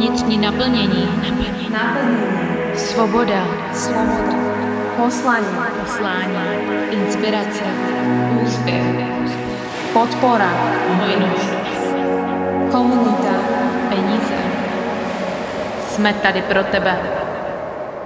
Vnitřní 0.00 0.38
naplnění. 0.38 1.08
Naplnění. 1.70 1.76
Svoboda. 2.74 3.44
Svoboda. 3.72 4.34
Poslání. 4.96 5.46
Poslání. 5.80 6.36
Inspirace. 6.90 7.64
Úspěch. 8.42 8.82
Podpora. 9.92 10.50
Hojnost. 10.88 11.54
Komunita. 12.70 13.34
Peníze. 13.88 14.34
Jsme 15.82 16.12
tady 16.14 16.42
pro 16.42 16.64
tebe. 16.64 16.98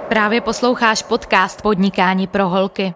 Právě 0.07 0.41
posloucháš 0.41 1.03
podcast 1.03 1.61
Podnikání 1.61 2.27
pro 2.27 2.49
holky. 2.49 2.93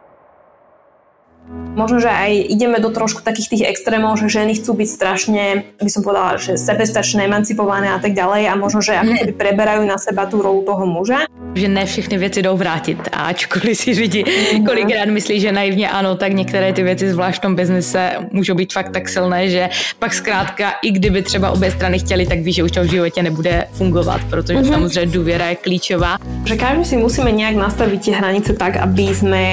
Možno, 1.77 2.01
že 2.01 2.09
aj 2.09 2.31
ideme 2.49 2.81
do 2.81 2.89
trošku 2.89 3.21
takých 3.21 3.49
tých 3.53 3.63
extrémov, 3.69 4.17
že 4.17 4.27
ženy 4.27 4.57
chcú 4.57 4.73
byť 4.73 4.89
strašne, 4.89 5.43
by 5.77 5.91
som 5.91 6.01
povedala, 6.01 6.35
že 6.41 6.57
sebestačné, 6.57 7.29
emancipované 7.29 7.93
a 7.93 7.99
tak 8.01 8.17
ďalej 8.17 8.49
a 8.49 8.53
možno, 8.57 8.81
že 8.81 8.97
ako 8.97 9.13
keby 9.15 9.33
preberajú 9.37 9.85
na 9.85 10.01
seba 10.01 10.25
tú 10.25 10.41
rolu 10.41 10.65
toho 10.65 10.83
muža. 10.89 11.29
Že 11.55 11.67
ne 11.67 11.85
všechny 11.85 12.17
věci 12.17 12.41
jdou 12.41 12.57
vrátit 12.57 12.97
a 13.11 13.33
ačkoliv 13.33 13.77
si 13.77 13.91
lidi 13.91 14.23
mm-hmm. 14.23 14.65
kolikrát 14.65 15.09
myslí, 15.09 15.39
že 15.39 15.51
naivně 15.51 15.89
ano, 15.89 16.15
tak 16.15 16.33
některé 16.33 16.73
ty 16.73 16.83
věci 16.83 17.11
zvlášť 17.11 17.37
v 17.37 17.41
tom 17.41 17.55
biznise 17.55 18.11
můžou 18.31 18.53
být 18.55 18.73
fakt 18.73 18.89
tak 18.89 19.09
silné, 19.09 19.49
že 19.49 19.69
pak 19.99 20.13
zkrátka 20.13 20.71
i 20.81 20.91
kdyby 20.91 21.21
třeba 21.21 21.51
obě 21.51 21.71
strany 21.71 21.99
chtěli, 21.99 22.27
tak 22.27 22.39
ví, 22.39 22.53
že 22.53 22.63
už 22.63 22.71
to 22.71 22.81
v 22.81 22.85
životě 22.85 23.23
nebude 23.23 23.67
fungovat, 23.71 24.21
protože 24.29 24.59
mm-hmm. 24.59 24.73
samozřejmě 24.73 25.11
důvěra 25.11 25.45
je 25.45 25.55
klíčová. 25.55 26.17
Že 26.45 26.55
každý 26.55 26.85
si 26.85 26.97
musíme 26.97 27.31
nějak 27.31 27.55
nastavit 27.55 28.01
tie 28.01 28.15
hranice 28.15 28.53
tak, 28.53 28.77
aby 28.77 29.13
sme... 29.13 29.43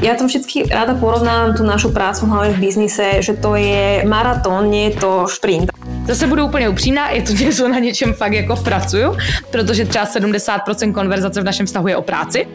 Ja 0.00 0.16
to 0.16 0.24
vždycky 0.24 0.64
ráda 0.68 0.94
porovnám 0.96 1.29
tú 1.56 1.62
našu 1.64 1.90
prácu 1.90 2.26
hlavne 2.26 2.52
v 2.54 2.58
biznise, 2.58 3.22
že 3.22 3.34
to 3.36 3.56
je 3.56 4.04
maratón, 4.06 4.70
nie 4.70 4.90
je 4.90 5.00
to 5.00 5.26
šprint. 5.28 5.70
Zase 6.06 6.26
budu 6.26 6.46
úplně 6.46 6.68
upřímná, 6.68 7.10
je 7.10 7.22
to 7.22 7.32
něco, 7.32 7.68
na 7.68 7.78
něčem 7.78 8.14
fakt 8.14 8.32
jako 8.32 8.56
pracuju, 8.56 9.16
protože 9.50 9.84
třeba 9.84 10.06
70% 10.06 10.92
konverzace 10.92 11.40
v 11.40 11.44
našem 11.44 11.66
vztahu 11.66 11.88
je 11.88 11.96
o 11.96 12.02
práci. 12.02 12.46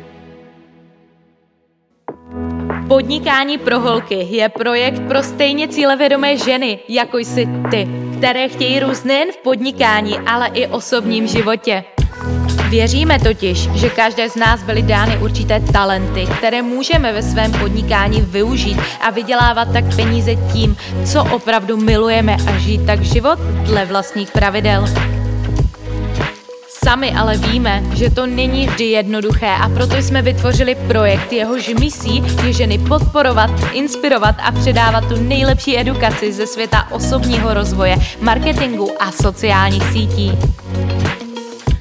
Podnikání 2.87 3.57
pro 3.57 3.79
holky 3.79 4.27
je 4.29 4.49
projekt 4.49 5.01
pro 5.07 5.23
stejně 5.23 5.67
cílevědomé 5.67 6.37
ženy, 6.37 6.79
jako 6.89 7.17
jsi 7.17 7.47
ty, 7.71 7.87
které 8.17 8.49
chtějí 8.49 8.79
růst 8.79 9.05
nejen 9.05 9.31
v 9.31 9.37
podnikání, 9.37 10.19
ale 10.19 10.47
i 10.53 10.67
osobním 10.67 11.27
životě. 11.27 11.83
Věříme 12.69 13.19
totiž, 13.19 13.69
že 13.75 13.89
každé 13.89 14.29
z 14.29 14.35
nás 14.35 14.63
byly 14.63 14.81
dány 14.81 15.17
určité 15.17 15.59
talenty, 15.59 16.25
které 16.37 16.61
můžeme 16.61 17.13
ve 17.13 17.23
svém 17.23 17.51
podnikání 17.51 18.21
využít 18.21 18.77
a 19.01 19.09
vydělávat 19.09 19.67
tak 19.73 19.95
peníze 19.95 20.35
tím, 20.35 20.77
co 21.05 21.23
opravdu 21.23 21.77
milujeme 21.77 22.37
a 22.47 22.57
žít 22.57 22.85
tak 22.85 23.01
život 23.01 23.39
dle 23.39 23.85
vlastních 23.85 24.31
pravidel. 24.31 24.85
Sami 26.85 27.11
ale 27.11 27.37
víme, 27.37 27.83
že 27.93 28.09
to 28.09 28.25
není 28.25 28.67
vždy 28.67 28.83
jednoduché 28.85 29.49
a 29.49 29.69
proto 29.69 29.97
jsme 29.97 30.21
vytvořili 30.21 30.75
projekt, 30.75 31.33
jehož 31.33 31.69
misí 31.79 32.23
je 32.45 32.53
ženy 32.53 32.77
podporovat, 32.77 33.49
inspirovat 33.73 34.35
a 34.43 34.51
předávat 34.51 35.07
tu 35.07 35.23
nejlepší 35.23 35.79
edukaci 35.79 36.33
ze 36.33 36.47
světa 36.47 36.87
osobního 36.91 37.53
rozvoje, 37.53 37.95
marketingu 38.21 38.91
a 38.99 39.11
sociálních 39.11 39.83
sítí. 39.83 40.31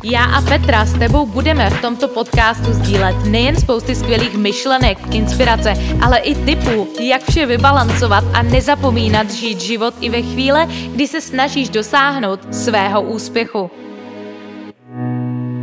Já 0.06 0.24
a 0.24 0.42
Petra 0.42 0.84
s 0.84 0.98
tebou 0.98 1.26
budeme 1.26 1.70
v 1.70 1.80
tomto 1.80 2.08
podcastu 2.08 2.72
sdílet 2.72 3.16
nejen 3.24 3.56
spousty 3.56 3.94
skvělých 3.94 4.36
myšlenek, 4.36 4.98
inspirace, 5.14 5.74
ale 6.02 6.18
i 6.18 6.34
typů, 6.34 6.88
jak 7.00 7.22
vše 7.30 7.46
vybalancovat 7.46 8.24
a 8.32 8.42
nezapomínat 8.42 9.30
žít 9.30 9.60
život 9.60 9.94
i 10.00 10.10
ve 10.10 10.22
chvíle, 10.22 10.66
kdy 10.66 11.08
se 11.08 11.20
snažíš 11.20 11.68
dosáhnout 11.68 12.54
svého 12.54 13.02
úspěchu. 13.02 13.70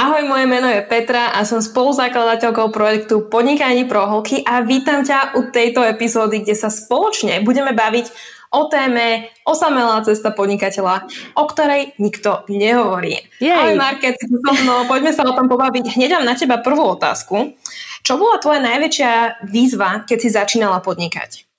Ahoj, 0.00 0.24
moje 0.24 0.48
meno 0.48 0.64
je 0.64 0.80
Petra 0.80 1.28
a 1.36 1.44
som 1.44 1.60
spoluzakladateľkou 1.60 2.72
projektu 2.72 3.28
Podnikanie 3.28 3.84
pro 3.84 4.08
holky 4.08 4.40
a 4.48 4.64
vítam 4.64 5.04
ťa 5.04 5.36
u 5.36 5.52
tejto 5.52 5.84
epizódy, 5.84 6.40
kde 6.40 6.56
sa 6.56 6.72
spoločne 6.72 7.44
budeme 7.44 7.76
baviť 7.76 8.08
o 8.48 8.64
téme 8.72 9.28
osamelá 9.44 10.00
cesta 10.00 10.32
podnikateľa, 10.32 11.04
o 11.36 11.44
ktorej 11.44 11.92
nikto 12.00 12.48
nehovorí. 12.48 13.20
Jej. 13.44 13.52
Ahoj 13.52 13.76
Market, 13.76 14.16
so 14.24 14.52
mnou, 14.64 14.88
poďme 14.88 15.12
sa 15.12 15.20
o 15.28 15.36
tom 15.36 15.52
pobaviť. 15.52 15.92
Hneď 15.92 16.16
mám 16.16 16.32
na 16.32 16.32
teba 16.32 16.64
prvú 16.64 16.96
otázku. 16.96 17.52
Čo 18.00 18.16
bola 18.16 18.40
tvoja 18.40 18.64
najväčšia 18.64 19.44
výzva, 19.52 20.08
keď 20.08 20.16
si 20.16 20.32
začínala 20.32 20.80
podnikať? 20.80 21.49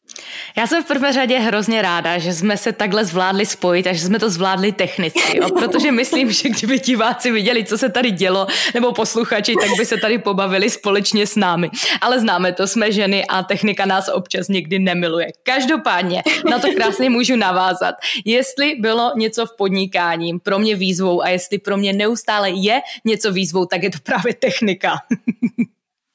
Já 0.57 0.67
jsem 0.67 0.83
v 0.83 0.87
prvé 0.87 1.13
řadě 1.13 1.39
hrozně 1.39 1.81
ráda, 1.81 2.17
že 2.17 2.33
jsme 2.33 2.57
se 2.57 2.71
takhle 2.71 3.05
zvládli 3.05 3.45
spojit 3.45 3.87
a 3.87 3.93
že 3.93 3.99
jsme 3.99 4.19
to 4.19 4.29
zvládli 4.29 4.71
technicky, 4.71 5.37
jo, 5.37 5.49
protože 5.59 5.91
myslím, 5.91 6.31
že 6.31 6.49
kdyby 6.49 6.79
diváci 6.79 7.31
viděli, 7.31 7.63
co 7.63 7.77
se 7.77 7.89
tady 7.89 8.11
dělo, 8.11 8.47
nebo 8.73 8.91
posluchači, 8.91 9.55
tak 9.61 9.69
by 9.77 9.85
se 9.85 9.97
tady 9.97 10.17
pobavili 10.17 10.69
společně 10.69 11.27
s 11.27 11.35
námi. 11.35 11.69
Ale 12.01 12.19
známe 12.19 12.53
to, 12.53 12.67
jsme 12.67 12.91
ženy 12.91 13.25
a 13.25 13.43
technika 13.43 13.85
nás 13.85 14.09
občas 14.13 14.47
někdy 14.47 14.79
nemiluje. 14.79 15.27
Každopádně 15.43 16.23
na 16.49 16.59
to 16.59 16.67
krásně 16.75 17.09
můžu 17.09 17.35
navázat. 17.35 17.95
Jestli 18.25 18.75
bylo 18.79 19.11
něco 19.15 19.45
v 19.45 19.55
podnikání 19.57 20.39
pro 20.39 20.59
mě 20.59 20.75
výzvou 20.75 21.23
a 21.23 21.29
jestli 21.29 21.57
pro 21.57 21.77
mě 21.77 21.93
neustále 21.93 22.49
je 22.49 22.81
něco 23.05 23.31
výzvou, 23.31 23.65
tak 23.65 23.83
je 23.83 23.89
to 23.89 23.97
právě 24.03 24.33
technika. 24.33 24.97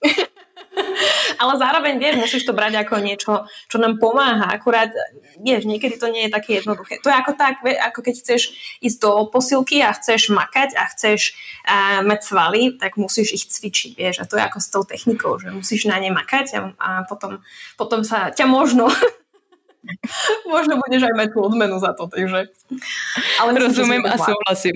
Ale 1.36 1.54
zároveň, 1.60 2.00
vieš, 2.00 2.16
musíš 2.16 2.42
to 2.48 2.56
brať 2.56 2.80
ako 2.82 3.00
niečo, 3.00 3.32
čo 3.68 3.76
nám 3.76 4.00
pomáha. 4.00 4.52
Akurát, 4.52 4.90
vieš, 5.40 5.68
niekedy 5.68 6.00
to 6.00 6.08
nie 6.08 6.26
je 6.28 6.34
také 6.34 6.60
jednoduché. 6.60 6.98
To 7.04 7.08
je 7.12 7.16
ako 7.16 7.32
tak, 7.36 7.60
ako 7.62 7.98
keď 8.00 8.14
chceš 8.20 8.42
ísť 8.80 8.98
do 9.00 9.12
posilky 9.28 9.84
a 9.84 9.92
chceš 9.92 10.32
makať 10.32 10.74
a 10.76 10.88
chceš 10.88 11.36
uh, 11.66 12.00
mať 12.02 12.20
svaly, 12.24 12.62
tak 12.80 12.96
musíš 12.96 13.36
ich 13.36 13.44
cvičiť, 13.48 13.92
vieš. 13.96 14.16
A 14.22 14.28
to 14.28 14.40
je 14.40 14.42
ako 14.44 14.58
s 14.58 14.68
tou 14.72 14.82
technikou, 14.82 15.36
že 15.36 15.52
musíš 15.52 15.88
na 15.88 16.00
ne 16.00 16.10
makať 16.10 16.46
a, 16.56 16.60
a 16.80 16.88
potom, 17.04 17.44
potom 17.76 18.00
sa 18.02 18.32
ťa 18.32 18.48
možno 18.48 18.88
Možno 20.54 20.78
budeš 20.82 21.02
aj 21.06 21.14
mať 21.16 21.28
tú 21.34 21.40
odmenu 21.42 21.78
za 21.78 21.92
to, 21.92 22.06
takže... 22.06 22.48
Ale 23.40 23.50
Rozumím 23.58 24.06
a 24.06 24.18
souhlasím. 24.18 24.72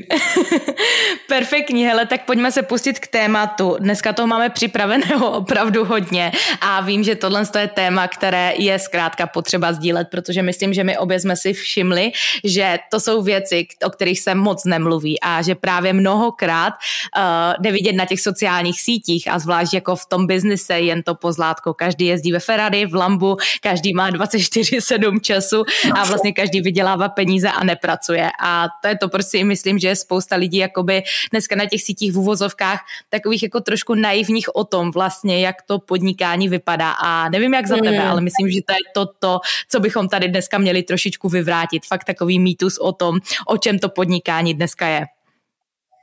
Perfektní, 1.28 1.84
hele, 1.84 2.06
tak 2.06 2.25
pojďme 2.25 2.53
se 2.53 2.62
pustit 2.62 2.98
k 2.98 3.06
tématu. 3.06 3.76
Dneska 3.78 4.12
toho 4.12 4.26
máme 4.26 4.50
připraveného 4.50 5.31
opravdu 5.43 5.84
hodně 5.84 6.32
a 6.60 6.81
vím, 6.81 7.04
že 7.04 7.15
tohle 7.15 7.43
je 7.59 7.69
téma, 7.69 8.09
které 8.09 8.53
je 8.56 8.78
zkrátka 8.78 9.26
potřeba 9.26 9.72
sdílet, 9.72 10.09
protože 10.10 10.43
myslím, 10.43 10.75
že 10.75 10.84
my 10.84 10.98
obě 10.98 11.21
jsme 11.21 11.37
si 11.37 11.53
všimli, 11.53 12.12
že 12.44 12.78
to 12.91 13.00
jsou 13.00 13.22
věci, 13.22 13.66
o 13.84 13.91
kterých 13.91 14.21
se 14.21 14.34
moc 14.34 14.65
nemluví 14.65 15.21
a 15.21 15.42
že 15.42 15.54
právě 15.54 15.92
mnohokrát 15.92 16.75
uh, 16.75 17.22
jde 17.59 17.72
vidět 17.72 17.92
na 17.92 18.04
těch 18.04 18.21
sociálních 18.21 18.81
sítích 18.81 19.28
a 19.31 19.38
zvlášť 19.38 19.75
jako 19.75 19.97
v 19.97 20.06
tom 20.06 20.27
biznise 20.27 20.81
jen 20.81 21.03
to 21.03 21.15
pozlátko. 21.15 21.75
Každý 21.75 22.06
jezdí 22.06 22.32
ve 22.32 22.38
Ferrari, 22.38 22.87
v 22.87 22.94
Lambu, 22.94 23.37
každý 23.60 23.94
má 23.94 24.10
24 24.10 24.81
sedm 25.01 25.21
času 25.21 25.65
a 25.95 26.05
vlastně 26.05 26.33
každý 26.33 26.61
vydělává 26.61 27.09
peníze 27.09 27.49
a 27.49 27.65
nepracuje. 27.65 28.31
A 28.41 28.69
to 28.83 28.89
je 28.89 28.97
to, 28.99 29.09
proč 29.09 29.27
si 29.27 29.45
myslím, 29.45 29.79
že 29.79 29.89
je 29.89 29.97
spousta 29.97 30.37
lidí 30.37 30.59
jakoby 30.59 31.03
dneska 31.31 31.57
na 31.57 31.67
těch 31.67 31.83
sítích 31.83 32.13
v 32.13 32.19
uvozovkách 32.19 32.85
takových 33.09 33.43
jako 33.43 33.61
trošku 33.61 33.95
naivních 33.95 34.55
o 34.55 34.65
tom 34.65 34.91
vlastně, 34.91 35.41
jak 35.41 35.63
to 35.63 35.79
podnikání 35.79 36.49
vypadá. 36.49 36.91
A 36.91 37.29
nevím, 37.29 37.55
jak 37.55 37.67
za 37.67 37.77
tebe, 37.77 38.05
mm. 38.05 38.11
ale 38.11 38.21
myslím, 38.21 38.51
že 38.51 38.61
to 38.67 38.73
je 38.73 38.85
to, 38.95 39.07
to, 39.19 39.41
co 39.69 39.81
bychom 39.81 40.09
tady 40.09 40.29
dneska 40.29 40.59
měli 40.59 40.83
trošičku 40.83 41.29
vyvrátit. 41.29 41.87
Fakt 41.87 42.05
takový 42.05 42.39
mýtus 42.39 42.79
o 42.79 42.93
tom, 42.93 43.19
o 43.47 43.57
čem 43.57 43.79
to 43.79 43.89
podnikání 43.89 44.55
dneska 44.55 44.87
je. 44.87 45.05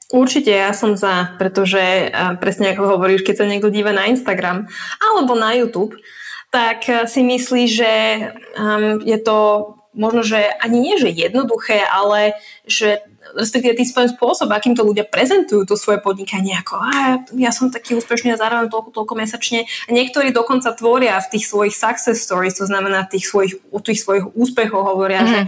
Určite 0.08 0.56
ja 0.56 0.72
som 0.72 0.96
za, 0.96 1.36
pretože 1.36 2.08
presne 2.40 2.72
ako 2.72 2.96
hovoríš, 2.96 3.28
keď 3.28 3.44
sa 3.44 3.50
niekto 3.52 3.68
díva 3.68 3.92
na 3.92 4.08
Instagram 4.08 4.64
alebo 5.04 5.36
na 5.36 5.52
YouTube, 5.52 6.00
tak 6.52 6.88
eh, 6.90 7.08
si 7.08 7.24
myslí, 7.24 7.64
že 7.68 7.92
um, 8.56 9.04
je 9.04 9.18
to 9.20 9.38
možno, 9.98 10.22
že 10.22 10.38
ani 10.62 10.78
nie, 10.78 10.96
že 11.02 11.10
jednoduché, 11.10 11.82
ale 11.82 12.38
že 12.70 13.02
respektíve 13.36 13.76
tým 13.76 13.90
svojím 13.90 14.12
spôsobom, 14.16 14.54
akým 14.56 14.78
to 14.78 14.86
ľudia 14.86 15.04
prezentujú 15.04 15.68
to 15.68 15.76
svoje 15.76 16.00
podnikanie, 16.00 16.56
ako 16.56 16.80
a 16.80 17.20
ja 17.36 17.52
som 17.52 17.68
taký 17.68 17.98
úspešný 17.98 18.32
a 18.32 18.40
zároveň 18.40 18.72
toľko, 18.72 18.94
toľko 18.94 19.14
mesačne. 19.20 19.68
A 19.68 19.90
niektorí 19.92 20.32
dokonca 20.32 20.72
tvoria 20.72 21.20
v 21.20 21.36
tých 21.36 21.50
svojich 21.50 21.76
success 21.76 22.24
stories, 22.24 22.56
to 22.56 22.70
znamená 22.70 23.04
tých 23.10 23.28
svojich, 23.28 23.60
tých 23.84 24.00
svojich 24.00 24.32
úspechov 24.32 24.80
hovoria, 24.80 25.26
mm-hmm. 25.26 25.34
že 25.34 25.40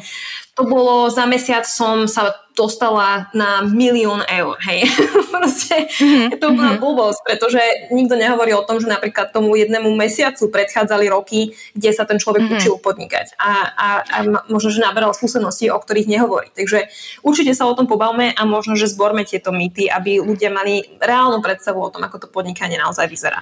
to 0.59 0.67
bolo 0.67 1.07
za 1.07 1.23
mesiac 1.23 1.63
som 1.63 2.03
sa 2.03 2.35
dostala 2.51 3.31
na 3.31 3.63
milión 3.63 4.19
eur, 4.27 4.59
hej. 4.67 4.83
Proste 5.31 5.87
mm-hmm. 5.87 6.35
to 6.35 6.51
úplná 6.51 6.75
mm-hmm. 6.75 6.83
blbosť, 6.83 7.19
pretože 7.23 7.61
nikto 7.95 8.19
nehovorí 8.19 8.51
o 8.51 8.67
tom, 8.67 8.83
že 8.83 8.91
napríklad 8.91 9.31
tomu 9.31 9.55
jednému 9.55 9.87
mesiacu 9.95 10.51
predchádzali 10.51 11.07
roky, 11.07 11.55
kde 11.71 11.95
sa 11.95 12.03
ten 12.03 12.19
človek 12.19 12.43
mm-hmm. 12.43 12.59
učil 12.59 12.75
podnikať 12.83 13.39
a, 13.39 13.51
a, 13.71 13.87
a 14.03 14.17
možno, 14.51 14.75
že 14.75 14.83
naberal 14.83 15.15
skúsenosti, 15.15 15.71
o 15.71 15.79
ktorých 15.79 16.11
nehovorí. 16.11 16.51
Takže 16.51 16.91
určite 17.23 17.55
sa 17.55 17.63
o 17.63 17.77
tom 17.79 17.87
pobavme 17.87 18.35
a 18.35 18.41
možno, 18.43 18.75
že 18.75 18.91
zborme 18.91 19.23
tieto 19.23 19.55
mýty, 19.55 19.87
aby 19.87 20.19
ľudia 20.19 20.51
mali 20.51 20.83
reálnu 20.99 21.39
predstavu 21.39 21.79
o 21.79 21.87
tom, 21.87 22.03
ako 22.03 22.19
to 22.19 22.27
podnikanie 22.27 22.75
naozaj 22.75 23.07
vyzerá. 23.07 23.39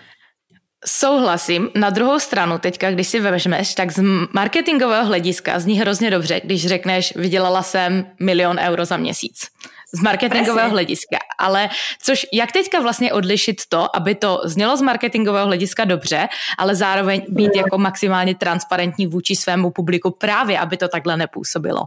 Souhlasím. 0.88 1.70
Na 1.76 1.90
druhou 1.90 2.20
stranu, 2.20 2.58
teďka, 2.58 2.92
když 2.92 3.08
si 3.08 3.20
vezmeš, 3.20 3.76
tak 3.76 3.92
z 3.92 4.00
marketingového 4.34 5.06
hlediska 5.06 5.60
zní 5.60 5.80
hrozně 5.80 6.12
dobře, 6.12 6.42
když 6.44 6.68
řekneš, 6.68 7.14
vydělala 7.16 7.64
jsem 7.64 8.06
milion 8.20 8.60
euro 8.60 8.86
za 8.86 8.98
měsíc. 8.98 9.48
Z 9.94 10.04
marketingového 10.04 10.56
Presne. 10.56 10.72
hlediska. 10.72 11.18
Ale 11.40 11.70
což, 12.02 12.26
jak 12.34 12.52
teďka 12.52 12.80
vlastně 12.80 13.14
odlišit 13.14 13.62
to, 13.70 13.96
aby 13.96 14.16
to 14.16 14.42
znělo 14.44 14.78
z 14.78 14.82
marketingového 14.82 15.48
hlediska 15.48 15.86
dobře, 15.86 16.28
ale 16.58 16.76
zároveň 16.76 17.22
být 17.28 17.56
jako 17.56 17.78
maximálně 17.78 18.36
transparentní 18.36 19.08
vůči 19.08 19.36
svému 19.36 19.72
publiku 19.72 20.12
právě, 20.12 20.60
aby 20.60 20.78
to 20.78 20.88
takhle 20.88 21.18
nepůsobilo? 21.18 21.84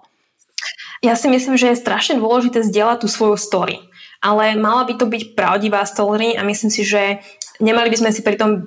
Ja 1.00 1.16
si 1.16 1.32
myslím, 1.32 1.56
že 1.56 1.72
je 1.72 1.80
strašne 1.80 2.20
dôležité 2.20 2.60
zdieľať 2.60 3.04
tú 3.04 3.08
svoju 3.08 3.40
story. 3.40 3.80
Ale 4.20 4.52
mala 4.60 4.84
by 4.84 5.00
to 5.00 5.08
byť 5.08 5.32
pravdivá 5.32 5.88
story 5.88 6.36
a 6.36 6.44
myslím 6.44 6.68
si, 6.68 6.84
že 6.84 7.24
nemali 7.60 7.88
by 7.92 7.96
sme 8.00 8.10
si 8.10 8.24
pri 8.24 8.40
tom, 8.40 8.64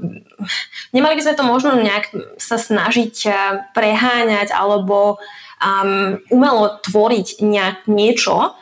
nemali 0.94 1.18
by 1.18 1.24
sme 1.25 1.36
to 1.38 1.44
možno 1.44 1.75
nejak 1.75 2.13
sa 2.38 2.56
snažiť 2.56 3.16
eh, 3.25 3.36
preháňať 3.74 4.54
alebo 4.54 5.18
um, 5.63 6.19
umelo 6.30 6.80
tvoriť 6.84 7.42
nejak 7.42 7.78
niečo, 7.88 8.54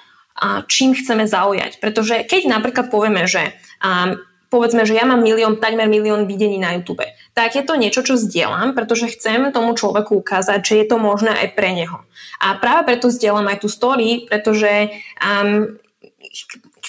čím 0.65 0.97
chceme 0.97 1.29
zaujať. 1.29 1.77
Pretože 1.77 2.25
keď 2.25 2.49
napríklad 2.49 2.89
povieme, 2.89 3.29
že 3.29 3.53
um, 3.81 4.17
povedzme, 4.49 4.83
že 4.83 4.97
ja 4.97 5.05
mám 5.05 5.21
milión, 5.21 5.61
takmer 5.61 5.85
milión 5.85 6.25
videní 6.25 6.57
na 6.57 6.75
YouTube, 6.75 7.05
tak 7.31 7.55
je 7.55 7.63
to 7.63 7.77
niečo, 7.77 8.01
čo 8.03 8.19
zdieľam, 8.19 8.73
pretože 8.73 9.13
chcem 9.13 9.53
tomu 9.53 9.77
človeku 9.77 10.19
ukázať, 10.19 10.59
že 10.59 10.75
je 10.83 10.85
to 10.89 10.97
možné 10.97 11.31
aj 11.31 11.55
pre 11.55 11.71
neho. 11.71 12.03
A 12.41 12.57
práve 12.57 12.89
preto 12.89 13.13
zdieľam 13.13 13.47
aj 13.47 13.63
tú 13.63 13.69
story, 13.69 14.25
pretože 14.27 14.91
um, 15.21 15.77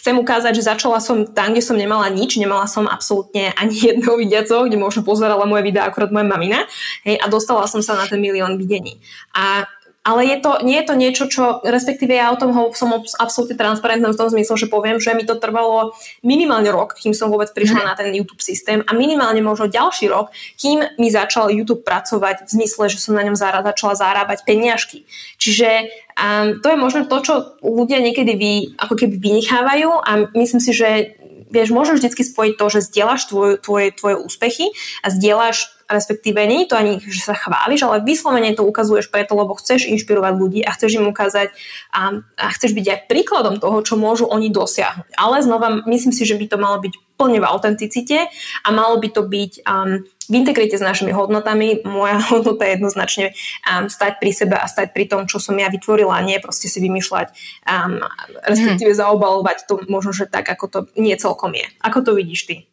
chcem 0.02 0.18
ukázať, 0.18 0.58
že 0.58 0.66
začala 0.66 0.98
som 0.98 1.22
tam, 1.22 1.54
kde 1.54 1.62
som 1.62 1.78
nemala 1.78 2.10
nič, 2.10 2.34
nemala 2.34 2.66
som 2.66 2.90
absolútne 2.90 3.54
ani 3.54 3.78
jedného 3.94 4.18
vidiaco, 4.18 4.66
kde 4.66 4.74
možno 4.74 5.06
pozerala 5.06 5.46
moje 5.46 5.62
videá 5.62 5.86
akorát 5.86 6.10
moja 6.10 6.26
mamina 6.26 6.66
hej, 7.06 7.22
a 7.22 7.30
dostala 7.30 7.70
som 7.70 7.78
sa 7.78 7.94
na 7.94 8.10
ten 8.10 8.18
milión 8.18 8.58
videní. 8.58 8.98
A 9.30 9.70
ale 10.02 10.26
je 10.26 10.36
to, 10.42 10.58
nie 10.66 10.82
je 10.82 10.86
to 10.90 10.94
niečo, 10.98 11.24
čo, 11.30 11.62
respektíve 11.62 12.10
ja 12.10 12.34
o 12.34 12.38
tom 12.38 12.50
ho, 12.50 12.74
som 12.74 12.90
absolútne 13.22 13.54
transparentná 13.54 14.10
v 14.10 14.18
tom 14.18 14.26
zmysle, 14.34 14.58
že 14.58 14.66
poviem, 14.66 14.98
že 14.98 15.14
mi 15.14 15.22
to 15.22 15.38
trvalo 15.38 15.94
minimálne 16.26 16.74
rok, 16.74 16.98
kým 16.98 17.14
som 17.14 17.30
vôbec 17.30 17.54
prišla 17.54 17.80
mm. 17.80 17.86
na 17.86 17.94
ten 17.94 18.10
YouTube 18.10 18.42
systém 18.42 18.82
a 18.82 18.92
minimálne 18.98 19.38
možno 19.46 19.70
ďalší 19.70 20.10
rok, 20.10 20.34
kým 20.58 20.82
mi 20.98 21.06
začal 21.06 21.54
YouTube 21.54 21.86
pracovať 21.86 22.50
v 22.50 22.50
zmysle, 22.50 22.90
že 22.90 22.98
som 22.98 23.14
na 23.14 23.22
ňom 23.22 23.38
zara, 23.38 23.62
začala 23.62 23.94
zarábať 23.94 24.42
peniažky. 24.42 25.06
Čiže 25.38 25.86
um, 26.18 26.58
to 26.58 26.66
je 26.74 26.78
možno 26.82 27.06
to, 27.06 27.16
čo 27.22 27.34
ľudia 27.62 28.02
niekedy 28.02 28.34
vy, 28.34 28.52
ako 28.82 28.98
keby 28.98 29.22
vynechávajú 29.22 29.90
a 30.02 30.10
myslím 30.34 30.58
si, 30.58 30.74
že 30.74 31.14
vieš, 31.52 31.70
môžeš 31.70 32.00
vždy 32.00 32.24
spojiť 32.26 32.54
to, 32.56 32.66
že 32.72 32.80
zdieľaš 32.88 33.28
tvoje, 33.28 33.54
tvoje, 33.60 33.92
tvoje 33.92 34.16
úspechy 34.18 34.72
a 35.04 35.12
zdieľaš 35.12 35.81
respektíve 35.92 36.40
nie 36.48 36.64
je 36.64 36.68
to 36.72 36.76
ani, 36.80 36.92
že 36.98 37.22
sa 37.22 37.36
chváliš, 37.36 37.84
ale 37.84 38.00
vyslovene 38.00 38.56
to 38.56 38.64
ukazuješ 38.64 39.12
preto, 39.12 39.36
lebo 39.36 39.52
chceš 39.54 39.86
inšpirovať 39.92 40.32
ľudí 40.34 40.60
a 40.64 40.72
chceš 40.72 40.98
im 40.98 41.06
ukázať 41.12 41.52
a, 41.92 42.24
a 42.40 42.46
chceš 42.56 42.72
byť 42.72 42.86
aj 42.88 42.98
príkladom 43.12 43.60
toho, 43.60 43.84
čo 43.84 44.00
môžu 44.00 44.24
oni 44.26 44.48
dosiahnuť. 44.48 45.12
Ale 45.14 45.44
znova, 45.44 45.84
myslím 45.84 46.16
si, 46.16 46.24
že 46.24 46.40
by 46.40 46.46
to 46.48 46.56
malo 46.56 46.80
byť 46.80 46.94
plne 47.20 47.38
v 47.38 47.46
autenticite 47.46 48.18
a 48.64 48.68
malo 48.74 48.98
by 48.98 49.08
to 49.12 49.22
byť 49.22 49.52
um, 49.62 50.02
v 50.02 50.34
integrite 50.34 50.74
s 50.74 50.82
našimi 50.82 51.12
hodnotami. 51.12 51.84
Moja 51.86 52.18
hodnota 52.32 52.66
je 52.66 52.74
jednoznačne 52.80 53.26
um, 53.68 53.86
stať 53.86 54.18
pri 54.18 54.32
sebe 54.32 54.56
a 54.56 54.66
stať 54.66 54.90
pri 54.96 55.06
tom, 55.06 55.28
čo 55.28 55.38
som 55.38 55.54
ja 55.54 55.68
vytvorila, 55.68 56.18
a 56.18 56.26
nie 56.26 56.40
proste 56.42 56.66
si 56.66 56.80
vymýšľať, 56.80 57.30
um, 57.68 58.00
respektíve 58.48 58.96
hmm. 58.96 59.00
zaobalovať 59.04 59.68
to 59.68 59.84
možno, 59.86 60.10
že 60.16 60.26
tak, 60.26 60.48
ako 60.48 60.64
to 60.66 60.78
nie 60.96 61.14
celkom 61.14 61.52
je. 61.52 61.68
Ako 61.84 62.02
to 62.02 62.16
vidíš 62.16 62.48
ty? 62.48 62.71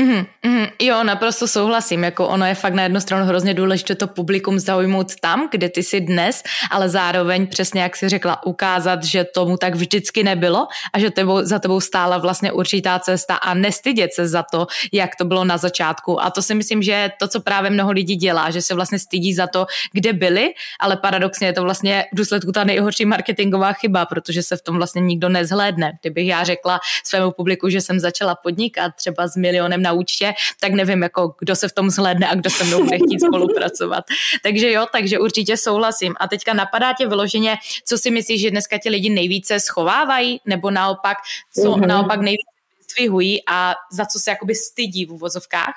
Mm, 0.00 0.26
mm, 0.46 0.66
jo, 0.82 1.04
naprosto 1.04 1.48
souhlasím. 1.48 2.04
Jako 2.04 2.28
ono 2.28 2.46
je 2.46 2.54
fakt 2.54 2.74
na 2.74 2.82
jednu 2.82 3.00
stranu 3.00 3.26
hrozně 3.26 3.54
důležité 3.54 3.94
to 3.94 4.06
publikum 4.06 4.58
zaujmout 4.58 5.16
tam, 5.20 5.48
kde 5.50 5.68
ty 5.68 5.82
jsi 5.82 6.00
dnes, 6.00 6.42
ale 6.70 6.88
zároveň 6.88 7.46
přesně, 7.46 7.82
jak 7.82 7.96
si 7.96 8.08
řekla, 8.08 8.46
ukázat, 8.46 9.04
že 9.04 9.24
tomu 9.24 9.56
tak 9.56 9.74
vždycky 9.74 10.22
nebylo 10.22 10.66
a 10.92 10.98
že 10.98 11.10
tebou, 11.10 11.44
za 11.44 11.58
tebou 11.58 11.80
stála 11.80 12.18
vlastně 12.18 12.52
určitá 12.52 12.98
cesta 12.98 13.34
a 13.36 13.54
nestydět 13.54 14.12
se 14.12 14.28
za 14.28 14.42
to, 14.42 14.66
jak 14.92 15.16
to 15.16 15.24
bylo 15.24 15.44
na 15.44 15.56
začátku. 15.56 16.22
A 16.22 16.30
to 16.30 16.42
si 16.42 16.54
myslím, 16.54 16.82
že 16.82 16.92
je 16.92 17.12
to, 17.18 17.28
co 17.28 17.40
právě 17.40 17.70
mnoho 17.70 17.90
lidí 17.92 18.16
dělá, 18.16 18.50
že 18.50 18.62
se 18.62 18.74
vlastně 18.74 18.98
stydí 18.98 19.34
za 19.34 19.46
to, 19.46 19.66
kde 19.92 20.12
byli, 20.12 20.52
ale 20.80 20.96
paradoxně 20.96 21.46
je 21.46 21.52
to 21.52 21.62
vlastně 21.62 22.04
v 22.12 22.16
důsledku 22.16 22.52
ta 22.52 22.64
nejhorší 22.64 23.04
marketingová 23.04 23.72
chyba, 23.72 24.06
protože 24.06 24.42
se 24.42 24.56
v 24.56 24.62
tom 24.62 24.76
vlastně 24.76 25.00
nikdo 25.00 25.28
nezhlédne. 25.28 25.92
Kdybych 26.00 26.26
já 26.26 26.44
řekla 26.44 26.80
svému 27.04 27.30
publiku, 27.30 27.68
že 27.68 27.80
jsem 27.80 28.00
začala 28.00 28.34
podnikat 28.34 28.92
třeba 28.96 29.28
s 29.28 29.36
milionem 29.36 29.85
na 29.86 29.92
účtě, 29.94 30.34
tak 30.60 30.74
nevím, 30.74 31.02
jako 31.02 31.38
kdo 31.38 31.54
se 31.56 31.68
v 31.68 31.72
tom 31.72 31.86
zhlédne 31.90 32.26
a 32.26 32.34
kdo 32.34 32.50
se 32.50 32.64
mnou 32.64 32.84
bude 32.84 32.98
chtít 32.98 33.20
spolupracovat. 33.22 34.04
takže 34.42 34.72
jo, 34.72 34.86
takže 34.92 35.18
určitě 35.18 35.56
souhlasím. 35.56 36.14
A 36.20 36.28
teďka 36.28 36.54
napadá 36.54 36.92
tě 36.92 37.06
vyloženě, 37.06 37.56
co 37.86 37.94
si 37.98 38.10
myslíš, 38.10 38.40
že 38.40 38.50
dneska 38.50 38.78
ti 38.78 38.90
lidi 38.90 39.10
nejvíce 39.10 39.60
schovávají, 39.60 40.40
nebo 40.46 40.70
naopak, 40.70 41.18
co 41.54 41.62
mm-hmm. 41.62 41.86
naopak 41.86 42.20
nejvíce 42.20 42.50
zdvihují 42.90 43.42
a 43.46 43.74
za 43.92 44.06
co 44.06 44.18
se 44.18 44.30
jakoby 44.30 44.54
stydí 44.54 45.06
v 45.06 45.12
uvozovkách? 45.12 45.74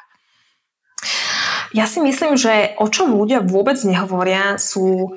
Ja 1.70 1.86
si 1.86 2.02
myslím, 2.02 2.34
že 2.34 2.74
o 2.82 2.90
čom 2.90 3.14
ľudia 3.14 3.46
vôbec 3.46 3.78
nehovoria 3.86 4.58
sú 4.58 5.14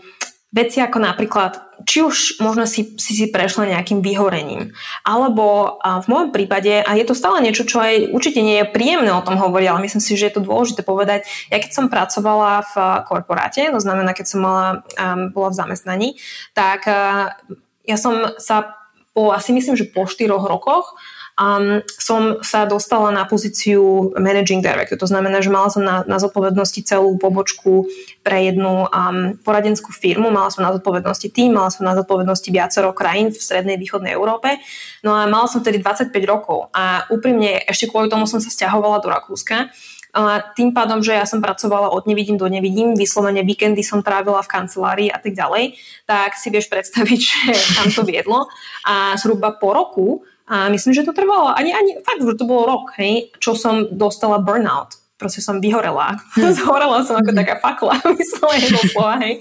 veci 0.52 0.78
ako 0.84 0.99
napríklad 1.00 1.72
či 1.82 1.99
už 1.99 2.38
možno 2.38 2.62
si, 2.62 2.94
si 2.94 3.12
si 3.16 3.26
prešla 3.26 3.75
nejakým 3.75 4.06
vyhorením. 4.06 4.70
Alebo 5.02 5.76
v 5.82 6.06
môjom 6.06 6.31
prípade, 6.31 6.78
a 6.78 6.90
je 6.94 7.02
to 7.02 7.19
stále 7.19 7.43
niečo, 7.43 7.66
čo 7.66 7.82
aj 7.82 8.14
určite 8.14 8.38
nie 8.38 8.62
je 8.62 8.70
príjemné 8.70 9.10
o 9.10 9.25
tom 9.25 9.34
hovoriť, 9.34 9.66
ale 9.66 9.84
myslím 9.87 10.02
si, 10.02 10.14
že 10.14 10.31
je 10.31 10.34
to 10.38 10.46
dôležité 10.46 10.87
povedať. 10.87 11.26
Ja 11.50 11.58
keď 11.58 11.70
som 11.75 11.90
pracovala 11.90 12.62
v 12.70 12.75
korporáte, 13.08 13.66
to 13.66 13.82
znamená, 13.82 14.14
keď 14.14 14.26
som 14.31 14.40
mala, 14.46 14.87
um, 14.94 15.34
bola 15.34 15.50
v 15.50 15.58
zamestnaní, 15.58 16.09
tak 16.54 16.87
uh, 16.87 17.35
ja 17.82 17.99
som 17.99 18.38
sa 18.38 18.78
po 19.12 19.35
asi 19.35 19.52
myslím, 19.52 19.76
že 19.76 19.90
po 19.92 20.09
4 20.09 20.25
rokoch 20.30 20.97
um, 21.41 21.81
som 21.97 22.41
sa 22.45 22.69
dostala 22.69 23.09
na 23.15 23.25
pozíciu 23.25 24.12
managing 24.17 24.61
director. 24.61 24.99
To 25.01 25.09
znamená, 25.09 25.41
že 25.41 25.53
mala 25.53 25.69
som 25.73 25.83
na, 25.83 26.05
na 26.05 26.21
zodpovednosti 26.21 26.81
celú 26.85 27.17
pobočku 27.17 27.89
pre 28.21 28.53
jednu 28.53 28.89
um, 28.89 29.37
poradenskú 29.41 29.91
firmu, 29.93 30.29
mala 30.29 30.53
som 30.53 30.65
na 30.65 30.73
zodpovednosti 30.77 31.29
tým, 31.33 31.57
mala 31.57 31.73
som 31.73 31.89
na 31.89 31.97
zodpovednosti 31.97 32.49
viacero 32.53 32.93
krajín 32.93 33.33
v 33.33 33.41
strednej 33.41 33.77
východnej 33.81 34.12
Európe. 34.12 34.61
No 35.01 35.17
a 35.17 35.25
mala 35.25 35.49
som 35.49 35.65
tedy 35.65 35.81
25 35.81 36.12
rokov 36.29 36.69
a 36.77 37.09
úprimne 37.09 37.65
ešte 37.65 37.89
kvôli 37.89 38.12
tomu 38.12 38.29
som 38.29 38.39
sa 38.39 38.53
stiahovala 38.53 39.01
do 39.01 39.09
Rakúska. 39.09 39.73
A 40.12 40.45
tým 40.53 40.77
pádom, 40.77 41.01
že 41.01 41.17
ja 41.17 41.25
som 41.25 41.41
pracovala 41.41 41.89
od 41.89 42.05
nevidím 42.05 42.37
do 42.37 42.45
nevidím, 42.45 42.93
vyslovene 42.93 43.41
víkendy 43.49 43.81
som 43.81 44.05
trávila 44.05 44.45
v 44.45 44.53
kancelárii 44.53 45.09
a 45.09 45.17
tak 45.17 45.33
ďalej, 45.33 45.73
tak 46.05 46.37
si 46.37 46.53
vieš 46.53 46.69
predstaviť, 46.69 47.21
že 47.33 47.41
tam 47.81 47.89
to 47.89 48.03
viedlo. 48.05 48.45
A 48.85 49.17
zhruba 49.17 49.57
po 49.57 49.73
roku 49.73 50.07
a 50.52 50.68
myslím, 50.68 50.92
že 50.92 51.09
to 51.09 51.16
trvalo 51.16 51.49
ani, 51.49 51.73
ani 51.73 51.97
fakt, 52.04 52.21
že 52.21 52.37
to 52.37 52.44
bolo 52.44 52.68
rok, 52.68 52.92
hej, 53.00 53.32
čo 53.40 53.56
som 53.56 53.88
dostala 53.88 54.37
burnout. 54.37 55.00
Proste 55.16 55.40
som 55.40 55.64
vyhorela. 55.64 56.21
Hmm. 56.37 56.52
Zhorela 56.61 57.00
som 57.09 57.16
ako 57.16 57.32
hmm. 57.32 57.40
taká 57.40 57.56
fakla, 57.56 57.97
vyslovene 58.21 58.68
doslova, 58.68 59.16
hej. 59.25 59.40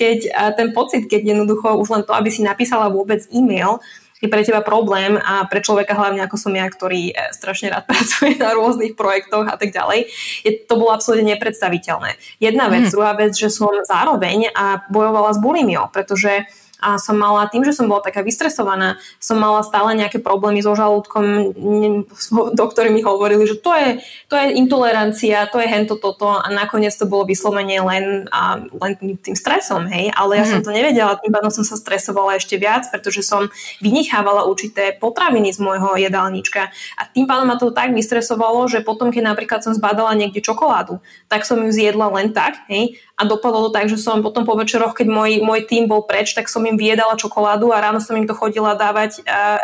Keď 0.00 0.18
a 0.32 0.56
ten 0.56 0.72
pocit, 0.72 1.12
keď 1.12 1.36
jednoducho 1.36 1.76
už 1.76 1.92
len 1.92 2.02
to, 2.08 2.16
aby 2.16 2.32
si 2.32 2.40
napísala 2.40 2.88
vôbec 2.88 3.20
e-mail, 3.28 3.84
je 4.16 4.32
pre 4.32 4.40
teba 4.40 4.64
problém 4.64 5.20
a 5.20 5.44
pre 5.44 5.60
človeka 5.60 5.92
hlavne 5.92 6.24
ako 6.24 6.40
som 6.40 6.52
ja, 6.56 6.64
ktorý 6.64 7.12
e, 7.12 7.36
strašne 7.36 7.68
rád 7.68 7.84
pracuje 7.92 8.40
na 8.40 8.56
rôznych 8.56 8.96
projektoch 8.96 9.44
a 9.44 9.60
tak 9.60 9.76
ďalej, 9.76 10.08
je, 10.40 10.56
to 10.64 10.74
bolo 10.80 10.96
absolútne 10.96 11.36
nepredstaviteľné. 11.36 12.16
Jedna 12.40 12.72
vec, 12.72 12.88
mm. 12.88 12.92
druhá 12.96 13.12
vec, 13.12 13.36
že 13.36 13.52
som 13.52 13.68
zároveň 13.84 14.56
a 14.56 14.88
bojovala 14.88 15.36
s 15.36 15.38
bulimiou, 15.38 15.92
pretože 15.92 16.48
a 16.80 17.00
som 17.00 17.16
mala, 17.16 17.48
tým, 17.48 17.64
že 17.64 17.72
som 17.72 17.88
bola 17.88 18.04
taká 18.04 18.20
vystresovaná, 18.20 19.00
som 19.16 19.40
mala 19.40 19.64
stále 19.64 19.96
nejaké 19.96 20.20
problémy 20.20 20.60
so 20.60 20.76
žalúdkom, 20.76 21.56
doktori 22.60 22.92
mi 22.92 23.00
hovorili, 23.00 23.48
že 23.48 23.56
to 23.56 23.72
je, 23.72 24.04
to 24.28 24.36
je 24.36 24.56
intolerancia, 24.60 25.48
to 25.48 25.56
je 25.56 25.68
hento 25.68 25.96
toto 25.96 26.36
a 26.36 26.46
nakoniec 26.52 26.92
to 26.92 27.08
bolo 27.08 27.24
vyslovene 27.24 27.80
len, 27.80 28.04
a, 28.28 28.60
len 28.60 28.92
tým 29.20 29.36
stresom, 29.36 29.88
hej, 29.88 30.12
ale 30.12 30.40
ja 30.40 30.44
mm. 30.44 30.50
som 30.52 30.58
mhm. 30.60 30.66
to 30.68 30.70
nevedela, 30.76 31.20
tým 31.20 31.32
pádom 31.32 31.50
som 31.52 31.64
sa 31.64 31.80
stresovala 31.80 32.36
ešte 32.36 32.60
viac, 32.60 32.88
pretože 32.92 33.24
som 33.24 33.48
vynichávala 33.80 34.44
určité 34.44 34.92
potraviny 34.92 35.52
z 35.56 35.58
môjho 35.64 35.96
jedálnička 35.96 36.68
a 37.00 37.02
tým 37.08 37.24
pádom 37.24 37.48
ma 37.48 37.56
to 37.56 37.72
tak 37.72 37.96
vystresovalo, 37.96 38.68
že 38.68 38.84
potom, 38.84 39.08
keď 39.08 39.32
napríklad 39.32 39.60
som 39.64 39.72
zbadala 39.72 40.12
niekde 40.12 40.44
čokoládu, 40.44 41.00
tak 41.26 41.48
som 41.48 41.56
ju 41.64 41.72
zjedla 41.72 42.12
len 42.12 42.36
tak, 42.36 42.60
hej, 42.68 43.00
a 43.16 43.22
dopadlo 43.24 43.68
to 43.68 43.70
tak, 43.72 43.88
že 43.88 43.96
som 43.96 44.20
potom 44.20 44.44
po 44.44 44.52
večeroch, 44.52 44.92
keď 44.92 45.08
môj, 45.08 45.40
môj 45.40 45.64
tým 45.64 45.88
bol 45.88 46.04
preč, 46.04 46.36
tak 46.36 46.52
som 46.52 46.60
im 46.68 46.76
vyjedala 46.76 47.16
čokoládu 47.16 47.72
a 47.72 47.80
ráno 47.80 47.96
som 47.96 48.12
im 48.12 48.28
to 48.28 48.36
chodila 48.36 48.76
dávať 48.76 49.24
a 49.28 49.56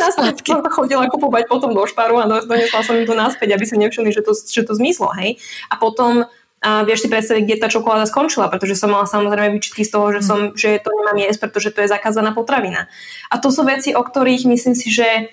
naspäť 0.00 0.48
som 0.48 0.64
to 0.64 0.70
chodila 0.72 1.04
kupovať 1.12 1.44
potom 1.44 1.76
do 1.76 1.84
šparu 1.84 2.24
a 2.24 2.28
donesla 2.28 2.80
som 2.80 2.96
im 2.96 3.04
to 3.04 3.12
naspäť, 3.12 3.52
aby 3.52 3.64
si 3.68 3.76
nevšimli, 3.76 4.10
že 4.16 4.24
to, 4.24 4.32
že 4.32 4.64
to 4.64 4.72
zmizlo, 4.72 5.12
hej. 5.20 5.36
A 5.68 5.76
potom 5.76 6.24
a 6.64 6.80
vieš 6.80 7.04
si 7.04 7.12
predstaviť, 7.12 7.44
kde 7.44 7.60
tá 7.60 7.68
čokoláda 7.68 8.08
skončila, 8.08 8.48
pretože 8.48 8.80
som 8.80 8.88
mala 8.88 9.04
samozrejme 9.04 9.60
výčitky 9.60 9.84
z 9.84 9.92
toho, 9.92 10.16
že, 10.16 10.24
som, 10.24 10.56
že 10.56 10.80
to 10.80 10.88
nemám 10.96 11.20
jesť, 11.20 11.44
pretože 11.44 11.76
to 11.76 11.84
je 11.84 11.92
zakázaná 11.92 12.32
potravina. 12.32 12.88
A 13.28 13.36
to 13.36 13.52
sú 13.52 13.68
veci, 13.68 13.92
o 13.92 14.00
ktorých 14.00 14.48
myslím 14.48 14.72
si, 14.72 14.88
že 14.88 15.28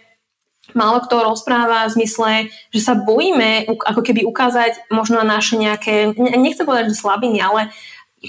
málo 0.73 1.03
kto 1.03 1.23
rozpráva 1.23 1.87
v 1.87 1.95
zmysle, 1.99 2.31
že 2.71 2.81
sa 2.81 2.93
bojíme 2.97 3.67
ako 3.67 4.01
keby 4.01 4.23
ukázať 4.25 4.91
možno 4.93 5.21
naše 5.21 5.59
nejaké, 5.59 6.13
nechcem 6.17 6.65
povedať, 6.65 6.91
že 6.91 7.01
slabiny, 7.01 7.39
ale 7.41 7.73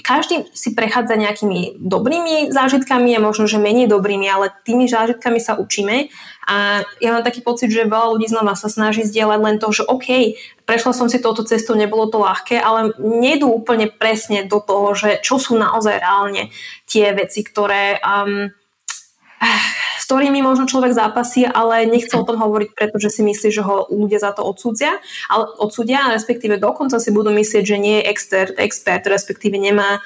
každý 0.01 0.49
si 0.57 0.73
prechádza 0.73 1.13
nejakými 1.13 1.77
dobrými 1.77 2.49
zážitkami 2.49 3.13
a 3.13 3.21
možno, 3.21 3.45
že 3.45 3.61
menej 3.61 3.85
dobrými, 3.85 4.25
ale 4.25 4.49
tými 4.65 4.89
zážitkami 4.89 5.37
sa 5.37 5.53
učíme. 5.53 6.09
A 6.49 6.81
ja 6.97 7.13
mám 7.13 7.21
taký 7.21 7.45
pocit, 7.45 7.69
že 7.69 7.85
veľa 7.85 8.17
ľudí 8.17 8.25
znova 8.25 8.57
sa 8.57 8.73
snaží 8.73 9.05
zdieľať 9.05 9.39
len 9.45 9.61
to, 9.61 9.69
že 9.69 9.85
OK, 9.85 10.33
prešla 10.65 10.97
som 10.97 11.05
si 11.13 11.21
touto 11.21 11.45
cestou, 11.45 11.77
nebolo 11.77 12.09
to 12.09 12.25
ľahké, 12.25 12.57
ale 12.57 12.97
nejdú 12.97 13.53
úplne 13.53 13.85
presne 13.85 14.49
do 14.49 14.57
toho, 14.57 14.97
že 14.97 15.21
čo 15.21 15.37
sú 15.37 15.61
naozaj 15.61 16.01
reálne 16.01 16.49
tie 16.89 17.13
veci, 17.13 17.45
ktoré 17.45 18.01
um, 18.01 18.49
s 20.03 20.11
ktorými 20.11 20.43
možno 20.43 20.67
človek 20.67 20.91
zápasí, 20.91 21.47
ale 21.47 21.87
nechce 21.87 22.11
o 22.19 22.27
tom 22.27 22.35
hovoriť, 22.35 22.75
pretože 22.75 23.07
si 23.07 23.21
myslí, 23.23 23.49
že 23.55 23.63
ho 23.63 23.87
ľudia 23.87 24.19
za 24.19 24.35
to 24.35 24.43
odsúdia, 24.43 24.99
ale 25.31 25.47
odsúdia, 25.63 26.11
respektíve 26.11 26.59
dokonca 26.59 26.99
si 26.99 27.15
budú 27.15 27.31
myslieť, 27.31 27.63
že 27.63 27.77
nie 27.79 28.03
je 28.03 28.11
expert, 28.11 28.59
expert 28.59 29.07
respektíve 29.07 29.55
nemá 29.55 30.03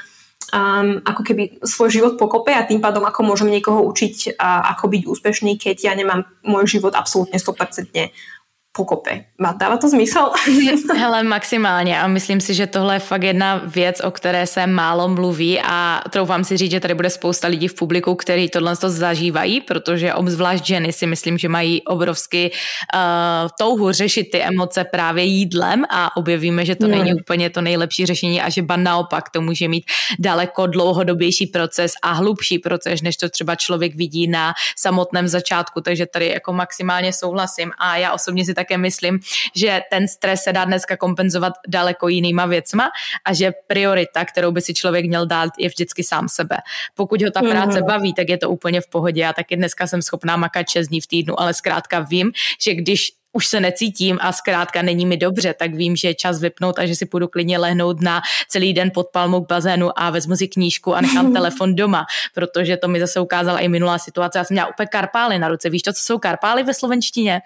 um, 0.54 1.01
ako 1.01 1.22
keby 1.25 1.66
svoj 1.66 1.89
život 1.89 2.13
pokope 2.22 2.54
a 2.54 2.62
tým 2.70 2.77
pádom 2.77 3.10
ako 3.10 3.25
môžem 3.25 3.50
niekoho 3.50 3.82
učiť, 3.89 4.38
uh, 4.38 4.70
ako 4.77 4.86
byť 4.86 5.01
úspešný, 5.10 5.58
keď 5.58 5.89
ja 5.89 5.94
nemám 5.98 6.30
môj 6.46 6.77
život 6.77 6.94
absolútne 6.94 7.42
100% 7.42 7.89
pokope. 8.77 9.25
Dává 9.60 9.77
to 9.77 9.89
zmysel? 9.89 10.31
Hele, 10.98 11.24
maximálně 11.24 12.01
a 12.01 12.07
myslím 12.07 12.41
si, 12.41 12.53
že 12.53 12.67
tohle 12.67 12.96
je 12.96 13.00
fakt 13.00 13.24
jedna 13.24 13.62
věc, 13.65 14.01
o 14.01 14.12
které 14.12 14.48
se 14.48 14.67
málo 14.67 15.10
mluví 15.10 15.60
a 15.63 16.01
troufám 16.10 16.43
si 16.43 16.57
říct, 16.57 16.72
že 16.72 16.79
tady 16.79 16.93
bude 16.93 17.10
spousta 17.10 17.48
lidí 17.48 17.67
v 17.67 17.74
publiku, 17.74 18.15
který 18.15 18.50
tohle 18.50 18.77
to 18.77 18.89
zažívají, 18.89 19.62
protože 19.62 20.13
obzvlášť 20.13 20.65
ženy 20.65 20.93
si 20.93 21.07
myslím, 21.07 21.38
že 21.38 21.50
mají 21.50 21.81
obrovsky 21.84 22.51
uh, 22.51 23.50
touhu 23.60 23.91
řešit 23.91 24.24
ty 24.31 24.41
emoce 24.41 24.84
právě 24.84 25.24
jídlem 25.24 25.86
a 25.89 26.17
objevíme, 26.17 26.65
že 26.65 26.75
to 26.75 26.86
hmm. 26.86 26.96
není 26.96 27.13
úplně 27.13 27.50
to 27.50 27.62
nejlepší 27.62 28.05
řešení 28.05 28.41
a 28.41 28.50
že 28.50 28.62
ba 28.62 28.77
naopak 28.77 29.29
to 29.29 29.41
může 29.41 29.67
mít 29.67 29.86
daleko 30.19 30.67
dlouhodobější 30.67 31.48
proces 31.48 31.93
a 32.03 32.12
hlubší 32.12 32.60
proces, 32.60 33.01
než 33.01 33.17
to 33.17 33.29
třeba 33.29 33.55
člověk 33.55 33.96
vidí 33.96 34.27
na 34.27 34.53
samotném 34.77 35.27
začátku, 35.27 35.81
takže 35.81 36.05
tady 36.05 36.29
jako 36.29 36.53
maximálně 36.53 37.13
souhlasím 37.13 37.72
a 37.77 37.98
já 37.98 38.13
osobně 38.13 38.46
si 38.46 38.53
tak 38.53 38.67
také 38.68 38.78
myslím, 38.78 39.20
že 39.56 39.82
ten 39.90 40.08
stres 40.08 40.44
se 40.44 40.54
dá 40.54 40.66
dneska 40.66 40.98
kompenzovat 40.98 41.54
daleko 41.68 42.08
jinýma 42.08 42.46
věcma 42.46 42.90
a 43.26 43.34
že 43.34 43.54
priorita, 43.68 44.26
kterou 44.26 44.52
by 44.52 44.62
si 44.62 44.74
člověk 44.74 45.06
měl 45.06 45.26
dát, 45.26 45.50
je 45.60 45.70
vždycky 45.70 46.04
sám 46.04 46.30
sebe. 46.30 46.58
Pokud 46.96 47.22
ho 47.22 47.32
ta 47.32 47.42
práce 47.42 47.80
mm. 47.82 47.88
baví, 47.88 48.14
tak 48.14 48.30
je 48.30 48.38
to 48.38 48.50
úplně 48.50 48.82
v 48.82 48.88
pohodě. 48.88 49.22
Já 49.22 49.34
taky 49.34 49.56
dneska 49.56 49.88
jsem 49.88 50.02
schopná 50.02 50.38
makat 50.38 50.70
6 50.70 50.88
dní 50.88 51.02
v 51.02 51.08
týdnu, 51.08 51.40
ale 51.40 51.54
zkrátka 51.54 52.00
vím, 52.00 52.32
že 52.62 52.74
když 52.74 53.12
už 53.34 53.48
se 53.48 53.60
necítím 53.60 54.18
a 54.22 54.32
zkrátka 54.32 54.82
není 54.82 55.06
mi 55.06 55.18
dobře, 55.18 55.54
tak 55.54 55.74
vím, 55.74 55.96
že 55.96 56.08
je 56.08 56.16
čas 56.16 56.42
vypnout 56.42 56.80
a 56.80 56.86
že 56.86 56.96
si 56.96 57.06
půjdu 57.06 57.28
klidně 57.28 57.58
lehnout 57.58 58.02
na 58.02 58.22
celý 58.48 58.74
den 58.74 58.92
pod 58.94 59.08
palmou 59.14 59.46
k 59.46 59.50
bazénu 59.50 60.00
a 60.00 60.10
vezmu 60.10 60.36
si 60.36 60.48
knížku 60.48 60.96
a 60.96 61.02
nechám 61.02 61.34
telefon 61.38 61.76
doma, 61.76 62.06
protože 62.34 62.78
to 62.78 62.88
mi 62.88 63.00
zase 63.00 63.20
ukázala 63.20 63.60
i 63.60 63.68
minulá 63.68 64.00
situace. 64.00 64.38
Já 64.38 64.44
jsem 64.44 64.56
měla 64.56 64.68
úplně 64.68 64.88
karpály 64.88 65.40
na 65.40 65.48
ruce. 65.48 65.70
Víš 65.70 65.82
to, 65.82 65.94
co 65.94 66.00
jsou 66.04 66.18
karpály 66.18 66.64
ve 66.64 66.74
slovenštině? 66.74 67.42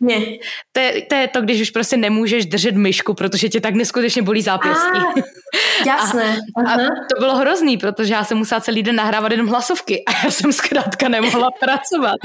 Ne. 0.00 0.20
To 0.72 0.80
je, 0.80 1.02
to 1.02 1.14
je 1.14 1.28
to, 1.28 1.42
když 1.42 1.60
už 1.60 1.70
prostě 1.70 1.96
nemůžeš 1.96 2.46
držet 2.46 2.74
myšku, 2.74 3.14
protože 3.14 3.48
tě 3.48 3.60
tak 3.60 3.74
neskutečně 3.74 4.22
bolí 4.22 4.42
zápěstí. 4.42 4.98
jasné. 5.86 6.38
A, 6.66 6.72
a 6.72 6.76
to 6.76 7.18
bylo 7.18 7.36
hrozný, 7.36 7.78
protože 7.78 8.14
já 8.14 8.24
jsem 8.24 8.38
musela 8.38 8.60
celý 8.60 8.82
den 8.82 8.96
nahrávat 8.96 9.32
jenom 9.32 9.46
hlasovky 9.46 10.04
a 10.04 10.24
já 10.24 10.30
jsem 10.30 10.52
zkrátka 10.52 11.08
nemohla 11.08 11.50
pracovat. 11.60 12.16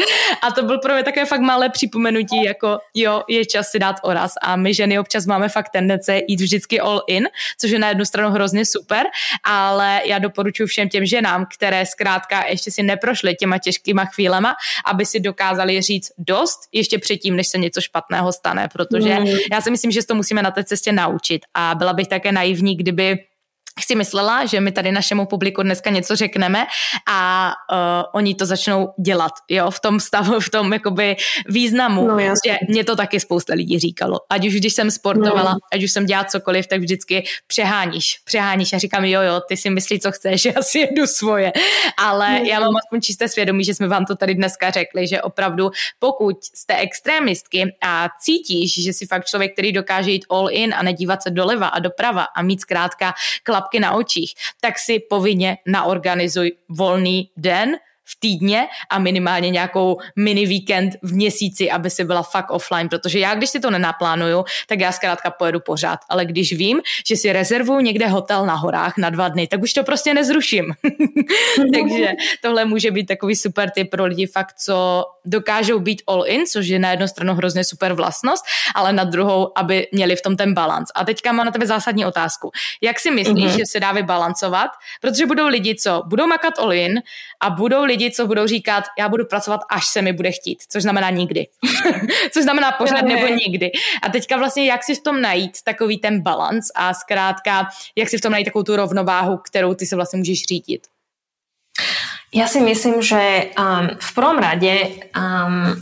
A 0.41 0.51
to 0.51 0.63
byl 0.63 0.79
pro 0.79 0.93
mě 0.93 1.03
takové 1.03 1.25
fakt 1.25 1.41
malé 1.41 1.69
připomenutí, 1.69 2.43
jako 2.43 2.79
jo, 2.93 3.23
je 3.27 3.45
čas 3.45 3.69
si 3.69 3.79
dát 3.79 3.95
oraz 4.03 4.33
a 4.41 4.55
my 4.55 4.73
ženy 4.73 4.99
občas 4.99 5.25
máme 5.25 5.49
fakt 5.49 5.69
tendence 5.69 6.21
jít 6.27 6.41
vždycky 6.41 6.79
all 6.79 7.01
in, 7.07 7.27
což 7.57 7.71
je 7.71 7.79
na 7.79 7.89
jednu 7.89 8.05
stranu 8.05 8.29
hrozně 8.29 8.65
super, 8.65 9.05
ale 9.43 10.01
já 10.05 10.19
doporučuji 10.19 10.67
všem 10.67 10.89
těm 10.89 11.05
ženám, 11.05 11.45
které 11.55 11.85
zkrátka 11.85 12.45
ještě 12.47 12.71
si 12.71 12.83
neprošly 12.83 13.35
těma 13.35 13.57
těžkýma 13.57 14.05
chvílema, 14.05 14.55
aby 14.85 15.05
si 15.05 15.19
dokázali 15.19 15.81
říct 15.81 16.11
dost 16.17 16.59
ještě 16.71 16.99
předtím, 16.99 17.35
než 17.35 17.47
se 17.49 17.57
něco 17.57 17.81
špatného 17.81 18.33
stane, 18.33 18.67
protože 18.73 19.19
mm. 19.19 19.27
já 19.51 19.61
si 19.61 19.71
myslím, 19.71 19.91
že 19.91 20.05
to 20.05 20.15
musíme 20.15 20.41
na 20.41 20.51
té 20.51 20.63
cestě 20.63 20.91
naučit 20.91 21.41
a 21.53 21.75
byla 21.75 21.93
bych 21.93 22.07
také 22.07 22.31
naivní, 22.31 22.75
kdyby 22.75 23.17
si 23.85 23.95
myslela, 23.95 24.45
že 24.45 24.59
my 24.59 24.71
tady 24.71 24.91
našemu 24.91 25.25
publiku 25.25 25.63
dneska 25.63 25.89
něco 25.89 26.15
řekneme 26.15 26.65
a 27.07 27.51
uh, 27.71 27.77
oni 28.13 28.35
to 28.35 28.45
začnou 28.45 28.93
dělat, 28.99 29.31
jo, 29.49 29.71
v 29.71 29.79
tom 29.79 29.99
stavu, 29.99 30.39
v 30.39 30.49
tom 30.49 30.73
jakoby 30.73 31.15
významu, 31.47 32.07
no, 32.07 32.17
že 32.19 32.57
mě 32.67 32.83
to 32.83 32.95
taky 32.95 33.19
spousta 33.19 33.53
lidí 33.53 33.79
říkalo. 33.79 34.19
Ať 34.29 34.47
už 34.47 34.53
když 34.53 34.73
jsem 34.73 34.91
sportovala, 34.91 35.53
no. 35.53 35.59
ať 35.73 35.83
už 35.83 35.91
jsem 35.91 36.05
dělala 36.05 36.25
cokoliv, 36.25 36.67
tak 36.67 36.79
vždycky 36.79 37.23
přeháníš, 37.47 38.19
přeháníš 38.23 38.73
a 38.73 38.77
říkám, 38.77 39.05
jo, 39.05 39.21
jo, 39.21 39.41
ty 39.47 39.57
si 39.57 39.69
myslí, 39.69 39.99
co 39.99 40.11
chceš, 40.11 40.45
já 40.55 40.61
si 40.61 40.79
jedu 40.79 41.07
svoje. 41.07 41.51
Ale 41.97 42.39
no. 42.39 42.45
já 42.45 42.59
mám 42.59 42.75
aspoň 42.85 43.01
čisté 43.01 43.27
svědomí, 43.27 43.63
že 43.63 43.73
jsme 43.73 43.87
vám 43.87 44.05
to 44.05 44.15
tady 44.15 44.35
dneska 44.35 44.71
řekli, 44.71 45.07
že 45.07 45.21
opravdu 45.21 45.71
pokud 45.99 46.43
jste 46.43 46.75
extrémistky 46.75 47.75
a 47.83 48.09
cítíš, 48.21 48.83
že 48.83 48.93
si 48.93 49.05
fakt 49.05 49.25
člověk, 49.25 49.53
který 49.53 49.71
dokáže 49.71 50.11
jít 50.11 50.25
all 50.29 50.47
in 50.51 50.73
a 50.73 50.83
nedívat 50.83 51.23
se 51.23 51.29
doleva 51.29 51.67
a 51.67 51.79
doprava 51.79 52.23
a 52.23 52.41
mít 52.41 52.61
zkrátka 52.61 53.13
klap 53.43 53.68
klapky 53.69 53.79
na 53.79 53.93
očích, 53.93 54.33
tak 54.61 54.79
si 54.79 54.99
povinně 54.99 55.57
naorganizuj 55.67 56.51
volný 56.69 57.29
den, 57.37 57.77
v 58.11 58.19
týdně 58.19 58.67
a 58.89 58.99
minimálně 58.99 59.49
nějakou 59.49 59.97
mini 60.15 60.45
víkend 60.45 60.93
v 61.03 61.13
měsíci, 61.13 61.71
aby 61.71 61.89
si 61.89 62.03
byla 62.03 62.23
fakt 62.23 62.51
offline, 62.51 62.89
protože 62.89 63.19
já, 63.19 63.35
když 63.35 63.49
si 63.49 63.59
to 63.59 63.69
nenaplánuju, 63.69 64.45
tak 64.67 64.79
já 64.79 64.91
zkrátka 64.91 65.31
pojedu 65.31 65.59
pořád, 65.59 65.99
ale 66.09 66.25
když 66.25 66.53
vím, 66.53 66.81
že 67.07 67.15
si 67.15 67.33
rezervuju 67.33 67.79
někde 67.79 68.07
hotel 68.07 68.45
na 68.45 68.55
horách 68.55 68.97
na 68.97 69.09
dva 69.09 69.29
dny, 69.29 69.47
tak 69.47 69.61
už 69.61 69.73
to 69.73 69.83
prostě 69.83 70.13
nezruším. 70.13 70.73
Takže 71.73 72.11
tohle 72.41 72.65
může 72.65 72.91
být 72.91 73.05
takový 73.05 73.35
super 73.35 73.69
tip 73.69 73.89
pro 73.89 74.05
lidi 74.05 74.27
fakt, 74.27 74.55
co 74.57 75.05
dokážou 75.25 75.79
být 75.79 76.01
all 76.07 76.23
in, 76.27 76.45
což 76.45 76.67
je 76.67 76.79
na 76.79 76.91
jednu 76.91 77.07
stranu 77.07 77.33
hrozně 77.33 77.63
super 77.63 77.93
vlastnost, 77.93 78.45
ale 78.75 78.93
na 78.93 79.03
druhou, 79.03 79.51
aby 79.55 79.87
měli 79.91 80.15
v 80.15 80.21
tom 80.21 80.35
ten 80.35 80.53
balans. 80.53 80.89
A 80.95 81.05
teďka 81.05 81.31
mám 81.31 81.45
na 81.45 81.51
tebe 81.51 81.65
zásadní 81.65 82.05
otázku. 82.05 82.51
Jak 82.81 82.99
si 82.99 83.11
myslíš, 83.11 83.45
mm-hmm. 83.45 83.57
že 83.57 83.65
se 83.65 83.79
dá 83.79 83.91
vybalancovat? 83.91 84.71
Protože 85.01 85.25
budou 85.25 85.47
lidi, 85.47 85.75
co 85.75 86.03
budou 86.07 86.27
makat 86.27 86.59
all 86.59 86.73
in 86.73 87.01
a 87.41 87.49
budou 87.49 87.83
lidi, 87.83 87.98
co 88.11 88.27
budou 88.27 88.47
říkat, 88.47 88.83
já 88.99 89.09
budu 89.09 89.25
pracovat, 89.25 89.61
až 89.69 89.87
se 89.87 90.01
mi 90.01 90.13
bude 90.13 90.31
chtít, 90.31 90.63
což 90.69 90.83
znamená 90.83 91.09
nikdy. 91.09 91.47
což 92.31 92.43
znamená 92.43 92.71
pořád 92.71 93.01
nebo 93.01 93.27
nikdy. 93.27 93.71
A 94.03 94.09
teďka 94.09 94.37
vlastně, 94.37 94.65
jak 94.65 94.83
si 94.83 94.95
v 94.95 95.03
tom 95.03 95.21
najít 95.21 95.61
takový 95.63 95.97
ten 95.97 96.21
balans 96.21 96.65
a 96.75 96.93
zkrátka, 96.93 97.67
jak 97.95 98.09
si 98.09 98.17
v 98.17 98.21
tom 98.21 98.31
najít 98.31 98.45
takovou 98.45 98.63
tu 98.63 98.75
rovnováhu, 98.75 99.37
kterou 99.37 99.73
ty 99.73 99.85
se 99.85 99.95
vlastně 99.95 100.17
můžeš 100.17 100.43
řídit? 100.45 100.81
Ja 102.29 102.45
si 102.45 102.61
myslím, 102.61 103.01
že 103.01 103.49
um, 103.57 103.97
v 103.97 104.09
prvom 104.13 104.37
rade 104.37 105.01
um, 105.17 105.73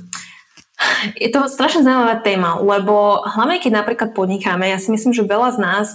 je 1.20 1.28
to 1.28 1.52
strašne 1.52 1.84
zaujímavá 1.84 2.24
téma, 2.24 2.56
lebo 2.64 3.20
hlavne 3.28 3.60
keď 3.60 3.84
napríklad 3.84 4.16
podnikáme, 4.16 4.72
ja 4.72 4.80
si 4.80 4.94
myslím, 4.94 5.12
že 5.12 5.28
veľa 5.28 5.50
z 5.52 5.60
nás 5.60 5.88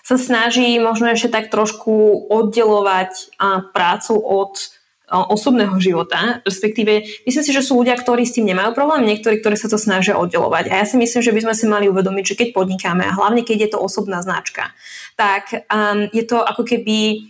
sa 0.00 0.16
snaží 0.16 0.80
možno 0.80 1.12
ešte 1.12 1.28
tak 1.28 1.52
trošku 1.52 2.24
oddelovať 2.32 3.36
uh, 3.36 3.68
prácu 3.76 4.16
od 4.16 4.56
osobného 5.08 5.72
života, 5.80 6.44
respektíve 6.44 7.24
myslím 7.24 7.44
si, 7.44 7.52
že 7.56 7.64
sú 7.64 7.80
ľudia, 7.80 7.96
ktorí 7.96 8.28
s 8.28 8.36
tým 8.36 8.44
nemajú 8.44 8.76
problém, 8.76 9.08
niektorí, 9.08 9.40
ktorí 9.40 9.56
sa 9.56 9.72
to 9.72 9.80
snažia 9.80 10.20
oddelovať. 10.20 10.68
A 10.68 10.80
ja 10.80 10.86
si 10.86 11.00
myslím, 11.00 11.24
že 11.24 11.32
by 11.32 11.40
sme 11.48 11.54
si 11.56 11.64
mali 11.64 11.88
uvedomiť, 11.88 12.24
že 12.28 12.38
keď 12.38 12.48
podnikáme, 12.52 13.08
a 13.08 13.16
hlavne 13.16 13.40
keď 13.40 13.56
je 13.64 13.70
to 13.72 13.78
osobná 13.80 14.20
značka, 14.20 14.76
tak 15.16 15.64
um, 15.72 16.12
je 16.12 16.24
to 16.28 16.44
ako 16.44 16.60
keby, 16.60 17.24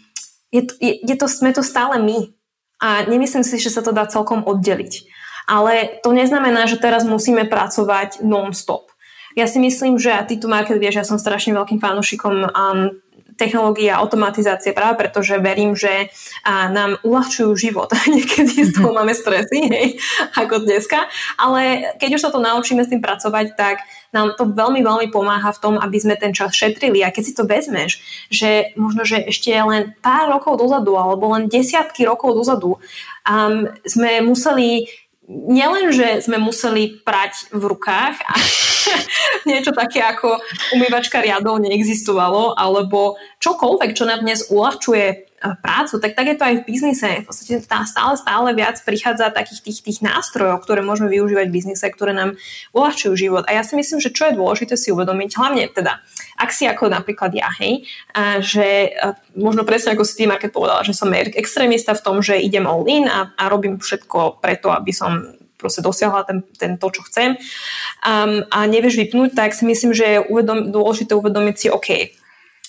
je 0.51 0.63
to, 0.67 0.73
je, 0.83 0.93
je 1.07 1.15
to, 1.15 1.27
sme 1.31 1.55
to 1.55 1.63
stále 1.63 1.95
my 2.03 2.35
A 2.79 3.03
nemyslím 3.11 3.43
si, 3.43 3.59
že 3.59 3.75
sa 3.75 3.83
to 3.83 3.91
dá 3.91 4.07
celkom 4.07 4.47
oddeliť. 4.47 5.11
Ale 5.51 5.99
to 6.05 6.15
neznamená, 6.15 6.71
že 6.71 6.79
teraz 6.79 7.03
musíme 7.03 7.49
pracovať 7.49 8.23
non-stop. 8.23 8.95
Ja 9.35 9.47
si 9.47 9.59
myslím, 9.59 9.99
že 9.99 10.15
a 10.15 10.23
ty 10.23 10.39
tu 10.39 10.47
market 10.47 10.79
vieš, 10.79 10.99
ja 10.99 11.07
som 11.07 11.19
strašne 11.19 11.55
veľkým 11.55 11.79
fanúšikom 11.79 12.35
um, 12.43 12.91
technológie 13.38 13.88
a 13.95 14.02
automatizácie 14.02 14.75
práve 14.75 14.99
preto, 14.99 15.23
že 15.23 15.38
verím, 15.38 15.78
že 15.78 16.11
a, 16.42 16.66
nám 16.68 16.99
uľahčujú 17.07 17.54
život. 17.54 17.88
Niekedy 18.11 18.66
z 18.66 18.71
toho 18.75 18.90
máme 18.90 19.14
stresy, 19.14 19.62
hej, 19.71 19.87
ako 20.35 20.66
dneska. 20.66 21.07
Ale 21.38 21.95
keď 22.02 22.18
už 22.18 22.23
sa 22.26 22.30
to 22.35 22.42
naučíme 22.42 22.83
s 22.83 22.90
tým 22.90 22.99
pracovať, 22.99 23.54
tak 23.54 23.87
nám 24.11 24.35
to 24.35 24.49
veľmi, 24.49 24.80
veľmi 24.83 25.09
pomáha 25.14 25.52
v 25.54 25.62
tom, 25.62 25.75
aby 25.78 25.99
sme 26.00 26.18
ten 26.18 26.35
čas 26.35 26.57
šetrili. 26.57 27.04
A 27.07 27.14
keď 27.14 27.23
si 27.23 27.33
to 27.37 27.47
vezmeš, 27.47 28.02
že 28.33 28.75
možno, 28.75 29.07
že 29.07 29.23
ešte 29.28 29.52
len 29.54 29.95
pár 30.02 30.33
rokov 30.33 30.59
dozadu, 30.59 30.99
alebo 30.99 31.30
len 31.37 31.47
desiatky 31.47 32.09
rokov 32.09 32.35
dozadu 32.35 32.80
um, 33.28 33.68
sme 33.85 34.25
museli 34.25 34.88
nielen, 35.29 35.93
že 35.93 36.25
sme 36.25 36.41
museli 36.41 37.05
prať 37.05 37.53
v 37.53 37.63
rukách 37.69 38.17
a 38.25 38.35
niečo 39.49 39.77
také 39.77 40.01
ako 40.01 40.41
umývačka 40.73 41.21
riadov 41.21 41.61
neexistovalo, 41.61 42.57
alebo 42.57 43.21
čokoľvek, 43.45 43.93
čo 43.93 44.09
nám 44.09 44.25
dnes 44.25 44.49
uľahčuje 44.49 45.28
prácu, 45.38 46.02
tak 46.02 46.18
tak 46.18 46.26
je 46.26 46.37
to 46.37 46.45
aj 46.45 46.54
v 46.61 46.66
biznise. 46.66 47.09
V 47.23 47.26
podstate 47.30 47.62
stále, 47.62 48.14
stále 48.18 48.49
viac 48.59 48.76
prichádza 48.83 49.30
takých 49.30 49.62
tých, 49.62 49.78
tých 49.87 49.99
nástrojov, 50.02 50.62
ktoré 50.66 50.83
môžeme 50.83 51.11
využívať 51.14 51.47
v 51.47 51.54
biznise, 51.54 51.87
ktoré 51.87 52.11
nám 52.11 52.35
uľahčujú 52.75 53.14
život. 53.14 53.45
A 53.47 53.54
ja 53.54 53.62
si 53.62 53.78
myslím, 53.78 54.02
že 54.02 54.11
čo 54.11 54.30
je 54.30 54.38
dôležité 54.38 54.75
si 54.75 54.90
uvedomiť, 54.90 55.30
hlavne 55.38 55.71
teda, 55.71 56.02
ak 56.38 56.50
si 56.50 56.66
ako 56.66 56.90
napríklad 56.90 57.30
ja, 57.35 57.50
hej, 57.62 57.87
a 58.14 58.42
že 58.42 58.95
a 58.99 59.14
možno 59.38 59.62
presne 59.62 59.95
ako 59.95 60.02
si 60.02 60.25
tým, 60.25 60.35
keď 60.35 60.50
povedala, 60.50 60.83
že 60.83 60.95
som 60.95 61.11
extrémista 61.14 61.95
v 61.95 62.02
tom, 62.02 62.16
že 62.18 62.38
idem 62.38 62.66
all 62.66 62.87
in 62.90 63.07
a, 63.07 63.30
a 63.38 63.47
robím 63.47 63.78
všetko 63.78 64.42
preto, 64.42 64.75
aby 64.75 64.90
som 64.90 65.38
proste 65.59 65.83
dosiahla 65.83 66.23
ten, 66.23 66.47
ten 66.54 66.78
to, 66.78 66.87
čo 66.95 67.02
chcem 67.11 67.35
um, 67.35 68.47
a 68.47 68.59
nevieš 68.71 68.95
vypnúť, 68.95 69.35
tak 69.35 69.50
si 69.52 69.66
myslím, 69.66 69.90
že 69.90 70.07
je 70.07 70.18
uvedom, 70.30 70.71
dôležité 70.71 71.18
uvedomiť 71.18 71.57
si, 71.59 71.66
OK, 71.66 72.14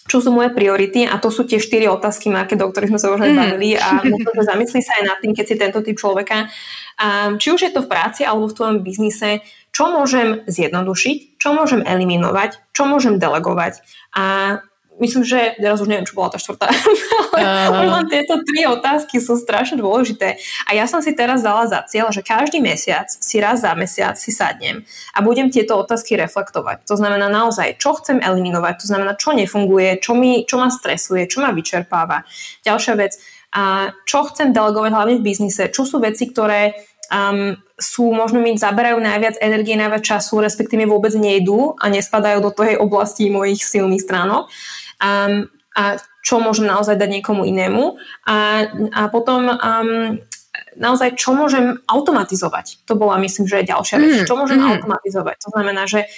čo 0.09 0.17
sú 0.25 0.33
moje 0.33 0.49
priority? 0.49 1.05
A 1.05 1.21
to 1.21 1.29
sú 1.29 1.45
tie 1.45 1.61
štyri 1.61 1.85
otázky, 1.85 2.33
Marke, 2.33 2.57
do 2.57 2.65
ktorých 2.65 2.97
sme 2.97 2.99
sa 2.99 3.13
už 3.13 3.21
aj 3.21 3.31
mm. 3.31 3.37
bavili. 3.37 3.69
A 3.77 4.01
možno, 4.01 4.33
že 4.33 4.41
zamyslí 4.41 4.81
sa 4.81 4.93
aj 4.97 5.03
nad 5.05 5.17
tým, 5.21 5.37
keď 5.37 5.45
si 5.45 5.55
tento 5.55 5.79
typ 5.85 5.95
človeka, 6.01 6.49
um, 6.97 7.37
či 7.37 7.53
už 7.53 7.61
je 7.69 7.71
to 7.71 7.85
v 7.85 7.91
práci 7.93 8.25
alebo 8.25 8.49
v 8.49 8.57
tvojom 8.57 8.77
biznise, 8.81 9.45
čo 9.69 9.85
môžem 9.93 10.41
zjednodušiť, 10.49 11.37
čo 11.37 11.53
môžem 11.53 11.85
eliminovať, 11.85 12.73
čo 12.73 12.89
môžem 12.89 13.21
delegovať? 13.21 13.85
A 14.17 14.25
myslím, 14.99 15.23
že 15.25 15.55
teraz 15.57 15.79
už 15.79 15.87
neviem, 15.87 16.05
čo 16.05 16.15
bola 16.15 16.31
tá 16.31 16.39
štvrtá. 16.39 16.67
Uh. 17.29 17.71
len 17.71 18.09
tieto 18.09 18.41
tri 18.41 18.65
otázky 18.67 19.21
sú 19.21 19.37
strašne 19.37 19.79
dôležité. 19.79 20.35
A 20.65 20.75
ja 20.75 20.89
som 20.89 20.99
si 20.99 21.13
teraz 21.13 21.39
dala 21.45 21.69
za 21.69 21.85
cieľ, 21.85 22.11
že 22.11 22.25
každý 22.25 22.59
mesiac 22.59 23.05
si 23.07 23.37
raz 23.39 23.63
za 23.63 23.71
mesiac 23.77 24.17
si 24.19 24.33
sadnem 24.33 24.83
a 25.15 25.23
budem 25.23 25.47
tieto 25.47 25.77
otázky 25.77 26.19
reflektovať. 26.19 26.83
To 26.89 26.99
znamená 26.99 27.31
naozaj, 27.31 27.79
čo 27.79 27.95
chcem 28.01 28.19
eliminovať, 28.19 28.83
to 28.83 28.85
znamená, 28.91 29.15
čo 29.15 29.31
nefunguje, 29.31 30.01
čo, 30.03 30.17
mi, 30.17 30.43
čo 30.43 30.59
ma 30.59 30.67
stresuje, 30.73 31.29
čo 31.29 31.39
ma 31.39 31.53
vyčerpáva. 31.53 32.27
Ďalšia 32.65 32.93
vec, 32.97 33.15
a 33.55 33.93
čo 34.03 34.25
chcem 34.29 34.51
delegovať 34.51 34.91
hlavne 34.91 35.15
v 35.21 35.25
biznise, 35.25 35.71
čo 35.71 35.85
sú 35.85 36.01
veci, 36.01 36.27
ktoré 36.27 36.75
um, 37.09 37.57
sú, 37.79 38.11
možno 38.13 38.37
mi 38.43 38.53
zaberajú 38.53 39.01
najviac 39.01 39.41
energie, 39.41 39.73
najviac 39.73 40.03
času, 40.05 40.43
respektíve 40.43 40.85
vôbec 40.85 41.15
nejdú 41.15 41.73
a 41.79 41.89
nespadajú 41.89 42.43
do 42.43 42.51
tej 42.53 42.77
oblasti 42.77 43.31
mojich 43.31 43.63
silných 43.65 44.03
stránok 44.03 44.51
um, 45.01 45.47
a 45.75 45.83
čo 46.25 46.43
môžem 46.43 46.67
naozaj 46.67 46.99
dať 46.99 47.09
niekomu 47.19 47.47
inému 47.47 47.95
a, 48.27 48.67
a 48.91 49.01
potom 49.07 49.47
um, 49.47 50.19
naozaj 50.75 51.15
čo 51.15 51.31
môžem 51.35 51.79
automatizovať. 51.87 52.83
To 52.89 52.99
bola 52.99 53.19
myslím, 53.23 53.45
že 53.47 53.63
je 53.63 53.69
ďalšia 53.71 53.95
vec. 54.01 54.11
Mm, 54.23 54.27
čo 54.27 54.35
môžem 54.35 54.59
mm. 54.59 54.67
automatizovať? 54.75 55.35
To 55.45 55.49
znamená, 55.55 55.83
že 55.87 56.09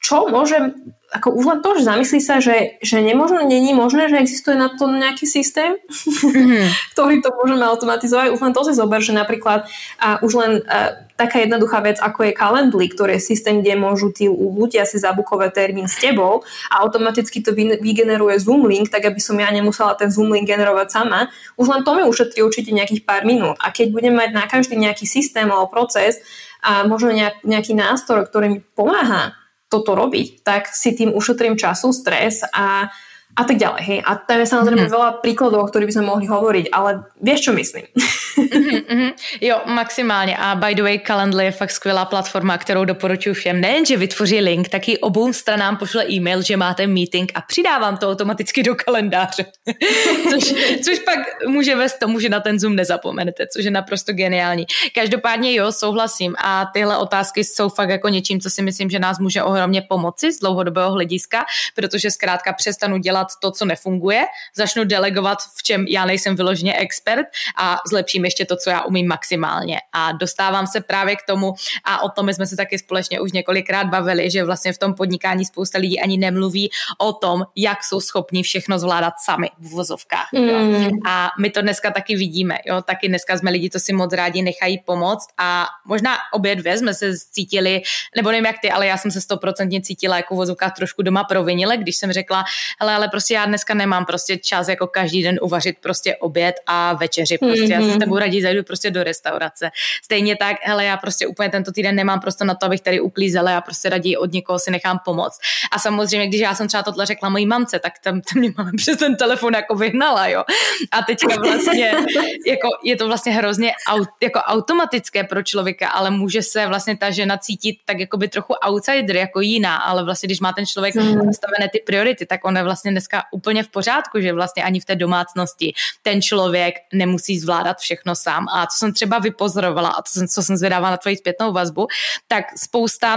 čo 0.00 0.32
môžem, 0.32 0.96
ako 1.12 1.36
už 1.36 1.44
len 1.44 1.58
to, 1.60 1.76
že 1.76 1.84
zamyslí 1.84 2.20
sa, 2.24 2.40
že, 2.40 2.80
že 2.80 3.04
nemožno, 3.04 3.44
není 3.44 3.76
možné, 3.76 4.08
že 4.08 4.16
existuje 4.16 4.56
na 4.56 4.72
to 4.72 4.88
nejaký 4.88 5.28
systém, 5.28 5.76
mm-hmm. 5.76 6.72
ktorý 6.96 7.20
to 7.20 7.28
môžeme 7.36 7.60
automatizovať. 7.60 8.32
Už 8.32 8.40
len 8.40 8.56
to 8.56 8.64
si 8.64 8.72
zober, 8.72 9.04
že 9.04 9.12
napríklad 9.12 9.68
a 10.00 10.22
už 10.24 10.32
len 10.40 10.52
a, 10.64 11.04
taká 11.20 11.44
jednoduchá 11.44 11.84
vec, 11.84 12.00
ako 12.00 12.30
je 12.30 12.32
Calendly, 12.32 12.88
ktorý 12.88 13.20
je 13.20 13.28
systém, 13.28 13.60
kde 13.60 13.76
môžu 13.76 14.08
tí 14.08 14.24
ľudia 14.30 14.88
si 14.88 14.96
zabukovať 14.96 15.52
termín 15.52 15.84
s 15.84 16.00
tebou 16.00 16.48
a 16.72 16.80
automaticky 16.80 17.44
to 17.44 17.52
vygeneruje 17.58 18.40
Zoom 18.40 18.64
link, 18.64 18.88
tak 18.88 19.04
aby 19.04 19.20
som 19.20 19.36
ja 19.36 19.52
nemusela 19.52 19.92
ten 20.00 20.08
Zoom 20.08 20.32
link 20.32 20.48
generovať 20.48 20.88
sama. 20.88 21.28
Už 21.60 21.68
len 21.68 21.84
to 21.84 21.92
mi 21.92 22.08
ušetrí 22.08 22.40
určite 22.40 22.72
nejakých 22.72 23.04
pár 23.04 23.28
minút. 23.28 23.60
A 23.60 23.68
keď 23.68 23.92
budem 23.92 24.16
mať 24.16 24.32
na 24.32 24.48
každý 24.48 24.80
nejaký 24.80 25.04
systém 25.04 25.44
alebo 25.44 25.68
proces 25.68 26.24
a 26.64 26.88
možno 26.88 27.12
nejak, 27.12 27.44
nejaký 27.44 27.76
nástroj, 27.76 28.24
ktorý 28.30 28.46
mi 28.48 28.58
pomáha 28.62 29.36
toto 29.70 29.94
robiť, 29.94 30.42
tak 30.42 30.74
si 30.74 30.98
tým 30.98 31.14
ušetrím 31.14 31.54
času, 31.54 31.94
stres 31.94 32.42
a 32.50 32.90
a 33.36 33.44
tak 33.44 33.56
ďalej. 33.56 33.82
Hej. 33.82 33.98
A 34.04 34.14
tam 34.16 34.38
je 34.40 34.46
samozrejme 34.46 34.84
mm-hmm. 34.84 34.96
veľa 34.96 35.10
príkladov, 35.22 35.62
o 35.62 35.68
ktorých 35.70 35.88
by 35.88 35.94
sme 35.96 36.06
mohli 36.10 36.26
hovoriť, 36.26 36.66
ale 36.74 36.90
vieš, 37.22 37.40
čo 37.48 37.52
myslím. 37.54 37.84
mm-hmm, 37.86 38.80
mm-hmm. 38.92 39.10
Jo, 39.40 39.56
maximálně. 39.66 40.36
A 40.36 40.54
by 40.54 40.74
the 40.74 40.82
way, 40.82 40.98
Calendly 40.98 41.44
je 41.44 41.52
fakt 41.52 41.70
skvělá 41.70 42.04
platforma, 42.04 42.58
kterou 42.58 42.84
doporučuji 42.84 43.34
všem. 43.34 43.60
Nejen, 43.60 43.86
že 43.86 43.96
vytvoří 43.96 44.40
link, 44.40 44.68
taky 44.68 44.98
obou 44.98 45.32
stranám 45.32 45.76
pošle 45.76 46.10
e-mail, 46.10 46.42
že 46.42 46.56
máte 46.56 46.86
meeting 46.86 47.32
a 47.34 47.40
přidávám 47.40 47.96
to 47.96 48.10
automaticky 48.10 48.62
do 48.62 48.74
kalendáře. 48.74 49.44
což, 50.30 50.54
což 50.84 50.98
pak 50.98 51.18
může 51.46 51.76
vést 51.76 51.98
tomu, 51.98 52.20
že 52.20 52.28
na 52.28 52.40
ten 52.40 52.60
Zoom 52.60 52.76
nezapomenete, 52.76 53.46
což 53.56 53.64
je 53.64 53.70
naprosto 53.70 54.12
geniální. 54.12 54.66
Každopádně 54.94 55.54
jo, 55.54 55.72
souhlasím. 55.72 56.34
A 56.44 56.66
tyhle 56.74 56.96
otázky 56.98 57.44
jsou 57.44 57.68
fakt 57.68 57.88
jako 57.88 58.08
něčím, 58.08 58.40
co 58.40 58.50
si 58.50 58.62
myslím, 58.62 58.90
že 58.90 58.98
nás 58.98 59.18
může 59.18 59.42
ohromně 59.42 59.82
pomoci 59.82 60.32
z 60.32 60.40
dlouhodobého 60.40 60.92
hlediska, 60.92 61.44
protože 61.74 62.10
zkrátka 62.10 62.52
přestanu 62.52 62.98
dělat 62.98 63.19
to, 63.42 63.50
co 63.50 63.64
nefunguje, 63.64 64.24
začnu 64.56 64.84
delegovat, 64.84 65.38
v 65.58 65.62
čem 65.62 65.86
já 65.88 66.04
nejsem 66.04 66.36
vyloženě 66.36 66.76
expert 66.76 67.26
a 67.58 67.76
zlepším 67.90 68.24
ještě 68.24 68.44
to, 68.44 68.56
co 68.56 68.70
já 68.70 68.82
umím 68.82 69.08
maximálně. 69.08 69.78
A 69.92 70.12
dostávám 70.12 70.66
se 70.66 70.80
právě 70.80 71.16
k 71.16 71.22
tomu, 71.26 71.54
a 71.84 72.02
o 72.02 72.08
tom 72.08 72.28
jsme 72.28 72.46
se 72.46 72.56
taky 72.56 72.78
společně 72.78 73.20
už 73.20 73.32
několikrát 73.32 73.86
bavili, 73.86 74.30
že 74.30 74.44
vlastně 74.44 74.72
v 74.72 74.78
tom 74.78 74.94
podnikání 74.94 75.44
spousta 75.44 75.78
lidí 75.78 76.00
ani 76.00 76.18
nemluví 76.18 76.70
o 76.98 77.12
tom, 77.12 77.44
jak 77.56 77.84
jsou 77.84 78.00
schopni 78.00 78.42
všechno 78.42 78.78
zvládat 78.78 79.14
sami 79.24 79.50
v 79.58 79.70
vozovkách. 79.70 80.28
Mm. 80.32 80.88
A 81.06 81.30
my 81.38 81.50
to 81.50 81.62
dneska 81.62 81.90
taky 81.90 82.16
vidíme. 82.16 82.58
Jo? 82.66 82.82
Taky 82.82 83.08
dneska 83.08 83.38
jsme 83.38 83.50
lidi, 83.50 83.70
co 83.70 83.80
si 83.80 83.92
moc 83.92 84.12
rádi 84.12 84.42
nechají 84.42 84.78
pomoct 84.78 85.28
a 85.38 85.66
možná 85.86 86.16
obě 86.32 86.56
dvě 86.56 86.78
jsme 86.78 86.94
se 86.94 87.18
cítili, 87.18 87.82
nebo 88.16 88.30
nevím 88.30 88.46
jak 88.46 88.56
ty, 88.62 88.70
ale 88.70 88.86
já 88.86 88.96
jsem 88.96 89.10
se 89.10 89.20
stoprocentně 89.20 89.80
cítila 89.80 90.16
jako 90.16 90.34
v 90.34 90.36
vozovkách 90.36 90.72
trošku 90.76 91.02
doma 91.02 91.24
provinile, 91.24 91.76
když 91.76 91.96
jsem 91.96 92.12
řekla, 92.12 92.44
hele, 92.80 92.94
ale 92.94 93.08
prostě 93.10 93.34
já 93.34 93.44
dneska 93.44 93.74
nemám 93.74 94.06
prostě 94.06 94.36
čas 94.36 94.68
jako 94.68 94.86
každý 94.86 95.22
den 95.22 95.38
uvařit 95.42 95.76
prostě 95.80 96.16
oběd 96.16 96.54
a 96.66 96.94
večeři. 96.94 97.38
Prostě 97.38 97.64
mm-hmm. 97.64 97.80
já 97.80 97.88
se 97.88 97.94
s 97.94 97.98
tebou 97.98 98.18
radí 98.18 98.42
zajdu 98.42 98.62
prostě 98.62 98.90
do 98.90 99.04
restaurace. 99.04 99.70
Stejně 100.04 100.36
tak, 100.36 100.56
hele, 100.62 100.84
já 100.84 100.96
prostě 100.96 101.26
úplně 101.26 101.48
tento 101.48 101.72
týden 101.72 101.94
nemám 101.94 102.20
prostě 102.20 102.44
na 102.44 102.54
to, 102.54 102.66
abych 102.66 102.80
tady 102.80 103.00
uklízela, 103.00 103.50
já 103.50 103.60
prostě 103.60 103.88
raději 103.88 104.16
od 104.16 104.32
někoho 104.32 104.58
si 104.58 104.70
nechám 104.70 104.98
pomoct. 105.04 105.38
A 105.72 105.78
samozřejmě, 105.78 106.26
když 106.26 106.40
já 106.40 106.54
jsem 106.54 106.68
třeba 106.68 106.82
tohle 106.82 107.06
řekla 107.06 107.28
mojí 107.28 107.46
mamce, 107.46 107.78
tak 107.78 107.92
tam, 107.98 108.20
tam 108.20 108.38
mě 108.38 108.52
mám 108.58 108.70
přes 108.76 108.96
ten 108.96 109.16
telefon 109.16 109.54
jako 109.54 109.74
vyhnala, 109.74 110.26
jo. 110.26 110.44
A 110.92 111.02
teďka 111.02 111.36
vlastně, 111.42 111.92
jako 112.46 112.68
je 112.84 112.96
to 112.96 113.06
vlastně 113.06 113.32
hrozně 113.32 113.72
aut, 113.88 114.08
jako 114.22 114.38
automatické 114.38 115.24
pro 115.24 115.42
člověka, 115.42 115.88
ale 115.88 116.10
může 116.10 116.42
se 116.42 116.66
vlastně 116.66 116.96
ta 116.96 117.10
žena 117.10 117.38
cítit 117.38 117.76
tak 117.84 118.00
jako 118.00 118.16
by 118.16 118.28
trochu 118.28 118.54
outsider, 118.68 119.16
jako 119.16 119.40
jiná, 119.40 119.76
ale 119.76 120.04
vlastně 120.04 120.26
když 120.26 120.40
má 120.40 120.52
ten 120.52 120.66
člověk 120.66 120.94
mm. 120.94 121.26
nastavené 121.26 121.68
ty 121.72 121.82
priority, 121.86 122.26
tak 122.26 122.44
on 122.44 122.56
je 122.56 122.62
vlastně 122.62 122.90
dneska 123.00 123.22
úplně 123.32 123.62
v 123.62 123.68
pořádku, 123.68 124.20
že 124.20 124.32
vlastně 124.32 124.64
ani 124.64 124.80
v 124.80 124.84
té 124.84 124.96
domácnosti 124.96 125.72
ten 126.02 126.22
člověk 126.22 126.74
nemusí 126.92 127.38
zvládat 127.38 127.78
všechno 127.78 128.16
sám. 128.16 128.46
A 128.52 128.66
co 128.66 128.76
jsem 128.76 128.92
třeba 128.92 129.18
vypozorovala, 129.18 129.88
a 129.88 130.02
to 130.02 130.26
co 130.26 130.42
jsem 130.42 130.56
zvědávala 130.56 130.90
na 130.90 130.96
tvoji 130.96 131.16
zpětnou 131.16 131.52
vazbu, 131.52 131.86
tak 132.28 132.44
spousta 132.56 133.16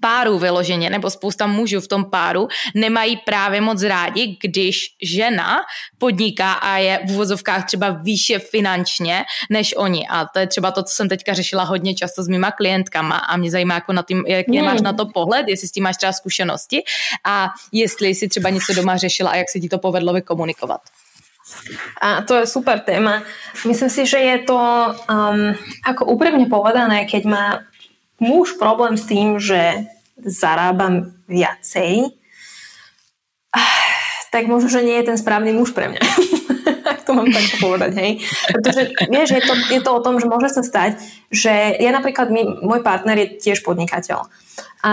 párů 0.00 0.38
vyloženě, 0.38 0.90
nebo 0.90 1.10
spousta 1.10 1.46
mužů 1.46 1.80
v 1.80 1.88
tom 1.88 2.04
páru 2.04 2.48
nemají 2.74 3.16
právě 3.16 3.60
moc 3.60 3.82
rádi, 3.82 4.38
když 4.42 4.76
žena 5.02 5.60
podniká 5.98 6.52
a 6.52 6.76
je 6.76 7.00
v 7.08 7.10
uvozovkách 7.12 7.66
třeba 7.66 7.90
výše 7.90 8.38
finančně 8.38 9.24
než 9.50 9.74
oni. 9.76 10.06
A 10.08 10.24
to 10.24 10.38
je 10.38 10.46
třeba 10.46 10.70
to, 10.70 10.82
co 10.82 10.94
jsem 10.94 11.08
teďka 11.08 11.34
řešila 11.34 11.64
hodně 11.64 11.94
často 11.94 12.22
s 12.22 12.28
mýma 12.28 12.50
klientkama 12.50 13.16
a 13.16 13.36
mě 13.36 13.50
zajímá, 13.50 13.74
jako 13.74 13.92
na 13.92 14.02
tým, 14.02 14.24
jak 14.26 14.48
hmm. 14.48 14.64
máš 14.64 14.80
na 14.80 14.92
to 14.92 15.06
pohled, 15.06 15.48
jestli 15.48 15.68
s 15.68 15.72
tím 15.72 15.84
máš 15.84 15.96
třeba 15.96 16.12
zkušenosti 16.12 16.82
a 17.24 17.48
jestli 17.72 18.14
si 18.14 18.28
třeba 18.28 18.50
něco 18.50 18.74
doma 18.74 18.96
řešila 18.96 19.30
a 19.30 19.36
jak 19.36 19.50
se 19.50 19.60
ti 19.60 19.68
to 19.68 19.78
povedlo 19.78 20.12
vykomunikovat. 20.12 20.80
A 22.00 22.22
to 22.22 22.34
je 22.34 22.46
super 22.46 22.80
téma. 22.80 23.22
Myslím 23.66 23.90
si, 23.90 24.06
že 24.06 24.18
je 24.18 24.38
to, 24.38 24.58
um, 25.10 25.54
ako 25.84 26.04
úprimne 26.14 26.46
povedané, 26.46 27.04
keď 27.04 27.22
má 27.26 27.46
muž 28.22 28.54
problém 28.54 28.94
s 28.94 29.04
tým, 29.10 29.42
že 29.42 29.90
zarábam 30.22 31.18
viacej, 31.26 32.14
tak 34.32 34.48
možno, 34.48 34.72
že 34.72 34.80
nie 34.80 34.96
je 35.02 35.12
ten 35.12 35.18
správny 35.20 35.52
muž 35.52 35.76
pre 35.76 35.92
mňa. 35.92 36.00
to 37.06 37.12
mám 37.12 37.28
tak 37.28 37.44
povedať, 37.60 37.92
hej. 38.00 38.10
Pretože 38.48 38.82
vieš, 39.12 39.28
je 39.36 39.42
to, 39.44 39.54
je 39.68 39.80
to 39.84 39.90
o 39.92 40.00
tom, 40.00 40.16
že 40.16 40.30
môže 40.30 40.48
sa 40.48 40.64
stať, 40.64 40.96
že 41.28 41.76
ja 41.76 41.90
napríklad, 41.92 42.32
my, 42.32 42.64
môj 42.64 42.80
partner 42.80 43.18
je 43.20 43.28
tiež 43.36 43.60
podnikateľ. 43.60 44.24
A 44.82 44.92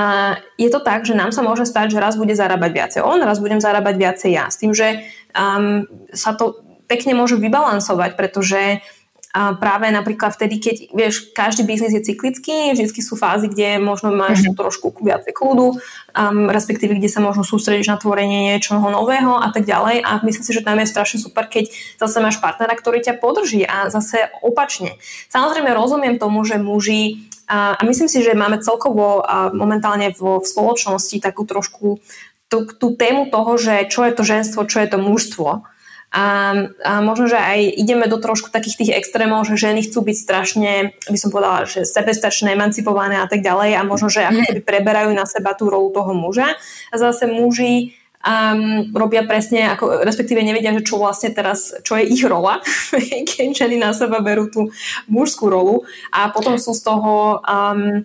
je 0.60 0.70
to 0.70 0.84
tak, 0.84 1.08
že 1.08 1.16
nám 1.16 1.32
sa 1.32 1.42
môže 1.42 1.64
stať, 1.64 1.96
že 1.96 2.04
raz 2.04 2.20
bude 2.20 2.36
zarábať 2.36 2.72
viacej 2.76 3.02
on, 3.02 3.24
raz 3.24 3.40
budem 3.40 3.64
zarábať 3.64 3.96
viacej 3.96 4.30
ja. 4.36 4.46
S 4.52 4.60
tým, 4.60 4.76
že 4.76 5.02
um, 5.34 5.88
sa 6.12 6.36
to 6.36 6.60
pekne 6.86 7.16
môže 7.16 7.40
vybalansovať, 7.40 8.20
pretože 8.20 8.84
a 9.30 9.54
práve 9.54 9.94
napríklad 9.94 10.34
vtedy, 10.34 10.58
keď, 10.58 10.76
vieš, 10.90 11.30
každý 11.38 11.62
biznis 11.62 11.94
je 11.94 12.02
cyklický, 12.02 12.74
vždy 12.74 12.90
sú 12.98 13.14
fázy, 13.14 13.46
kde 13.46 13.78
možno 13.78 14.10
máš 14.10 14.42
mm-hmm. 14.42 14.58
trošku 14.58 14.90
viacej 15.06 15.38
kľudu, 15.38 15.78
um, 15.78 16.50
respektíve 16.50 16.98
kde 16.98 17.14
sa 17.14 17.22
možno 17.22 17.46
sústrediť 17.46 17.94
na 17.94 18.02
tvorenie 18.02 18.50
niečoho 18.50 18.82
nového 18.90 19.38
a 19.38 19.54
tak 19.54 19.70
ďalej. 19.70 20.02
A 20.02 20.18
myslím 20.26 20.42
si, 20.42 20.50
že 20.50 20.66
tam 20.66 20.82
je 20.82 20.90
strašne 20.90 21.22
super, 21.22 21.46
keď 21.46 21.70
zase 22.02 22.18
máš 22.26 22.42
partnera, 22.42 22.74
ktorý 22.74 23.06
ťa 23.06 23.22
podrží 23.22 23.62
a 23.70 23.94
zase 23.94 24.34
opačne. 24.42 24.98
Samozrejme 25.30 25.78
rozumiem 25.78 26.18
tomu, 26.18 26.42
že 26.42 26.58
muži 26.58 27.30
a, 27.46 27.78
a 27.78 27.82
myslím 27.86 28.10
si, 28.10 28.26
že 28.26 28.34
máme 28.34 28.58
celkovo 28.66 29.22
a 29.22 29.54
momentálne 29.54 30.10
vo, 30.18 30.42
v 30.42 30.50
spoločnosti 30.50 31.22
takú 31.22 31.46
trošku 31.46 32.02
tú, 32.50 32.66
tú 32.66 32.98
tému 32.98 33.30
toho, 33.30 33.62
že 33.62 33.86
čo 33.94 34.10
je 34.10 34.14
to 34.18 34.26
ženstvo, 34.26 34.66
čo 34.66 34.82
je 34.82 34.90
to 34.90 34.98
mužstvo 34.98 35.70
a, 36.10 36.58
a 36.82 36.92
možno, 37.06 37.30
že 37.30 37.38
aj 37.38 37.70
ideme 37.78 38.10
do 38.10 38.18
trošku 38.18 38.50
takých 38.50 38.82
tých 38.82 38.92
extrémov, 38.98 39.46
že 39.46 39.62
ženy 39.62 39.86
chcú 39.86 40.02
byť 40.02 40.18
strašne, 40.18 40.72
by 41.06 41.18
som 41.22 41.30
povedala, 41.30 41.70
že 41.70 41.86
sebestačné, 41.86 42.58
emancipované 42.58 43.22
a 43.22 43.30
tak 43.30 43.46
ďalej. 43.46 43.78
A 43.78 43.86
možno, 43.86 44.10
že 44.10 44.26
ako 44.26 44.42
keby 44.42 44.62
preberajú 44.66 45.14
na 45.14 45.30
seba 45.30 45.54
tú 45.54 45.70
rolu 45.70 45.94
toho 45.94 46.18
muža. 46.18 46.58
A 46.90 46.96
zase 46.98 47.30
muži 47.30 47.94
um, 48.26 48.90
robia 48.90 49.22
presne, 49.22 49.70
ako, 49.70 50.02
respektíve 50.02 50.42
nevedia, 50.42 50.74
že 50.74 50.82
čo 50.82 50.98
vlastne 50.98 51.30
teraz, 51.30 51.78
čo 51.86 51.94
je 51.94 52.10
ich 52.10 52.26
rola, 52.26 52.58
keď 53.30 53.54
ženy 53.54 53.78
na 53.78 53.94
seba 53.94 54.18
berú 54.18 54.50
tú 54.50 54.74
mužskú 55.06 55.46
rolu. 55.46 55.86
A 56.10 56.34
potom 56.34 56.58
sú 56.58 56.74
z 56.74 56.90
toho 56.90 57.38
um, 57.46 58.02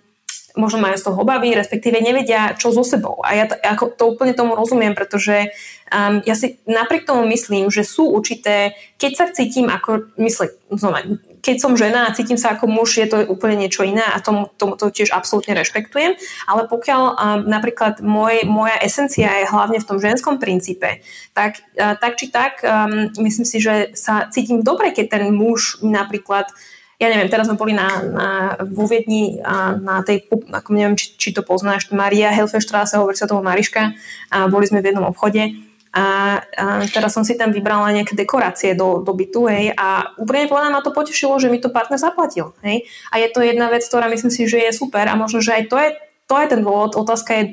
možno 0.55 0.79
majú 0.81 0.95
z 0.95 1.05
toho 1.05 1.17
obavy, 1.21 1.53
respektíve 1.53 1.99
nevedia, 1.99 2.55
čo 2.55 2.71
so 2.71 2.81
sebou. 2.81 3.19
A 3.23 3.35
ja 3.35 3.45
to, 3.47 3.55
ako 3.59 3.95
to 3.95 4.03
úplne 4.07 4.33
tomu 4.33 4.55
rozumiem, 4.55 4.95
pretože 4.95 5.51
um, 5.91 6.23
ja 6.23 6.35
si 6.35 6.59
napriek 6.65 7.07
tomu 7.07 7.27
myslím, 7.29 7.67
že 7.67 7.83
sú 7.83 8.07
určité, 8.09 8.73
keď 8.95 9.11
sa 9.15 9.25
cítim 9.31 9.67
ako, 9.67 10.15
mysle, 10.17 10.55
znova, 10.71 11.03
keď 11.45 11.61
som 11.61 11.77
žena 11.77 12.09
a 12.09 12.15
cítim 12.17 12.41
sa 12.41 12.57
ako 12.57 12.65
muž, 12.65 12.97
je 12.97 13.05
to 13.05 13.21
úplne 13.29 13.61
niečo 13.61 13.85
iné 13.85 14.01
a 14.01 14.17
tomu, 14.17 14.49
tomu 14.57 14.81
to 14.81 14.89
tiež 14.89 15.13
absolútne 15.13 15.53
rešpektujem. 15.53 16.17
Ale 16.49 16.65
pokiaľ 16.65 17.01
um, 17.05 17.15
napríklad 17.45 18.01
môj, 18.01 18.49
moja 18.49 18.81
esencia 18.81 19.29
je 19.45 19.51
hlavne 19.51 19.77
v 19.77 19.85
tom 19.85 20.01
ženskom 20.01 20.41
princípe, 20.41 21.05
tak, 21.37 21.61
uh, 21.77 21.93
tak 22.01 22.17
či 22.17 22.33
tak 22.33 22.65
um, 22.65 23.13
myslím 23.21 23.45
si, 23.45 23.61
že 23.61 23.93
sa 23.93 24.25
cítim 24.33 24.65
dobre, 24.65 24.89
keď 24.89 25.21
ten 25.21 25.23
muž 25.29 25.77
napríklad 25.85 26.49
ja 26.95 27.07
neviem, 27.11 27.27
teraz 27.27 27.51
sme 27.51 27.59
boli 27.59 27.75
na, 27.75 27.87
na, 28.07 28.27
vo 28.63 28.87
Viedni 28.87 29.43
a 29.43 29.75
na 29.75 29.99
tej, 29.99 30.31
ako 30.31 30.69
neviem, 30.71 30.95
či, 30.95 31.15
či 31.19 31.29
to 31.35 31.43
poznáš, 31.43 31.91
Maria 31.91 32.31
Helfestrasse, 32.31 32.95
hovorí 32.95 33.19
sa 33.19 33.27
tomu 33.27 33.43
Mariška, 33.43 33.91
a 34.31 34.47
boli 34.47 34.63
sme 34.63 34.79
v 34.79 34.95
jednom 34.95 35.11
obchode. 35.11 35.59
A, 35.95 36.39
a 36.43 36.83
teraz 36.91 37.15
som 37.15 37.23
si 37.23 37.39
tam 37.39 37.55
vybrala 37.55 37.95
nejaké 37.95 38.19
dekorácie 38.19 38.75
do, 38.75 38.99
do 38.99 39.11
bytu, 39.15 39.47
hej, 39.47 39.71
a 39.75 40.11
úplne 40.19 40.51
povedané 40.51 40.71
ma 40.75 40.83
to 40.83 40.91
potešilo, 40.91 41.39
že 41.39 41.47
mi 41.47 41.59
to 41.59 41.71
partner 41.71 41.99
zaplatil, 41.99 42.51
hej, 42.63 42.83
a 43.11 43.19
je 43.19 43.27
to 43.31 43.39
jedna 43.43 43.71
vec, 43.71 43.83
ktorá 43.83 44.11
myslím 44.11 44.31
si, 44.31 44.43
že 44.47 44.59
je 44.59 44.71
super 44.75 45.07
a 45.07 45.15
možno, 45.15 45.39
že 45.39 45.55
aj 45.55 45.63
to 45.71 45.75
je 45.79 45.89
to 46.25 46.35
je 46.41 46.47
ten 46.49 46.61
dôvod. 46.65 46.97
Otázka 46.97 47.31
je, 47.37 47.43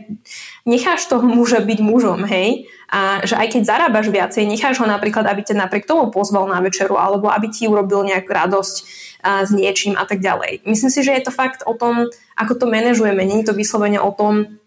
necháš 0.64 1.04
toho 1.04 1.24
muža 1.24 1.60
byť 1.60 1.78
mužom, 1.84 2.24
hej? 2.24 2.72
A 2.88 3.24
že 3.24 3.36
aj 3.36 3.56
keď 3.56 3.62
zarábaš 3.68 4.08
viacej, 4.08 4.48
necháš 4.48 4.80
ho 4.80 4.88
napríklad, 4.88 5.28
aby 5.28 5.44
ťa 5.44 5.64
napriek 5.64 5.84
tomu 5.84 6.08
pozval 6.08 6.48
na 6.48 6.60
večeru, 6.60 6.96
alebo 6.96 7.28
aby 7.28 7.52
ti 7.52 7.68
urobil 7.68 8.04
nejakú 8.04 8.32
radosť 8.32 8.76
a, 9.24 9.44
s 9.44 9.50
niečím 9.52 9.96
a 9.96 10.08
tak 10.08 10.24
ďalej. 10.24 10.64
Myslím 10.64 10.92
si, 10.92 11.00
že 11.04 11.12
je 11.12 11.24
to 11.24 11.32
fakt 11.32 11.64
o 11.68 11.76
tom, 11.76 12.08
ako 12.36 12.52
to 12.56 12.66
manažujeme. 12.68 13.20
Není 13.20 13.44
to 13.44 13.52
vyslovene 13.52 14.00
o 14.00 14.12
tom, 14.12 14.60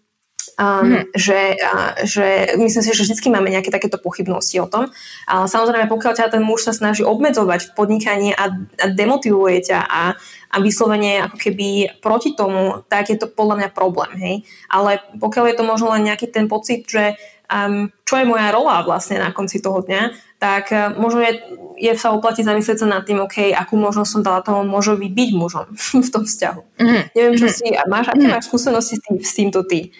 Um, 0.56 0.88
hmm. 0.88 1.12
že, 1.12 1.52
uh, 1.60 1.92
že 2.08 2.56
myslím 2.56 2.80
si, 2.80 2.88
že 2.96 3.04
vždy 3.04 3.28
máme 3.28 3.52
nejaké 3.52 3.68
takéto 3.68 4.00
pochybnosti 4.00 4.56
o 4.56 4.64
tom. 4.64 4.88
Ale 5.28 5.44
samozrejme, 5.52 5.84
pokiaľ 5.84 6.12
ťa 6.16 6.32
ten 6.32 6.40
muž 6.40 6.64
sa 6.64 6.72
snaží 6.72 7.04
obmedzovať 7.04 7.68
v 7.68 7.74
podnikaní 7.76 8.30
a, 8.32 8.48
a 8.56 8.84
demotivuje 8.88 9.68
ťa 9.68 9.84
a, 9.84 10.16
a 10.48 10.56
vyslovene 10.64 11.28
ako 11.28 11.36
keby 11.36 12.00
proti 12.00 12.32
tomu, 12.32 12.80
tak 12.88 13.12
je 13.12 13.20
to 13.20 13.28
podľa 13.28 13.60
mňa 13.60 13.70
problém. 13.76 14.12
Hej? 14.16 14.34
Ale 14.72 15.04
pokiaľ 15.20 15.44
je 15.52 15.56
to 15.60 15.64
možno 15.68 15.92
len 15.92 16.08
nejaký 16.08 16.32
ten 16.32 16.48
pocit, 16.48 16.88
že 16.88 17.20
um, 17.52 17.92
čo 18.08 18.16
je 18.16 18.24
moja 18.24 18.48
rola 18.48 18.80
vlastne 18.80 19.20
na 19.20 19.36
konci 19.36 19.60
toho 19.60 19.84
dňa, 19.84 20.16
tak 20.40 20.72
uh, 20.72 20.96
možno 20.96 21.20
je, 21.20 21.36
je 21.84 21.92
sa 22.00 22.16
oplatí 22.16 22.40
zamyslieť 22.40 22.80
sa 22.80 22.88
nad 22.88 23.04
tým, 23.04 23.20
OK, 23.20 23.52
akú 23.52 23.76
možnosť 23.76 24.08
som 24.08 24.22
dala 24.24 24.40
tomu 24.40 24.64
mužovi 24.64 25.12
byť 25.12 25.30
mužom 25.36 25.66
v 26.06 26.08
tom 26.08 26.24
vzťahu. 26.24 26.80
Mm-hmm. 26.80 27.02
Neviem, 27.12 27.34
čo 27.36 27.44
mm-hmm. 27.44 27.60
si, 27.60 27.66
máš, 27.92 28.06
aké 28.08 28.24
mm-hmm. 28.24 28.32
máš 28.32 28.44
skúsenosti 28.48 28.94
s, 28.96 29.02
tým, 29.04 29.16
s 29.20 29.32
týmto 29.36 29.60
ty? 29.68 29.92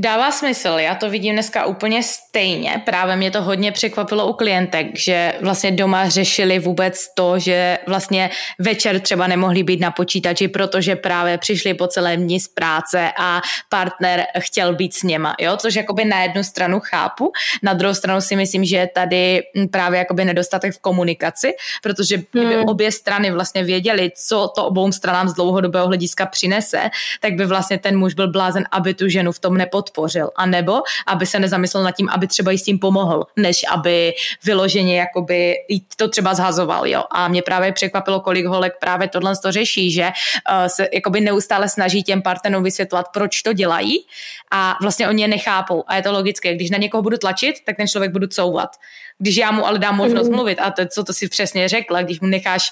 Dává 0.00 0.30
smysl, 0.30 0.68
já 0.68 0.94
to 0.94 1.10
vidím 1.10 1.34
dneska 1.34 1.66
úplně 1.66 2.02
stejně. 2.02 2.82
Právě 2.84 3.16
mě 3.16 3.30
to 3.30 3.42
hodně 3.42 3.72
překvapilo 3.72 4.26
u 4.26 4.32
klientek, 4.32 4.86
že 4.98 5.34
vlastně 5.40 5.70
doma 5.70 6.08
řešili 6.08 6.58
vůbec 6.58 7.14
to, 7.14 7.38
že 7.38 7.78
vlastně 7.86 8.30
večer 8.58 9.00
třeba 9.00 9.26
nemohli 9.26 9.62
být 9.62 9.80
na 9.80 9.90
počítači, 9.90 10.48
protože 10.48 10.96
právě 10.96 11.38
přišli 11.38 11.74
po 11.74 11.86
celém 11.86 12.22
dní 12.22 12.40
z 12.40 12.48
práce 12.48 13.12
a 13.18 13.42
partner 13.68 14.24
chtěl 14.38 14.74
být 14.74 14.94
s 14.94 15.02
něma, 15.02 15.34
jo? 15.40 15.56
což 15.56 15.74
jakoby 15.74 16.04
na 16.04 16.22
jednu 16.22 16.44
stranu 16.44 16.80
chápu, 16.80 17.32
na 17.62 17.72
druhou 17.72 17.94
stranu 17.94 18.20
si 18.20 18.36
myslím, 18.36 18.64
že 18.64 18.76
je 18.76 18.86
tady 18.86 19.42
právě 19.70 19.98
jakoby 19.98 20.24
nedostatek 20.24 20.74
v 20.74 20.80
komunikaci, 20.80 21.52
protože 21.82 22.22
hmm. 22.34 22.68
obě 22.68 22.92
strany 22.92 23.30
vlastně 23.30 23.64
věděli, 23.64 24.10
co 24.26 24.48
to 24.54 24.66
obou 24.66 24.92
stranám 24.92 25.28
z 25.28 25.34
dlouhodobého 25.34 25.86
hlediska 25.86 26.26
přinese, 26.26 26.90
tak 27.20 27.34
by 27.34 27.46
vlastně 27.46 27.78
ten 27.78 27.98
muž 27.98 28.14
byl 28.14 28.30
blázen, 28.30 28.64
aby 28.70 28.94
tu 28.94 29.08
ženu 29.08 29.32
v 29.32 29.38
tom 29.38 29.56
nepod 29.56 29.87
podpořil, 29.88 30.30
anebo 30.36 30.82
aby 31.06 31.26
se 31.26 31.38
nezamyslel 31.38 31.82
nad 31.82 31.96
tím, 31.96 32.08
aby 32.08 32.26
třeba 32.26 32.50
jí 32.50 32.58
s 32.58 32.62
tím 32.62 32.78
pomohl, 32.78 33.26
než 33.36 33.64
aby 33.70 34.14
vyloženě 34.44 34.98
jakoby 34.98 35.54
to 35.96 36.08
třeba 36.08 36.34
zhazoval, 36.34 36.86
jo. 36.86 37.02
A 37.10 37.28
mě 37.28 37.42
právě 37.42 37.72
překvapilo, 37.72 38.20
kolik 38.20 38.46
holek 38.46 38.72
právě 38.80 39.08
tohle 39.08 39.36
to 39.42 39.52
řeší, 39.52 39.90
že 39.90 40.04
uh, 40.04 40.66
se 40.66 40.88
jakoby 40.92 41.20
neustále 41.20 41.68
snaží 41.68 42.02
těm 42.02 42.22
partnerům 42.22 42.62
vysvětlovat, 42.62 43.06
proč 43.12 43.42
to 43.42 43.52
dělají 43.52 44.06
a 44.50 44.76
vlastně 44.82 45.08
oni 45.08 45.22
je 45.22 45.28
nechápou. 45.28 45.84
A 45.86 45.96
je 45.96 46.02
to 46.02 46.12
logické, 46.12 46.54
když 46.54 46.70
na 46.70 46.78
někoho 46.78 47.02
budu 47.02 47.16
tlačit, 47.16 47.54
tak 47.66 47.76
ten 47.76 47.88
člověk 47.88 48.12
budu 48.12 48.26
couvat. 48.26 48.70
Když 49.18 49.36
já 49.36 49.50
mu 49.50 49.66
ale 49.66 49.78
dám 49.78 49.96
možnost 49.96 50.28
mm. 50.28 50.34
mluvit, 50.34 50.58
a 50.58 50.70
to, 50.70 50.86
co 50.86 51.04
to 51.04 51.12
si 51.12 51.28
přesně 51.28 51.68
řekla, 51.68 52.02
když 52.02 52.20
mu 52.20 52.26
necháš 52.26 52.70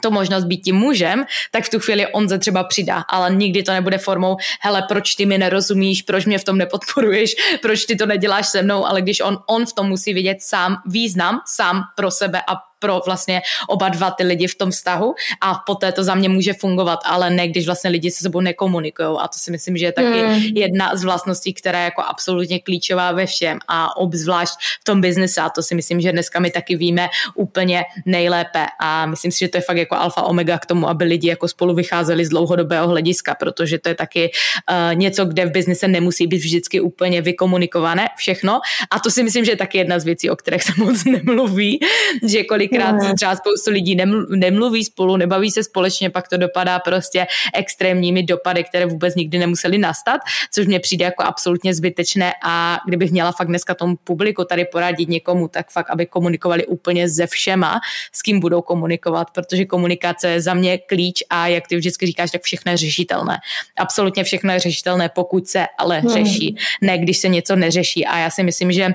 to 0.00 0.10
možnost 0.10 0.44
být 0.44 0.60
tím 0.60 0.76
mužem, 0.76 1.24
tak 1.50 1.64
v 1.64 1.70
tu 1.70 1.80
chvíli 1.80 2.06
on 2.06 2.28
se 2.28 2.38
třeba 2.38 2.64
přidá, 2.64 3.04
ale 3.08 3.34
nikdy 3.34 3.62
to 3.62 3.72
nebude 3.72 3.98
formou, 3.98 4.36
hele, 4.60 4.82
proč 4.88 5.14
ty 5.14 5.26
mi 5.26 5.38
nerozumíš, 5.38 6.02
proč 6.02 6.24
mě 6.24 6.38
v 6.38 6.44
tom 6.44 6.58
nepodporuješ, 6.58 7.34
proč 7.62 7.84
ty 7.84 7.96
to 7.96 8.06
neděláš 8.06 8.48
se 8.48 8.62
mnou, 8.62 8.86
ale 8.86 9.02
když 9.02 9.20
on, 9.20 9.38
on 9.46 9.66
v 9.66 9.72
tom 9.72 9.88
musí 9.88 10.14
vidět 10.14 10.36
sám 10.40 10.76
význam, 10.86 11.40
sám 11.46 11.82
pro 11.96 12.10
sebe 12.10 12.40
a 12.48 12.56
pro 12.78 13.00
vlastně 13.06 13.42
oba 13.68 13.88
dva 13.88 14.10
ty 14.10 14.22
lidi 14.22 14.46
v 14.46 14.54
tom 14.54 14.70
vztahu 14.70 15.14
a 15.40 15.54
poté 15.66 15.92
to 15.92 16.04
za 16.04 16.14
mě 16.14 16.28
může 16.28 16.52
fungovat, 16.52 17.00
ale 17.04 17.30
ne 17.30 17.48
když 17.48 17.66
vlastně 17.66 17.90
lidi 17.90 18.10
se 18.10 18.22
sebou 18.22 18.40
nekomunikují. 18.40 19.08
A 19.20 19.28
to 19.28 19.38
si 19.38 19.50
myslím, 19.50 19.76
že 19.76 19.84
je 19.84 19.92
taky 19.92 20.20
hmm. 20.20 20.40
jedna 20.54 20.96
z 20.96 21.04
vlastností, 21.04 21.54
která 21.54 21.78
je 21.78 21.84
jako 21.84 22.02
absolutně 22.02 22.60
klíčová 22.60 23.12
ve 23.12 23.26
všem 23.26 23.58
a 23.68 23.96
obzvlášť 23.96 24.54
v 24.80 24.84
tom 24.84 25.00
biznise. 25.00 25.40
A 25.40 25.50
to 25.50 25.62
si 25.62 25.74
myslím, 25.74 26.00
že 26.00 26.12
dneska 26.12 26.40
my 26.40 26.50
taky 26.50 26.76
víme 26.76 27.08
úplně 27.34 27.84
nejlépe. 28.06 28.66
A 28.80 29.06
myslím 29.06 29.32
si, 29.32 29.38
že 29.38 29.48
to 29.48 29.56
je 29.56 29.62
fakt 29.62 29.76
jako 29.76 29.94
alfa 29.94 30.22
omega 30.22 30.58
k 30.58 30.66
tomu, 30.66 30.88
aby 30.88 31.04
lidi 31.04 31.28
jako 31.28 31.48
spolu 31.48 31.74
vycházeli 31.74 32.24
z 32.24 32.28
dlouhodobého 32.28 32.88
hlediska, 32.88 33.34
protože 33.34 33.78
to 33.78 33.88
je 33.88 33.94
taky 33.94 34.30
uh, 34.70 34.94
něco, 34.94 35.24
kde 35.24 35.46
v 35.46 35.50
biznise 35.50 35.88
nemusí 35.88 36.26
být 36.26 36.38
vždycky 36.38 36.80
úplně 36.80 37.22
vykomunikované 37.22 38.08
všechno. 38.16 38.60
A 38.90 38.98
to 38.98 39.10
si 39.10 39.22
myslím, 39.22 39.44
že 39.44 39.52
je 39.52 39.56
taky 39.56 39.78
jedna 39.78 39.98
z 39.98 40.04
věcí, 40.04 40.30
o 40.30 40.36
kterých 40.36 40.62
se 40.62 40.72
moc 40.76 41.04
nemluví, 41.04 41.80
že 42.26 42.44
kolik 42.44 42.65
kolikrát 42.68 43.14
třeba 43.16 43.36
spoustu 43.36 43.70
lidí 43.70 43.96
nemluví 44.36 44.84
spolu, 44.84 45.16
nebaví 45.16 45.50
se 45.50 45.62
společně, 45.62 46.10
pak 46.10 46.28
to 46.28 46.36
dopadá 46.36 46.78
prostě 46.78 47.26
extrémními 47.54 48.22
dopady, 48.22 48.64
které 48.64 48.86
vůbec 48.86 49.14
nikdy 49.14 49.38
nemuseli 49.38 49.78
nastat, 49.78 50.20
což 50.52 50.66
mně 50.66 50.80
přijde 50.80 51.04
jako 51.04 51.22
absolutně 51.22 51.74
zbytečné 51.74 52.32
a 52.44 52.78
kdybych 52.86 53.10
měla 53.10 53.32
fakt 53.32 53.48
dneska 53.48 53.74
tomu 53.74 53.96
publiku 54.04 54.44
tady 54.44 54.64
poradit 54.64 55.08
někomu, 55.08 55.48
tak 55.48 55.70
fakt, 55.70 55.90
aby 55.90 56.06
komunikovali 56.06 56.66
úplně 56.66 57.08
ze 57.08 57.26
všema, 57.26 57.80
s 58.12 58.22
kým 58.22 58.40
budou 58.40 58.62
komunikovat, 58.62 59.30
protože 59.30 59.64
komunikace 59.64 60.28
je 60.28 60.40
za 60.40 60.54
mě 60.54 60.78
klíč 60.78 61.22
a 61.30 61.46
jak 61.46 61.68
ty 61.68 61.76
vždycky 61.76 62.06
říkáš, 62.06 62.30
tak 62.30 62.42
všechno 62.42 62.72
je 62.72 62.76
řešitelné. 62.76 63.38
Absolutně 63.76 64.24
všechno 64.24 64.52
je 64.52 64.58
řešitelné, 64.60 65.08
pokud 65.08 65.48
se 65.48 65.66
ale 65.78 66.00
hmm. 66.00 66.10
řeší, 66.10 66.56
ne 66.82 66.98
když 66.98 67.18
se 67.18 67.28
něco 67.28 67.56
neřeší. 67.56 68.06
A 68.06 68.18
já 68.18 68.30
si 68.30 68.42
myslím, 68.42 68.72
že 68.72 68.94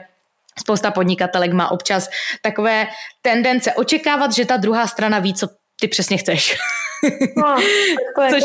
spousta 0.59 0.91
podnikatelek 0.91 1.53
má 1.53 1.71
občas 1.71 2.09
takové 2.41 2.87
tendence 3.21 3.73
očekávat, 3.73 4.31
že 4.31 4.45
ta 4.45 4.57
druhá 4.57 4.87
strana 4.87 5.19
ví, 5.19 5.33
co 5.33 5.47
ty 5.79 5.87
přesně 5.87 6.17
chceš. 6.17 6.57
No, 7.37 7.55
to 8.15 8.21
je 8.21 8.29
Což, 8.31 8.43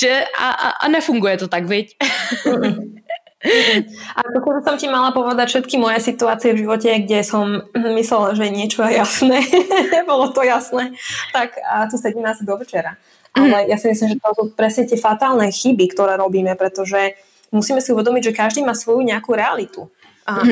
Že 0.00 0.24
a, 0.38 0.50
a, 0.50 0.68
a 0.70 0.88
nefunguje 0.88 1.36
to 1.36 1.48
tak, 1.48 1.64
viď? 1.64 1.96
A 4.18 4.20
to 4.34 4.42
som 4.66 4.74
ti 4.74 4.90
mala 4.90 5.14
povedať 5.14 5.46
všetky 5.46 5.78
moje 5.78 6.02
situácie 6.02 6.50
v 6.50 6.66
živote, 6.66 6.90
kde 7.06 7.22
som 7.22 7.70
myslela, 7.70 8.34
že 8.34 8.50
niečo 8.50 8.82
je 8.82 8.98
jasné, 8.98 9.38
nebolo 9.94 10.34
to 10.34 10.42
jasné, 10.42 10.90
tak 11.30 11.54
a 11.62 11.86
tu 11.86 11.94
sedíme 11.94 12.26
asi 12.26 12.42
do 12.42 12.58
večera. 12.58 12.98
Ale 13.30 13.70
ja 13.70 13.78
si 13.78 13.94
myslím, 13.94 14.10
že 14.10 14.18
to 14.18 14.30
sú 14.34 14.42
presne 14.58 14.90
tie 14.90 14.98
fatálne 14.98 15.46
chyby, 15.54 15.86
ktoré 15.94 16.18
robíme, 16.18 16.58
pretože 16.58 17.14
musíme 17.54 17.78
si 17.78 17.94
uvedomiť, 17.94 18.32
že 18.32 18.34
každý 18.34 18.60
má 18.66 18.74
svoju 18.74 19.06
nejakú 19.06 19.38
realitu. 19.38 19.86
A 20.28 20.44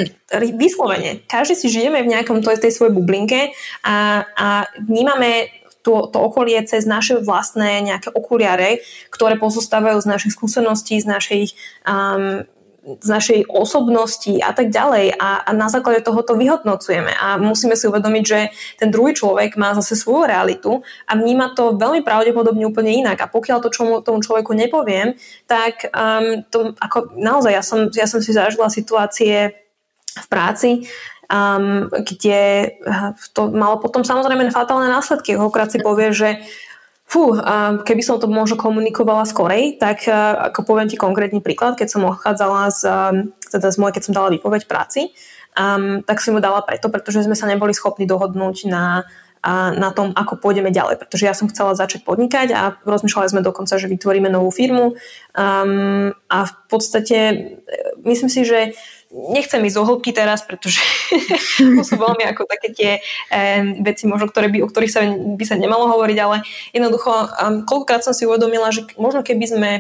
vyslovene, 0.57 1.21
každý 1.29 1.53
si 1.53 1.69
žijeme 1.69 2.01
v 2.01 2.09
nejakom 2.09 2.41
tej, 2.41 2.57
tej 2.65 2.73
svojej 2.73 2.97
bublinke 2.97 3.53
a, 3.85 4.25
a 4.25 4.49
vnímame 4.81 5.53
to, 5.85 6.09
to 6.09 6.19
okolie 6.19 6.59
cez 6.65 6.89
naše 6.89 7.21
vlastné 7.21 7.85
nejaké 7.85 8.09
okuliare, 8.11 8.81
ktoré 9.13 9.37
pozostávajú 9.37 10.01
z 10.01 10.09
našich 10.09 10.33
skúseností, 10.33 10.97
z 10.99 11.07
našej 11.07 11.43
um, 11.85 12.49
z 12.87 13.09
našej 13.11 13.51
osobnosti 13.51 14.31
a 14.39 14.55
tak 14.55 14.71
ďalej. 14.71 15.19
A, 15.19 15.43
a 15.43 15.51
na 15.51 15.67
základe 15.67 16.07
toho 16.07 16.23
to 16.23 16.39
vyhodnocujeme. 16.39 17.11
A 17.19 17.35
musíme 17.35 17.75
si 17.75 17.91
uvedomiť, 17.91 18.25
že 18.25 18.41
ten 18.79 18.95
druhý 18.95 19.11
človek 19.11 19.59
má 19.59 19.75
zase 19.75 19.99
svoju 19.99 20.31
realitu 20.31 20.87
a 21.11 21.19
vníma 21.19 21.59
to 21.59 21.75
veľmi 21.75 22.07
pravdepodobne 22.07 22.63
úplne 22.63 22.95
inak. 22.95 23.27
A 23.27 23.31
pokiaľ 23.31 23.59
to 23.59 23.75
čomu, 23.75 24.07
tomu 24.07 24.23
človeku 24.23 24.55
nepoviem, 24.55 25.19
tak 25.51 25.91
um, 25.91 26.47
to 26.47 26.79
ako 26.79 27.11
naozaj 27.19 27.53
ja 27.59 27.63
som, 27.67 27.91
ja 27.91 28.07
som 28.07 28.23
si 28.23 28.31
zažila 28.31 28.71
situácie 28.71 29.66
v 30.17 30.27
práci, 30.33 30.71
um, 31.29 31.93
kde 31.93 32.73
to 33.37 33.53
malo 33.53 33.77
potom 33.79 34.03
samozrejme 34.03 34.49
fatálne 34.49 34.89
následky. 34.89 35.37
Hokrát 35.37 35.69
si 35.69 35.79
povie, 35.79 36.17
že 36.17 36.41
Fú, 37.07 37.39
keby 37.87 38.03
som 38.03 38.19
to 38.19 38.27
možno 38.27 38.59
komunikovala 38.59 39.23
skorej, 39.31 39.79
tak 39.79 40.11
ako 40.11 40.67
poviem 40.67 40.91
ti 40.91 40.99
konkrétny 40.99 41.39
príklad, 41.39 41.79
keď 41.79 41.87
som 41.87 42.03
odchádzala 42.03 42.75
z, 42.75 42.83
teda 43.47 43.71
z 43.71 43.79
moje, 43.79 43.95
keď 43.95 44.03
som 44.11 44.17
dala 44.19 44.35
výpoveď 44.35 44.67
práci, 44.67 45.15
um, 45.55 46.03
tak 46.03 46.19
som 46.19 46.35
mu 46.35 46.43
dala 46.43 46.67
preto, 46.67 46.91
pretože 46.91 47.23
sme 47.23 47.39
sa 47.39 47.47
neboli 47.47 47.71
schopní 47.71 48.11
dohodnúť 48.11 48.67
na, 48.67 49.07
na 49.79 49.95
tom, 49.95 50.11
ako 50.19 50.43
pôjdeme 50.43 50.75
ďalej. 50.75 50.99
Pretože 50.99 51.31
ja 51.31 51.35
som 51.39 51.47
chcela 51.47 51.79
začať 51.79 52.03
podnikať 52.03 52.51
a 52.51 52.75
rozmýšľali 52.83 53.31
sme 53.31 53.47
dokonca, 53.47 53.79
že 53.79 53.87
vytvoríme 53.87 54.27
novú 54.27 54.51
firmu 54.51 54.99
um, 55.39 56.11
a 56.11 56.39
v 56.43 56.53
podstate 56.67 57.19
myslím 58.03 58.27
si, 58.27 58.43
že 58.43 58.75
nechcem 59.13 59.63
ísť 59.63 59.77
do 59.77 59.87
hĺbky 59.87 60.11
teraz, 60.11 60.43
pretože 60.43 60.83
to 61.79 61.83
sú 61.83 61.95
veľmi 61.97 62.27
ako 62.27 62.43
také 62.47 62.69
tie 62.75 62.91
um, 63.31 63.83
veci, 63.87 64.05
možno, 64.11 64.29
ktoré 64.31 64.51
by, 64.51 64.67
o 64.67 64.71
ktorých 64.71 64.93
sa 64.93 65.01
by 65.11 65.45
sa 65.47 65.57
nemalo 65.57 65.87
hovoriť, 65.95 66.19
ale 66.19 66.43
jednoducho 66.75 67.11
um, 67.11 67.27
koľkokrát 67.63 68.03
som 68.03 68.15
si 68.15 68.27
uvedomila, 68.27 68.75
že 68.75 68.87
možno 68.99 69.23
keby 69.23 69.47
sme 69.47 69.71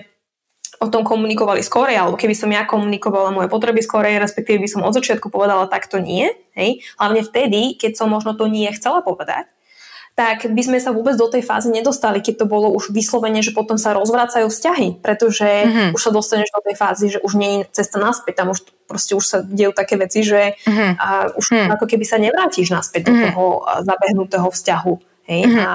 o 0.76 0.92
tom 0.92 1.08
komunikovali 1.08 1.64
skorej, 1.64 1.96
alebo 1.96 2.20
keby 2.20 2.36
som 2.36 2.52
ja 2.52 2.68
komunikovala 2.68 3.32
moje 3.32 3.48
potreby 3.48 3.80
skorej, 3.80 4.20
respektíve 4.20 4.60
by 4.60 4.68
som 4.68 4.84
od 4.84 4.92
začiatku 4.92 5.32
povedala 5.32 5.72
takto 5.72 5.96
nie, 5.96 6.28
hej, 6.52 6.84
hlavne 7.00 7.24
vtedy, 7.24 7.80
keď 7.80 7.96
som 7.96 8.12
možno 8.12 8.36
to 8.36 8.44
nie 8.44 8.68
chcela 8.76 9.00
povedať, 9.00 9.48
tak 10.16 10.48
by 10.48 10.62
sme 10.64 10.78
sa 10.80 10.96
vôbec 10.96 11.12
do 11.12 11.28
tej 11.28 11.44
fázy 11.44 11.68
nedostali, 11.68 12.24
keď 12.24 12.44
to 12.44 12.46
bolo 12.48 12.72
už 12.72 12.88
vyslovene, 12.88 13.44
že 13.44 13.52
potom 13.52 13.76
sa 13.76 13.92
rozvracajú 13.92 14.48
vzťahy, 14.48 15.04
pretože 15.04 15.44
mm-hmm. 15.44 15.90
už 15.92 16.00
sa 16.00 16.08
dostaneš 16.08 16.48
do 16.56 16.64
tej 16.64 16.76
fázy, 16.76 17.04
že 17.12 17.20
už 17.20 17.36
nie 17.36 17.60
je 17.60 17.68
cesta 17.76 18.00
naspäť, 18.00 18.40
tam 18.40 18.56
už 18.56 18.64
proste 18.87 19.12
už 19.18 19.25
sa 19.27 19.38
dejú 19.42 19.75
také 19.75 19.99
veci, 19.99 20.22
že 20.22 20.55
mm-hmm. 20.55 20.90
a 20.96 21.09
už 21.35 21.44
mm-hmm. 21.51 21.75
ako 21.75 21.85
keby 21.90 22.05
sa 22.07 22.16
nevrátiš 22.22 22.70
naspäť 22.70 23.11
mm-hmm. 23.11 23.12
do 23.12 23.27
toho 23.29 23.44
zabehnutého 23.83 24.49
vzťahu. 24.49 24.92
Hej? 25.27 25.42
Mm-hmm. 25.51 25.62
A 25.66 25.70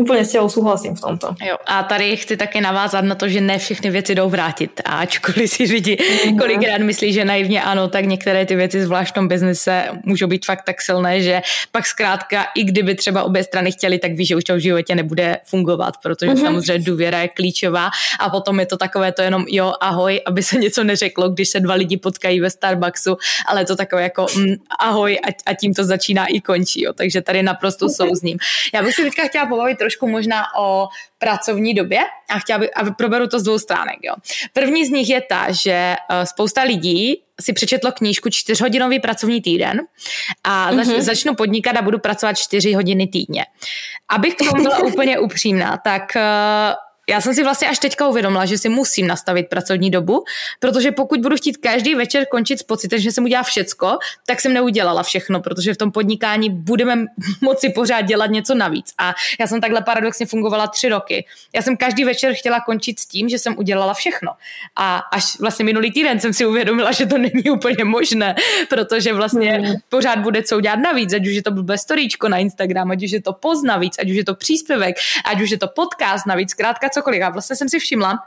Úplně 0.00 0.24
s 0.24 0.30
těho 0.32 0.48
souhlasím 0.48 0.94
v 0.94 1.00
tomto. 1.00 1.34
Jo, 1.44 1.56
a 1.66 1.82
tady 1.82 2.16
chci 2.16 2.36
také 2.36 2.60
navázat 2.60 3.04
na 3.04 3.14
to, 3.14 3.28
že 3.28 3.40
ne 3.40 3.58
všechny 3.58 3.90
věci 3.90 4.14
jdou 4.14 4.30
vrátit. 4.30 4.80
A 4.84 4.98
ačkoliv 4.98 5.50
si 5.50 5.62
lidi 5.62 5.96
mm-hmm. 5.96 6.38
kolikrát 6.38 6.78
myslí, 6.78 7.12
že 7.12 7.24
naivně 7.24 7.62
ano, 7.62 7.88
tak 7.88 8.04
některé 8.04 8.46
ty 8.46 8.56
věci, 8.56 8.84
zvlášť 8.84 9.10
v 9.10 9.14
tom 9.14 9.28
biznise, 9.28 9.84
můžou 10.04 10.26
být 10.26 10.46
fakt 10.46 10.62
tak 10.62 10.82
silné, 10.82 11.22
že 11.22 11.42
pak 11.72 11.86
zkrátka, 11.86 12.46
i 12.54 12.64
kdyby 12.64 12.94
třeba 12.94 13.22
obě 13.22 13.44
strany 13.44 13.72
chtěli, 13.72 13.98
tak 13.98 14.12
ví, 14.12 14.26
že 14.26 14.36
už 14.36 14.44
to 14.44 14.54
v 14.54 14.58
životě 14.58 14.94
nebude 14.94 15.38
fungovat, 15.44 15.94
protože 16.02 16.30
mm-hmm. 16.30 16.44
samozřejmě 16.44 16.84
důvěra 16.84 17.18
je 17.18 17.28
klíčová 17.28 17.90
a 18.20 18.30
potom 18.30 18.60
je 18.60 18.66
to 18.66 18.76
takové 18.76 19.12
to 19.12 19.22
jenom 19.22 19.44
jo, 19.48 19.72
ahoj, 19.80 20.20
aby 20.26 20.42
se 20.42 20.58
něco 20.58 20.84
neřeklo, 20.84 21.28
když 21.28 21.48
se 21.48 21.60
dva 21.60 21.74
lidi 21.74 21.96
potkají 21.96 22.40
ve 22.40 22.50
Starbucksu, 22.50 23.16
ale 23.46 23.64
to 23.64 23.76
takové 23.76 24.02
jako 24.02 24.26
mm, 24.36 24.54
ahoj 24.78 25.18
a, 25.24 25.50
a 25.50 25.54
tím 25.54 25.74
to 25.74 25.84
začíná 25.84 26.26
i 26.26 26.40
končí. 26.40 26.82
Jo. 26.82 26.92
Takže 26.92 27.22
tady 27.22 27.42
naprosto 27.42 27.86
mm-hmm. 27.86 28.06
souzním. 28.08 28.38
Já 28.74 28.82
bych 28.82 28.94
si 28.94 29.02
teďka 29.02 29.22
chtěla 29.28 29.46
pobavit 29.46 29.87
trošku 29.88 30.08
možná 30.08 30.44
o 30.58 30.88
pracovní 31.18 31.74
době 31.74 32.00
a 32.30 32.38
chtěla 32.38 32.58
bych, 32.58 32.70
a 32.76 32.90
proberu 32.90 33.26
to 33.26 33.40
z 33.40 33.42
dvou 33.42 33.58
stránek. 33.58 33.96
Jo. 34.02 34.14
První 34.52 34.86
z 34.86 34.90
nich 34.90 35.08
je 35.08 35.20
ta, 35.20 35.46
že 35.52 35.96
eh, 35.96 36.26
spousta 36.26 36.62
lidí 36.62 37.22
si 37.40 37.52
přečetlo 37.52 37.92
knížku 37.92 38.28
čtyřhodinový 38.30 39.00
pracovní 39.00 39.40
týden 39.40 39.80
a 40.44 40.72
mm-hmm. 40.72 41.00
začnu 41.00 41.34
podnikat 41.34 41.76
a 41.76 41.82
budu 41.82 41.98
pracovat 41.98 42.38
čtyři 42.38 42.72
hodiny 42.72 43.06
týdně. 43.06 43.44
Abych 44.08 44.34
k 44.34 44.38
tomu 44.38 44.62
byla 44.62 44.78
úplně 44.92 45.18
upřímná, 45.18 45.80
tak 45.84 46.16
eh, 46.16 46.22
já 47.08 47.20
jsem 47.20 47.34
si 47.34 47.42
vlastně 47.42 47.68
až 47.68 47.78
teďka 47.78 48.08
uvědomila, 48.08 48.46
že 48.46 48.58
si 48.58 48.68
musím 48.68 49.06
nastavit 49.06 49.48
pracovní 49.48 49.90
dobu, 49.90 50.24
protože 50.60 50.92
pokud 50.92 51.20
budu 51.20 51.36
chtít 51.36 51.56
každý 51.56 51.94
večer 51.94 52.26
končit 52.26 52.58
s 52.58 52.62
pocitem, 52.62 52.98
že 52.98 53.12
jsem 53.12 53.24
udělala 53.24 53.42
všecko, 53.42 53.98
tak 54.26 54.40
jsem 54.40 54.52
neudělala 54.52 55.02
všechno, 55.02 55.40
protože 55.40 55.74
v 55.74 55.76
tom 55.76 55.92
podnikání 55.92 56.50
budeme 56.50 56.96
moci 57.40 57.70
pořád 57.70 58.00
dělat 58.00 58.30
něco 58.30 58.54
navíc. 58.54 58.94
A 58.98 59.14
já 59.40 59.46
jsem 59.46 59.60
takhle 59.60 59.82
paradoxně 59.82 60.26
fungovala 60.26 60.66
tři 60.66 60.88
roky. 60.88 61.26
Já 61.54 61.62
jsem 61.62 61.76
každý 61.76 62.04
večer 62.04 62.34
chtěla 62.34 62.60
končit 62.60 63.00
s 63.00 63.06
tím, 63.06 63.28
že 63.28 63.38
jsem 63.38 63.58
udělala 63.58 63.94
všechno. 63.94 64.32
A 64.76 64.96
až 64.96 65.38
vlastně 65.40 65.64
minulý 65.64 65.92
týden 65.92 66.20
jsem 66.20 66.32
si 66.32 66.46
uvědomila, 66.46 66.92
že 66.92 67.06
to 67.06 67.18
není 67.18 67.50
úplně 67.50 67.84
možné, 67.84 68.34
protože 68.68 69.14
vlastně 69.14 69.58
mm. 69.58 69.74
pořád 69.88 70.18
bude 70.18 70.42
co 70.42 70.56
udělat 70.56 70.76
navíc, 70.76 71.12
ať 71.12 71.26
už 71.26 71.32
je 71.32 71.42
to 71.42 71.50
blbé 71.50 71.78
storíčko 71.78 72.28
na 72.28 72.38
Instagram, 72.38 72.90
ať 72.90 73.04
už 73.04 73.10
je 73.10 73.22
to 73.22 73.32
post 73.32 73.62
navíc, 73.62 73.96
ať 73.98 74.10
už 74.10 74.16
je 74.16 74.24
to 74.24 74.34
příspěvek, 74.34 74.96
ať 75.24 75.40
už 75.40 75.50
je 75.50 75.58
to 75.58 75.68
podcast 75.68 76.26
navíc, 76.26 76.50
zkrátka 76.50 76.88
cokoliv. 76.98 77.22
A 77.22 77.30
vlastně 77.30 77.56
jsem 77.56 77.68
si 77.68 77.78
všimla, 77.78 78.18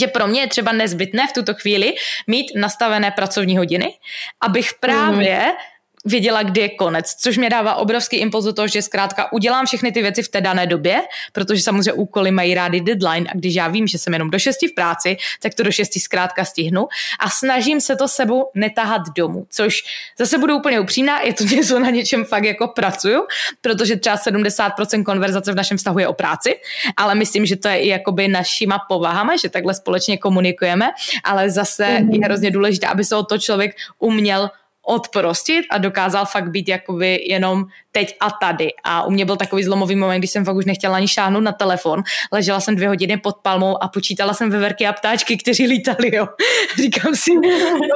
že 0.00 0.06
pro 0.06 0.26
mě 0.26 0.40
je 0.40 0.48
třeba 0.48 0.72
nezbytné 0.72 1.26
v 1.26 1.32
tuto 1.32 1.54
chvíli 1.54 1.94
mít 2.26 2.52
nastavené 2.54 3.10
pracovní 3.10 3.56
hodiny, 3.56 3.98
abych 4.40 4.74
právě 4.80 5.38
mm 5.38 5.56
věděla, 6.04 6.42
kdy 6.42 6.60
je 6.60 6.68
konec, 6.68 7.14
což 7.14 7.38
mě 7.38 7.50
dává 7.50 7.74
obrovský 7.74 8.16
impuls 8.16 8.44
do 8.44 8.52
toho, 8.52 8.68
že 8.68 8.82
zkrátka 8.82 9.32
udělám 9.32 9.66
všechny 9.66 9.92
ty 9.92 10.02
věci 10.02 10.22
v 10.22 10.28
té 10.28 10.40
dané 10.40 10.66
době, 10.66 11.02
protože 11.32 11.62
samozřejmě 11.62 11.92
úkoly 11.92 12.30
mají 12.30 12.54
rády 12.54 12.80
deadline 12.80 13.26
a 13.30 13.36
když 13.36 13.54
já 13.54 13.68
vím, 13.68 13.86
že 13.86 13.98
jsem 13.98 14.12
jenom 14.12 14.30
do 14.30 14.38
6 14.38 14.56
v 14.62 14.74
práci, 14.74 15.16
tak 15.42 15.54
to 15.54 15.62
do 15.62 15.72
6 15.72 16.00
zkrátka 16.00 16.44
stihnu 16.44 16.88
a 17.20 17.30
snažím 17.30 17.80
se 17.80 17.96
to 17.96 18.08
sebou 18.08 18.50
netahat 18.54 19.02
domů, 19.16 19.46
což 19.50 19.82
zase 20.18 20.38
budu 20.38 20.56
úplně 20.56 20.80
upřímná, 20.80 21.20
je 21.20 21.32
to 21.32 21.44
něco 21.54 21.78
na 21.78 21.90
něčem 21.90 22.24
fakt 22.24 22.44
jako 22.44 22.68
pracuju, 22.68 23.26
protože 23.60 23.96
třeba 23.96 24.16
70% 24.16 25.02
konverzace 25.02 25.52
v 25.52 25.54
našem 25.54 25.76
vztahu 25.76 25.98
je 25.98 26.08
o 26.08 26.12
práci, 26.12 26.60
ale 26.96 27.14
myslím, 27.14 27.46
že 27.46 27.56
to 27.56 27.68
je 27.68 27.78
i 27.78 27.88
jakoby 27.88 28.28
našima 28.28 28.78
povahama, 28.88 29.36
že 29.36 29.48
takhle 29.48 29.74
společně 29.74 30.18
komunikujeme, 30.18 30.90
ale 31.24 31.50
zase 31.50 31.84
mm-hmm. 31.84 32.12
je 32.12 32.20
hrozně 32.24 32.50
důležité, 32.50 32.86
aby 32.86 33.04
se 33.04 33.16
o 33.16 33.22
to 33.22 33.38
člověk 33.38 33.76
uměl 33.98 34.50
odprostit 34.88 35.64
a 35.70 35.78
dokázal 35.78 36.26
fakt 36.26 36.50
být 36.50 36.68
jakoby 36.68 37.20
jenom 37.28 37.64
teď 37.92 38.16
a 38.20 38.30
tady. 38.30 38.68
A 38.84 39.02
u 39.02 39.10
mě 39.10 39.24
byl 39.24 39.36
takový 39.36 39.64
zlomový 39.64 39.96
moment, 39.96 40.20
když 40.20 40.30
jsem 40.30 40.44
fakt 40.44 40.56
už 40.56 40.64
nechtěla 40.64 40.96
ani 40.96 41.08
šáhnout 41.08 41.42
na 41.42 41.52
telefon. 41.52 42.02
Ležela 42.32 42.60
jsem 42.60 42.76
dvě 42.76 42.88
hodiny 42.88 43.16
pod 43.16 43.36
palmou 43.36 43.82
a 43.82 43.88
počítala 43.88 44.34
jsem 44.34 44.50
veverky 44.50 44.86
a 44.86 44.92
ptáčky, 44.92 45.36
kteří 45.36 45.66
lítali, 45.66 46.16
jo. 46.16 46.28
Říkám 46.82 47.14
si, 47.14 47.30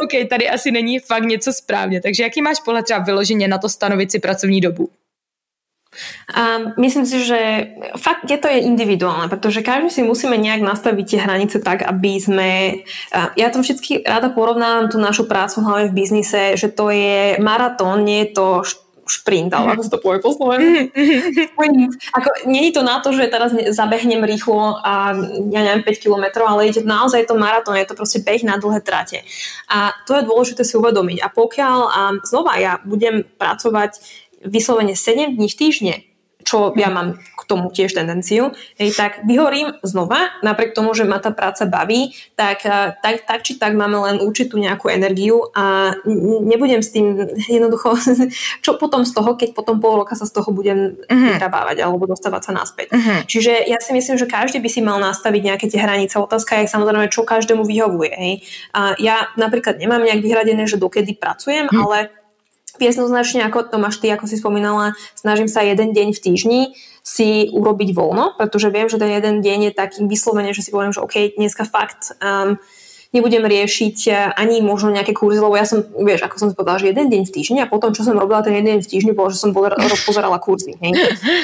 OK, 0.02 0.28
tady 0.30 0.48
asi 0.48 0.70
není 0.70 0.98
fakt 0.98 1.24
něco 1.24 1.52
správně. 1.52 2.00
Takže 2.00 2.22
jaký 2.22 2.42
máš 2.42 2.60
pohled 2.64 2.84
třeba 2.84 3.00
vyloženě 3.00 3.48
na 3.48 3.58
to 3.58 3.68
stanovit 3.68 4.10
si 4.10 4.18
pracovní 4.18 4.60
dobu? 4.60 4.88
A 6.32 6.72
myslím 6.80 7.04
si, 7.04 7.20
že 7.20 7.72
fakt 8.00 8.24
je 8.24 8.40
to 8.40 8.48
je 8.48 8.64
individuálne, 8.64 9.28
pretože 9.28 9.60
každý 9.60 9.92
si 9.92 10.02
musíme 10.02 10.40
nejak 10.40 10.64
nastaviť 10.64 11.04
tie 11.04 11.20
hranice 11.20 11.56
tak, 11.60 11.84
aby 11.84 12.16
sme... 12.16 12.48
Ja 13.36 13.52
to 13.52 13.60
vždy 13.60 14.04
rada 14.04 14.32
porovnávam 14.32 14.88
tú 14.88 14.96
našu 14.96 15.28
prácu 15.28 15.60
hlavne 15.60 15.92
v 15.92 15.96
biznise, 15.96 16.56
že 16.56 16.72
to 16.72 16.88
je 16.88 17.36
maratón, 17.40 18.08
nie 18.08 18.24
je 18.24 18.28
to 18.32 18.46
šprint, 19.02 19.50
ale 19.52 19.74
ako 19.74 19.82
sa 19.82 19.92
to 19.92 20.00
povie 20.00 20.20
po 20.22 20.30
slovensku. 20.30 20.94
ako, 22.16 22.28
nie 22.46 22.70
je 22.70 22.72
to 22.72 22.82
na 22.86 23.02
to, 23.02 23.10
že 23.10 23.28
teraz 23.28 23.50
zabehnem 23.74 24.22
rýchlo 24.22 24.78
a 24.78 25.12
ja 25.50 25.60
neviem 25.60 25.82
5 25.84 25.98
kilometrov, 25.98 26.46
ale 26.46 26.70
je 26.70 26.80
to 26.80 26.82
naozaj 26.86 27.26
to 27.26 27.34
maratón, 27.34 27.76
je 27.76 27.88
to 27.88 27.98
proste 27.98 28.22
beh 28.22 28.46
na 28.46 28.56
dlhé 28.56 28.80
trate. 28.80 29.26
A 29.68 29.92
to 30.06 30.16
je 30.16 30.24
dôležité 30.24 30.62
si 30.62 30.78
uvedomiť. 30.78 31.18
A 31.18 31.28
pokiaľ 31.28 31.78
a 31.90 32.00
znova 32.22 32.56
ja 32.62 32.78
budem 32.86 33.26
pracovať 33.36 33.98
vyslovene 34.44 34.94
7 34.94 35.36
dní 35.36 35.48
v 35.48 35.56
týždne, 35.56 35.94
čo 36.42 36.74
ja 36.74 36.90
mám 36.90 37.16
k 37.16 37.42
tomu 37.46 37.70
tiež 37.70 37.94
tendenciu, 37.94 38.54
hej, 38.78 38.94
tak 38.94 39.22
vyhorím 39.26 39.78
znova, 39.82 40.30
napriek 40.46 40.74
tomu, 40.74 40.94
že 40.94 41.06
ma 41.06 41.18
tá 41.18 41.34
práca 41.34 41.66
baví, 41.66 42.14
tak, 42.38 42.62
eh, 42.66 42.94
tak, 43.02 43.26
tak 43.26 43.40
či 43.42 43.58
tak 43.58 43.74
máme 43.74 43.98
len 43.98 44.16
určitú 44.22 44.58
nejakú 44.58 44.90
energiu 44.90 45.50
a 45.54 45.96
nebudem 46.44 46.82
s 46.82 46.94
tým 46.94 47.34
jednoducho, 47.48 47.98
čo 48.64 48.78
potom 48.78 49.02
z 49.06 49.12
toho, 49.14 49.34
keď 49.34 49.54
potom 49.54 49.82
pol 49.82 50.02
roka 50.02 50.14
sa 50.14 50.26
z 50.26 50.34
toho 50.34 50.50
budem 50.54 50.98
uh-huh. 50.98 51.34
vyhrabávať 51.34 51.82
alebo 51.82 52.06
dostávať 52.06 52.50
sa 52.50 52.52
naspäť. 52.54 52.94
Uh-huh. 52.94 53.24
Čiže 53.26 53.66
ja 53.66 53.78
si 53.82 53.90
myslím, 53.94 54.18
že 54.18 54.30
každý 54.30 54.58
by 54.62 54.70
si 54.70 54.80
mal 54.84 54.98
nastaviť 55.02 55.42
nejaké 55.42 55.66
tie 55.70 55.80
hranice. 55.82 56.18
Otázka 56.18 56.62
je 56.62 56.70
samozrejme, 56.70 57.10
čo 57.10 57.26
každému 57.26 57.66
vyhovuje. 57.66 58.12
Hej. 58.12 58.34
A 58.74 58.94
ja 58.98 59.30
napríklad 59.34 59.78
nemám 59.78 60.02
nejak 60.02 60.22
vyhradené, 60.22 60.68
že 60.68 60.78
dokedy 60.78 61.16
pracujem, 61.18 61.66
uh-huh. 61.70 61.82
ale 61.86 62.21
jednoznačne, 62.78 63.44
ako 63.44 63.68
to 63.68 63.76
máš 63.76 64.00
ty, 64.00 64.08
ako 64.08 64.24
si 64.30 64.40
spomínala, 64.40 64.96
snažím 65.18 65.50
sa 65.50 65.60
jeden 65.60 65.92
deň 65.92 66.16
v 66.16 66.20
týždni 66.20 66.60
si 67.02 67.50
urobiť 67.50 67.98
voľno, 67.98 68.38
pretože 68.38 68.70
viem, 68.70 68.86
že 68.86 68.96
ten 68.96 69.10
jeden 69.10 69.42
deň 69.42 69.58
je 69.68 69.72
takým 69.74 70.06
vyslovene, 70.06 70.54
že 70.54 70.62
si 70.62 70.70
poviem, 70.70 70.94
že 70.94 71.02
OK, 71.02 71.34
dneska 71.34 71.66
fakt 71.66 72.14
um, 72.22 72.62
nebudem 73.10 73.42
riešiť 73.42 73.98
uh, 74.06 74.16
ani 74.38 74.62
možno 74.62 74.94
nejaké 74.94 75.10
kurzy, 75.10 75.42
lebo 75.42 75.58
ja 75.58 75.66
som, 75.66 75.82
vieš, 75.82 76.22
ako 76.22 76.36
som 76.38 76.48
si 76.48 76.54
povedala, 76.54 76.78
že 76.78 76.94
jeden 76.94 77.10
deň 77.10 77.22
v 77.26 77.34
týždni 77.34 77.58
a 77.58 77.66
potom, 77.66 77.90
čo 77.90 78.06
som 78.06 78.14
robila 78.14 78.46
ten 78.46 78.54
jeden 78.54 78.78
deň 78.78 78.80
v 78.86 78.90
týždni, 78.94 79.12
bolo, 79.18 79.34
že 79.34 79.42
som 79.42 79.50
rozpozerala 79.50 80.38
kurzy. 80.38 80.78
Hej? 80.78 80.94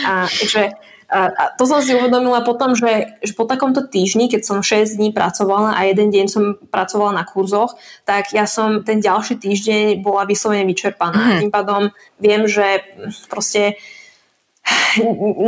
A, 0.06 0.30
takže 0.30 0.78
a 1.08 1.56
to 1.56 1.64
som 1.64 1.80
si 1.80 1.96
uvedomila 1.96 2.44
potom, 2.44 2.76
že, 2.76 3.16
že 3.24 3.32
po 3.32 3.48
takomto 3.48 3.80
týždni, 3.80 4.28
keď 4.28 4.44
som 4.44 4.58
6 4.60 5.00
dní 5.00 5.08
pracovala 5.16 5.72
a 5.72 5.88
jeden 5.88 6.12
deň 6.12 6.26
som 6.28 6.44
pracovala 6.68 7.16
na 7.16 7.24
kurzoch, 7.24 7.80
tak 8.04 8.36
ja 8.36 8.44
som 8.44 8.84
ten 8.84 9.00
ďalší 9.00 9.40
týždeň 9.40 10.04
bola 10.04 10.28
vyslovene 10.28 10.68
vyčerpaná. 10.68 11.16
Mm. 11.16 11.40
Tým 11.40 11.52
pádom 11.52 11.82
viem, 12.20 12.44
že 12.44 12.84
proste 13.32 13.80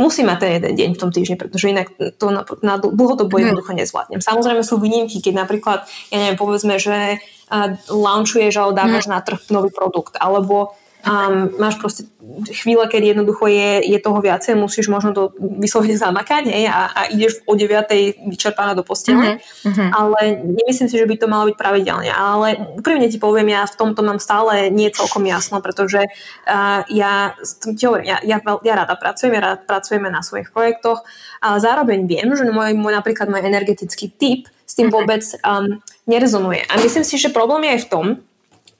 musím 0.01 0.33
mať 0.33 0.37
ten 0.41 0.51
jeden 0.57 0.73
deň 0.73 0.89
v 0.97 1.01
tom 1.01 1.13
týždni, 1.13 1.37
pretože 1.37 1.69
inak 1.69 1.93
to 2.17 2.33
na, 2.33 2.41
na 2.65 2.81
dlhodobo 2.81 3.37
mm. 3.37 3.41
jednoducho 3.45 3.71
nezvládnem. 3.77 4.17
Samozrejme 4.17 4.65
sú 4.65 4.81
výnimky, 4.81 5.21
keď 5.21 5.45
napríklad, 5.45 5.85
ja 6.09 6.17
neviem, 6.25 6.41
povedzme, 6.41 6.81
že 6.81 7.21
uh, 7.21 7.77
launchuješ 7.85 8.57
alebo 8.57 8.73
dávaš 8.73 9.05
mm. 9.05 9.11
na 9.13 9.19
trh 9.21 9.41
nový 9.53 9.69
produkt, 9.69 10.17
alebo 10.17 10.73
um, 11.05 11.49
máš 11.57 11.75
proste 11.81 12.03
chvíle, 12.49 12.87
keď 12.87 13.13
jednoducho 13.13 13.49
je, 13.49 13.81
je 13.85 13.99
toho 13.99 14.19
viacej, 14.21 14.55
musíš 14.55 14.87
možno 14.87 15.11
to 15.11 15.23
vyslovene 15.39 15.97
zamakať 15.97 16.47
hej, 16.47 16.65
a, 16.69 16.87
a 16.93 17.01
ideš 17.11 17.43
o 17.45 17.57
9. 17.57 18.29
vyčerpaná 18.29 18.77
do 18.77 18.85
postele, 18.85 19.41
mm-hmm. 19.41 19.89
ale 19.91 20.19
nemyslím 20.39 20.87
si, 20.87 20.95
že 20.95 21.09
by 21.09 21.15
to 21.17 21.27
malo 21.27 21.49
byť 21.51 21.57
pravidelne. 21.57 22.09
Ale 22.13 22.77
úprimne 22.77 23.09
ti 23.09 23.17
poviem, 23.19 23.51
ja 23.51 23.67
v 23.67 23.75
tomto 23.77 24.05
mám 24.05 24.21
stále 24.21 24.69
nie 24.69 24.93
celkom 24.93 25.25
jasno, 25.27 25.59
pretože 25.59 26.07
uh, 26.07 26.81
ja, 26.87 27.35
ti 27.59 27.83
hovorím, 27.83 28.07
ja, 28.07 28.17
ja, 28.23 28.37
ja 28.39 28.73
rada 28.73 28.95
pracujem, 28.95 29.35
ja 29.35 29.41
rada 29.41 29.57
pracujeme 29.59 30.07
na 30.07 30.21
svojich 30.23 30.53
projektoch, 30.53 31.03
ale 31.41 31.57
zároveň 31.59 32.05
viem, 32.05 32.29
že 32.31 32.47
môj, 32.47 32.77
môj 32.77 32.93
napríklad 32.95 33.27
môj 33.27 33.43
energetický 33.43 34.13
typ 34.13 34.47
s 34.63 34.73
tým 34.77 34.87
mhm. 34.87 34.93
vôbec 34.93 35.23
um, 35.43 35.81
nerezonuje. 36.07 36.63
A 36.71 36.79
myslím 36.79 37.03
si, 37.03 37.19
že 37.19 37.33
problém 37.33 37.67
je 37.67 37.71
aj 37.75 37.81
v 37.83 37.89
tom, 37.91 38.05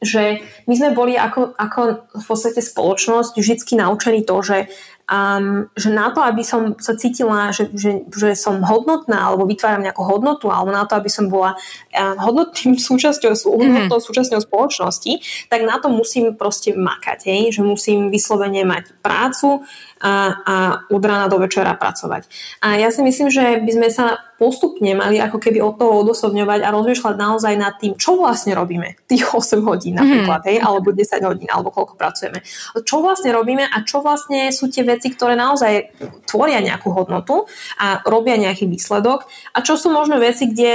že 0.01 0.41
my 0.65 0.73
sme 0.73 0.89
boli 0.97 1.13
ako, 1.13 1.53
ako 1.53 2.09
v 2.17 2.25
podstate 2.25 2.57
spoločnosť 2.57 3.37
vždy 3.37 3.77
naučení 3.77 4.25
to, 4.25 4.41
že, 4.41 4.65
um, 5.05 5.69
že 5.77 5.93
na 5.93 6.09
to, 6.09 6.25
aby 6.25 6.41
som 6.41 6.73
sa 6.81 6.97
cítila, 6.97 7.53
že, 7.53 7.69
že, 7.77 8.09
že 8.09 8.33
som 8.33 8.65
hodnotná 8.65 9.29
alebo 9.29 9.45
vytváram 9.45 9.85
nejakú 9.85 10.01
hodnotu 10.01 10.49
alebo 10.49 10.73
na 10.73 10.89
to, 10.89 10.97
aby 10.97 11.05
som 11.05 11.29
bola 11.29 11.53
um, 11.93 12.17
hodnotným 12.17 12.81
súčasťou, 12.89 13.37
mm-hmm. 13.37 13.93
súčasťou 13.93 14.41
spoločnosti, 14.41 15.45
tak 15.53 15.69
na 15.69 15.77
to 15.77 15.93
musím 15.93 16.33
proste 16.33 16.73
makať, 16.73 17.29
hej? 17.29 17.41
že 17.53 17.61
musím 17.61 18.09
vyslovene 18.09 18.65
mať 18.65 18.97
prácu, 19.05 19.61
a, 20.01 20.13
a 20.41 20.55
od 20.89 21.03
rána 21.05 21.29
do 21.29 21.37
večera 21.37 21.77
pracovať. 21.77 22.25
A 22.65 22.75
ja 22.81 22.89
si 22.89 23.05
myslím, 23.05 23.29
že 23.29 23.61
by 23.61 23.71
sme 23.71 23.89
sa 23.93 24.05
postupne 24.41 24.97
mali 24.97 25.21
ako 25.21 25.37
keby 25.37 25.61
od 25.61 25.77
toho 25.77 26.01
odosobňovať 26.01 26.65
a 26.65 26.73
rozmýšľať 26.73 27.13
naozaj 27.13 27.53
nad 27.61 27.77
tým, 27.77 27.93
čo 27.93 28.17
vlastne 28.17 28.57
robíme 28.57 28.97
tých 29.05 29.29
8 29.29 29.61
hodín 29.61 30.01
napríklad, 30.01 30.41
mm. 30.41 30.47
hej, 30.49 30.57
alebo 30.65 30.89
10 30.89 31.29
hodín, 31.29 31.45
alebo 31.53 31.69
koľko 31.69 31.93
pracujeme. 31.93 32.41
Čo 32.81 33.05
vlastne 33.05 33.29
robíme 33.29 33.69
a 33.69 33.77
čo 33.85 34.01
vlastne 34.01 34.49
sú 34.49 34.73
tie 34.73 34.81
veci, 34.81 35.13
ktoré 35.13 35.37
naozaj 35.37 35.93
tvoria 36.25 36.57
nejakú 36.57 36.89
hodnotu 36.89 37.45
a 37.77 38.01
robia 38.01 38.33
nejaký 38.41 38.65
výsledok 38.65 39.29
a 39.53 39.61
čo 39.61 39.77
sú 39.77 39.93
možno 39.93 40.17
veci, 40.17 40.49
kde, 40.49 40.73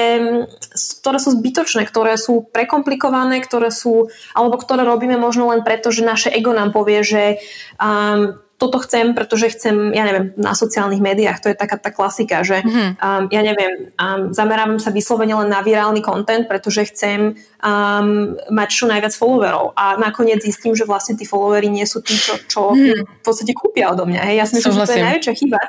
ktoré 1.03 1.19
sú 1.19 1.35
zbytočné, 1.35 1.83
ktoré 1.91 2.15
sú 2.15 2.47
prekomplikované, 2.47 3.43
ktoré 3.43 3.75
sú, 3.75 4.15
alebo 4.31 4.63
ktoré 4.63 4.87
robíme 4.87 5.19
možno 5.19 5.51
len 5.51 5.67
preto, 5.67 5.91
že 5.91 6.07
naše 6.07 6.31
ego 6.31 6.55
nám 6.55 6.71
povie, 6.71 7.03
že 7.03 7.43
um, 7.83 8.46
toto 8.57 8.81
chcem, 8.81 9.13
pretože 9.13 9.53
chcem, 9.53 9.93
ja 9.93 10.09
neviem, 10.09 10.33
na 10.41 10.57
sociálnych 10.57 11.05
médiách, 11.05 11.45
to 11.45 11.53
je 11.53 11.57
taká 11.57 11.77
tá 11.77 11.93
klasika, 11.93 12.41
že 12.41 12.65
mm-hmm. 12.65 12.89
um, 12.97 13.25
ja 13.29 13.43
neviem, 13.45 13.93
um, 14.01 14.33
zamerávam 14.33 14.81
sa 14.81 14.89
vyslovene 14.89 15.37
len 15.37 15.53
na 15.53 15.61
virálny 15.61 16.01
content, 16.01 16.49
pretože 16.49 16.89
chcem 16.89 17.37
um, 17.61 18.33
mať 18.49 18.69
čo 18.73 18.89
najviac 18.89 19.13
followerov 19.13 19.77
a 19.77 20.01
nakoniec 20.01 20.41
zistím, 20.41 20.73
že 20.73 20.89
vlastne 20.89 21.21
tí 21.21 21.29
followery 21.29 21.69
nie 21.69 21.85
sú 21.85 22.01
tí, 22.01 22.17
čo, 22.17 22.41
čo 22.49 22.73
mm. 22.73 23.21
v 23.21 23.23
podstate 23.23 23.53
kúpia 23.53 23.93
odo 23.93 24.09
mňa. 24.09 24.25
Hej. 24.25 24.37
Ja 24.41 24.45
si 24.49 24.57
myslím, 24.57 24.73
že 24.73 24.89
to 24.89 24.97
je 24.97 25.05
najväčšia 25.05 25.35
chyba. 25.37 25.61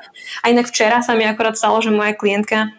A 0.41 0.45
inak 0.47 0.71
včera 0.71 1.03
sa 1.03 1.11
mi 1.11 1.27
akorát 1.27 1.59
stalo, 1.59 1.83
že 1.83 1.91
moja 1.91 2.15
klientka 2.15 2.71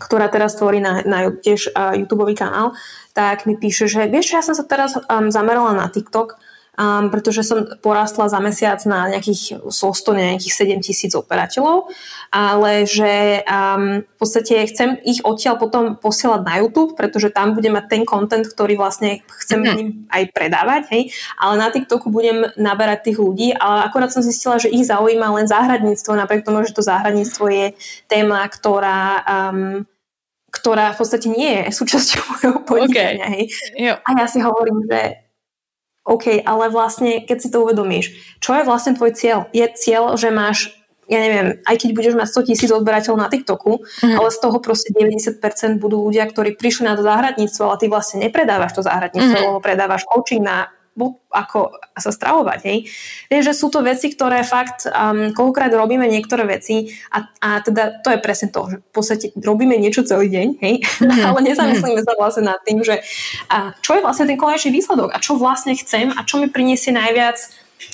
ktorá 0.00 0.32
teraz 0.32 0.56
tvorí 0.56 0.80
na, 0.80 1.04
na 1.04 1.28
tiež 1.28 1.76
uh, 1.76 1.92
YouTube 1.92 2.24
kanál, 2.32 2.72
tak 3.12 3.44
mi 3.44 3.60
píše, 3.60 3.84
že 3.84 4.08
vieš, 4.08 4.32
ja 4.32 4.40
som 4.40 4.56
sa 4.56 4.64
teraz 4.64 4.96
um, 4.96 5.28
zamerala 5.28 5.76
na 5.76 5.92
TikTok 5.92 6.40
um, 6.78 7.10
pretože 7.10 7.42
som 7.42 7.66
porastla 7.80 8.30
za 8.30 8.38
mesiac 8.38 8.78
na 8.86 9.10
nejakých 9.10 9.66
100, 9.70 10.14
nejakých 10.14 10.54
7 10.54 10.86
tisíc 10.86 11.12
operateľov, 11.16 11.90
ale 12.30 12.86
že 12.86 13.42
um, 13.46 14.06
v 14.06 14.16
podstate 14.18 14.66
chcem 14.70 14.98
ich 15.02 15.24
odtiaľ 15.26 15.58
potom 15.58 15.98
posielať 15.98 16.40
na 16.46 16.54
YouTube, 16.62 16.94
pretože 16.94 17.34
tam 17.34 17.58
budem 17.58 17.74
mať 17.74 17.86
ten 17.90 18.02
content, 18.06 18.46
ktorý 18.46 18.78
vlastne 18.78 19.24
chcem 19.42 19.60
mm-hmm. 19.62 20.12
aj 20.12 20.22
predávať, 20.30 20.82
hej, 20.94 21.02
ale 21.40 21.54
na 21.58 21.68
TikToku 21.74 22.12
budem 22.12 22.50
naberať 22.54 23.10
tých 23.10 23.18
ľudí, 23.18 23.48
ale 23.56 23.86
akorát 23.88 24.14
som 24.14 24.22
zistila, 24.22 24.62
že 24.62 24.70
ich 24.70 24.86
zaujíma 24.86 25.32
len 25.34 25.46
záhradníctvo, 25.50 26.14
napriek 26.14 26.46
tomu, 26.46 26.62
že 26.62 26.76
to 26.76 26.86
záhradníctvo 26.86 27.44
je 27.50 27.66
téma, 28.06 28.46
ktorá 28.46 29.24
um, 29.26 29.88
ktorá 30.50 30.92
v 30.92 30.98
podstate 30.98 31.30
nie 31.30 31.62
je 31.62 31.64
súčasťou 31.70 32.20
môjho 32.34 32.58
podnikania. 32.66 33.26
Okay. 33.30 33.46
Hej. 33.78 34.02
A 34.02 34.08
ja 34.18 34.26
si 34.26 34.42
hovorím, 34.42 34.82
že 34.90 35.29
OK, 36.10 36.42
ale 36.42 36.74
vlastne, 36.74 37.22
keď 37.22 37.38
si 37.38 37.48
to 37.54 37.62
uvedomíš, 37.62 38.10
čo 38.42 38.58
je 38.58 38.66
vlastne 38.66 38.98
tvoj 38.98 39.14
cieľ? 39.14 39.46
Je 39.54 39.62
cieľ, 39.70 40.18
že 40.18 40.34
máš 40.34 40.74
ja 41.10 41.18
neviem, 41.18 41.58
aj 41.66 41.74
keď 41.74 41.90
budeš 41.90 42.14
mať 42.14 42.28
100 42.30 42.48
tisíc 42.54 42.70
odberateľov 42.70 43.18
na 43.18 43.26
TikToku, 43.26 43.82
mm. 43.82 44.14
ale 44.14 44.30
z 44.30 44.38
toho 44.38 44.62
proste 44.62 44.94
90% 44.94 45.42
budú 45.82 46.06
ľudia, 46.06 46.22
ktorí 46.30 46.54
prišli 46.54 46.86
na 46.86 46.94
to 46.94 47.02
záhradníctvo, 47.02 47.66
ale 47.66 47.82
ty 47.82 47.86
vlastne 47.90 48.22
nepredávaš 48.22 48.78
to 48.78 48.86
záhradníctvo, 48.86 49.34
mm. 49.34 49.46
lebo 49.50 49.58
predávaš 49.58 50.06
coaching 50.06 50.46
na 50.46 50.70
ako 51.30 51.78
sa 51.96 52.10
stravovať. 52.10 52.58
Hej. 52.66 52.78
Vieš, 53.30 53.44
že 53.52 53.54
sú 53.54 53.66
to 53.70 53.80
veci, 53.80 54.10
ktoré 54.10 54.42
fakt 54.42 54.84
um, 54.90 55.30
koľkokrát 55.30 55.70
robíme 55.72 56.04
niektoré 56.10 56.44
veci 56.44 56.90
a, 57.14 57.30
a 57.40 57.48
teda 57.62 58.02
to 58.02 58.10
je 58.12 58.18
presne 58.18 58.48
to, 58.50 58.66
že 58.66 58.76
v 58.82 58.92
podstate 58.92 59.26
robíme 59.38 59.78
niečo 59.78 60.02
celý 60.02 60.28
deň, 60.28 60.46
hej, 60.60 60.74
mm-hmm. 60.82 61.24
ale 61.30 61.38
nezamyslíme 61.46 62.02
sa 62.02 62.12
vlastne 62.18 62.50
nad 62.50 62.60
tým, 62.66 62.82
že 62.82 63.00
a 63.48 63.72
čo 63.80 63.96
je 63.96 64.04
vlastne 64.04 64.26
ten 64.26 64.40
konečný 64.40 64.74
výsledok 64.74 65.14
a 65.14 65.22
čo 65.22 65.38
vlastne 65.38 65.72
chcem 65.78 66.10
a 66.12 66.20
čo 66.26 66.42
mi 66.42 66.50
priniesie 66.50 66.90
najviac 66.90 67.38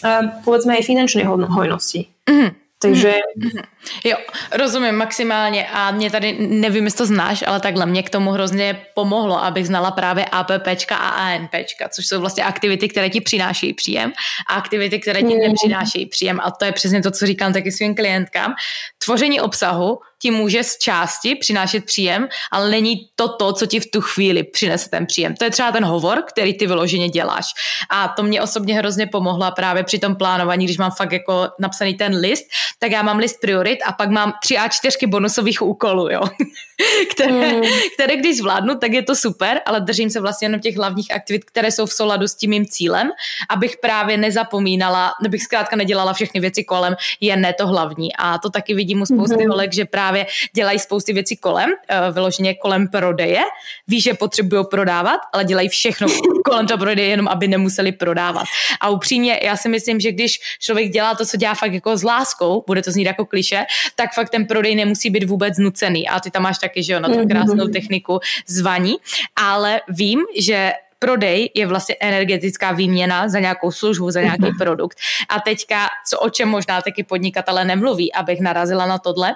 um, 0.02 0.32
povedzme 0.42 0.74
aj 0.80 0.88
finančnej 0.88 1.24
hojnosti. 1.28 2.08
Mm-hmm. 2.26 2.50
Takže... 2.80 3.12
Mm-hmm. 3.12 3.74
Jo, 4.04 4.16
rozumím 4.52 4.94
maximálně 4.94 5.66
a 5.72 5.90
mě 5.90 6.10
tady, 6.10 6.36
nevím, 6.38 6.84
jestli 6.84 6.98
to 6.98 7.06
znáš, 7.06 7.44
ale 7.46 7.60
takhle 7.60 7.86
mě 7.86 8.02
k 8.02 8.10
tomu 8.10 8.30
hrozně 8.30 8.86
pomohlo, 8.94 9.44
abych 9.44 9.66
znala 9.66 9.90
právě 9.90 10.24
APPčka 10.24 10.96
a 10.96 11.08
ANPčka, 11.08 11.88
což 11.88 12.06
jsou 12.06 12.20
vlastně 12.20 12.44
aktivity, 12.44 12.88
které 12.88 13.10
ti 13.10 13.20
přinášejí 13.20 13.74
příjem 13.74 14.12
a 14.50 14.54
aktivity, 14.54 14.98
které 14.98 15.22
ti 15.22 15.34
nepřinášejí 15.34 16.06
příjem 16.06 16.40
a 16.42 16.50
to 16.50 16.64
je 16.64 16.72
přesně 16.72 17.02
to, 17.02 17.10
co 17.10 17.26
říkám 17.26 17.52
taky 17.52 17.72
svým 17.72 17.94
klientkám. 17.94 18.54
Tvoření 19.04 19.40
obsahu 19.40 19.98
ti 20.18 20.30
může 20.30 20.64
z 20.64 20.78
části 20.78 21.34
přinášet 21.34 21.84
příjem, 21.84 22.28
ale 22.52 22.70
není 22.70 22.96
to 23.14 23.28
to, 23.28 23.52
co 23.52 23.66
ti 23.66 23.80
v 23.80 23.90
tu 23.90 24.00
chvíli 24.00 24.42
přinese 24.42 24.90
ten 24.90 25.06
příjem. 25.06 25.34
To 25.34 25.44
je 25.44 25.50
třeba 25.50 25.72
ten 25.72 25.84
hovor, 25.84 26.22
který 26.28 26.54
ty 26.54 26.66
vyloženě 26.66 27.08
děláš. 27.08 27.44
A 27.90 28.08
to 28.08 28.22
mě 28.22 28.42
osobně 28.42 28.74
hrozně 28.74 29.06
pomohlo 29.06 29.52
právě 29.56 29.84
při 29.84 29.98
tom 29.98 30.16
plánování, 30.16 30.64
když 30.64 30.78
mám 30.78 30.90
fakt 30.90 31.12
jako 31.12 31.48
napsaný 31.58 31.94
ten 31.94 32.16
list, 32.16 32.44
tak 32.78 32.90
já 32.90 33.02
mám 33.02 33.18
list 33.18 33.36
priorit 33.40 33.75
a 33.82 33.92
pak 33.92 34.10
mám 34.10 34.32
tři 34.42 34.58
a 34.58 34.68
čtyřky 34.68 35.06
bonusových 35.06 35.62
úkolů, 35.62 36.08
jo. 36.10 36.22
které, 37.10 37.52
mm. 37.52 37.62
které 37.94 38.16
když 38.16 38.36
zvládnu, 38.36 38.74
tak 38.74 38.92
je 38.92 39.02
to 39.02 39.14
super, 39.16 39.60
ale 39.66 39.80
držím 39.80 40.10
se 40.10 40.20
vlastně 40.20 40.46
jenom 40.46 40.60
těch 40.60 40.76
hlavních 40.76 41.14
aktivit, 41.14 41.44
které 41.44 41.70
jsou 41.70 41.86
v 41.86 41.92
souladu 41.92 42.28
s 42.28 42.34
tím 42.34 42.50
mým 42.50 42.66
cílem, 42.66 43.10
abych 43.48 43.76
právě 43.76 44.16
nezapomínala, 44.16 45.12
abych 45.26 45.42
zkrátka 45.42 45.76
nedělala 45.76 46.12
všechny 46.12 46.40
věci 46.40 46.64
kolem, 46.64 46.96
jen 47.20 47.40
ne 47.40 47.52
to 47.52 47.66
hlavní. 47.66 48.16
A 48.18 48.38
to 48.38 48.50
taky 48.50 48.74
vidím 48.74 49.02
u 49.02 49.06
spousty 49.06 49.36
mm-hmm. 49.36 49.48
holek, 49.48 49.72
že 49.72 49.84
právě 49.84 50.26
dělají 50.54 50.78
spousty 50.78 51.12
věcí 51.12 51.36
kolem, 51.36 51.70
uh, 51.70 52.14
vyloženě 52.14 52.54
kolem 52.54 52.88
prodeje, 52.88 53.42
ví, 53.88 54.00
že 54.00 54.14
potřebují 54.14 54.64
prodávat, 54.70 55.20
ale 55.32 55.44
dělají 55.44 55.68
všechno 55.68 56.06
kolem 56.44 56.66
toho 56.66 56.78
prodeje, 56.78 57.08
jenom 57.08 57.28
aby 57.28 57.48
nemuseli 57.48 57.92
prodávat. 57.92 58.44
A 58.80 58.88
upřímně, 58.88 59.40
já 59.42 59.56
si 59.56 59.68
myslím, 59.68 60.00
že 60.00 60.12
když 60.12 60.38
člověk 60.60 60.90
dělá 60.90 61.14
to, 61.14 61.26
co 61.26 61.36
dělá 61.36 61.54
fakt 61.54 61.72
jako 61.72 61.96
s 61.96 62.02
láskou, 62.02 62.64
bude 62.66 62.82
to 62.82 62.90
znít 62.90 63.04
jako 63.04 63.26
kliše, 63.26 63.65
tak 63.94 64.14
fakt 64.14 64.30
ten 64.30 64.46
prodej 64.46 64.74
nemusí 64.74 65.10
být 65.10 65.24
vůbec 65.24 65.58
nucený. 65.58 66.08
A 66.08 66.20
ty 66.20 66.30
tam 66.30 66.42
máš 66.42 66.58
taky, 66.58 66.82
že 66.82 66.92
jo, 66.92 67.00
na 67.00 67.08
tu 67.08 67.28
krásnou 67.28 67.68
techniku 67.68 68.20
zvaní, 68.46 68.96
ale 69.36 69.80
vím, 69.88 70.24
že 70.38 70.72
prodej 70.98 71.50
je 71.54 71.66
vlastně 71.66 71.96
energetická 72.00 72.72
výměna 72.72 73.28
za 73.28 73.40
nějakou 73.40 73.72
službu, 73.72 74.10
za 74.10 74.20
nějaký 74.20 74.42
mhm. 74.42 74.58
produkt. 74.58 74.98
A 75.28 75.40
teďka, 75.40 75.88
co 76.08 76.18
o 76.18 76.30
čem 76.30 76.48
možná 76.48 76.82
taky 76.82 77.04
podnikatele 77.04 77.64
nemluví, 77.64 78.12
abych 78.12 78.40
narazila 78.40 78.86
na 78.86 78.98
tohle, 78.98 79.34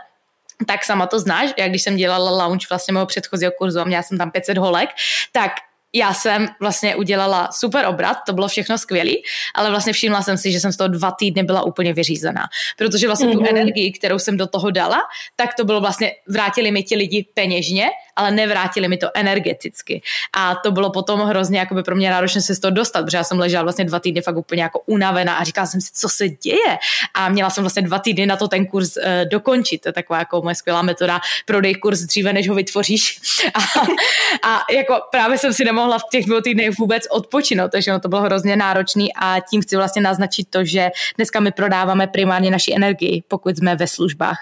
tak 0.67 0.85
sama 0.85 1.07
to 1.07 1.19
znáš, 1.19 1.51
jak 1.59 1.71
když 1.71 1.83
jsem 1.83 1.97
dělala 1.97 2.31
launch 2.31 2.71
vlastně 2.71 2.93
mého 2.93 3.07
předchozího 3.07 3.53
kurzu 3.59 3.81
a 3.81 3.85
měla 3.85 4.03
jsem 4.03 4.19
tam 4.19 4.31
500 4.31 4.59
holek, 4.59 4.91
tak 5.33 5.53
já 5.95 6.15
jsem 6.15 6.49
vlastně 6.61 6.97
udělala 6.97 7.49
super 7.53 7.87
obrat, 7.87 8.17
to 8.27 8.33
bylo 8.33 8.49
všechno 8.49 8.79
skvělé, 8.79 9.13
ale 9.55 9.71
vlastně 9.71 9.93
všimla 9.93 10.23
jsem 10.23 10.39
si, 10.39 10.53
že 10.53 10.61
jsem 10.61 10.73
z 10.73 10.77
toho 10.77 10.89
dva 10.89 11.11
týdny 11.11 11.43
byla 11.43 11.63
úplně 11.63 11.93
vyřízená, 11.93 12.45
protože 12.79 13.07
vlastně 13.07 13.29
mm-hmm. 13.29 13.33
tu 13.33 13.41
mhm. 13.41 13.49
energii, 13.57 13.93
kterou 13.93 14.19
jsem 14.19 14.37
do 14.37 14.47
toho 14.47 14.71
dala, 14.71 15.01
tak 15.37 15.55
to 15.55 15.65
bylo 15.65 15.81
vlastně, 15.81 16.13
vrátili 16.29 16.71
mi 16.71 16.83
ti 16.83 16.97
lidi 16.97 17.27
peněžně, 17.35 17.89
ale 18.17 18.31
nevrátili 18.31 18.89
mi 18.89 18.97
to 18.97 19.09
energeticky. 19.15 20.03
A 20.37 20.55
to 20.55 20.71
bylo 20.71 20.91
potom 20.91 21.21
hrozně 21.21 21.59
jakoby 21.59 21.83
pro 21.83 21.97
mě 21.97 22.11
náročné 22.11 22.41
se 22.41 22.55
z 22.55 22.61
toho 22.61 22.71
dostat, 22.71 23.05
protože 23.05 23.17
já 23.17 23.25
jsem 23.25 23.39
ležela 23.39 23.63
vlastně 23.63 23.85
dva 23.85 24.01
týdny 24.01 24.21
fakt 24.21 24.37
úplně 24.37 24.63
jako 24.63 24.81
unavená 24.87 25.35
a 25.35 25.45
říkala 25.45 25.67
jsem 25.67 25.81
si, 25.81 25.91
co 25.95 26.09
se 26.09 26.29
děje. 26.29 26.79
A 27.15 27.29
měla 27.29 27.51
jsem 27.51 27.65
vlastně 27.65 27.83
dva 27.83 27.99
týdny 27.99 28.27
na 28.27 28.37
to 28.37 28.49
ten 28.49 28.67
kurz 28.67 28.97
uh, 28.97 29.03
dokončit. 29.31 29.81
To 29.81 29.89
je 29.89 29.93
taková 29.93 30.19
jako 30.19 30.43
moje 30.43 30.55
skvělá 30.55 30.83
metoda, 30.83 31.21
prodej 31.47 31.75
kurz 31.75 32.01
dříve, 32.01 32.33
než 32.33 32.49
ho 32.49 32.55
vytvoříš. 32.55 33.21
A, 33.55 34.51
a 34.51 34.73
jako 34.73 35.01
právě 35.11 35.39
jsem 35.39 35.53
si 35.53 35.65
nemohla 35.65 35.80
v 35.89 36.11
těch 36.13 36.27
dvou 36.27 36.41
týdnech 36.41 36.79
vůbec 36.79 37.07
odpočinout, 37.11 37.73
takže 37.73 37.93
no 37.93 38.01
to 38.01 38.09
bylo 38.09 38.23
hrozně 38.23 38.57
náročný 38.57 39.15
a 39.15 39.37
tím 39.51 39.63
chci 39.63 39.77
vlastně 39.77 40.03
naznačit 40.03 40.47
to, 40.51 40.65
že 40.65 40.91
dneska 41.17 41.41
my 41.41 41.53
prodáváme 41.53 42.07
primárně 42.07 42.51
naši 42.51 42.75
energii, 42.75 43.23
pokud 43.29 43.57
jsme 43.57 43.77
ve 43.77 43.87
službách. 43.87 44.39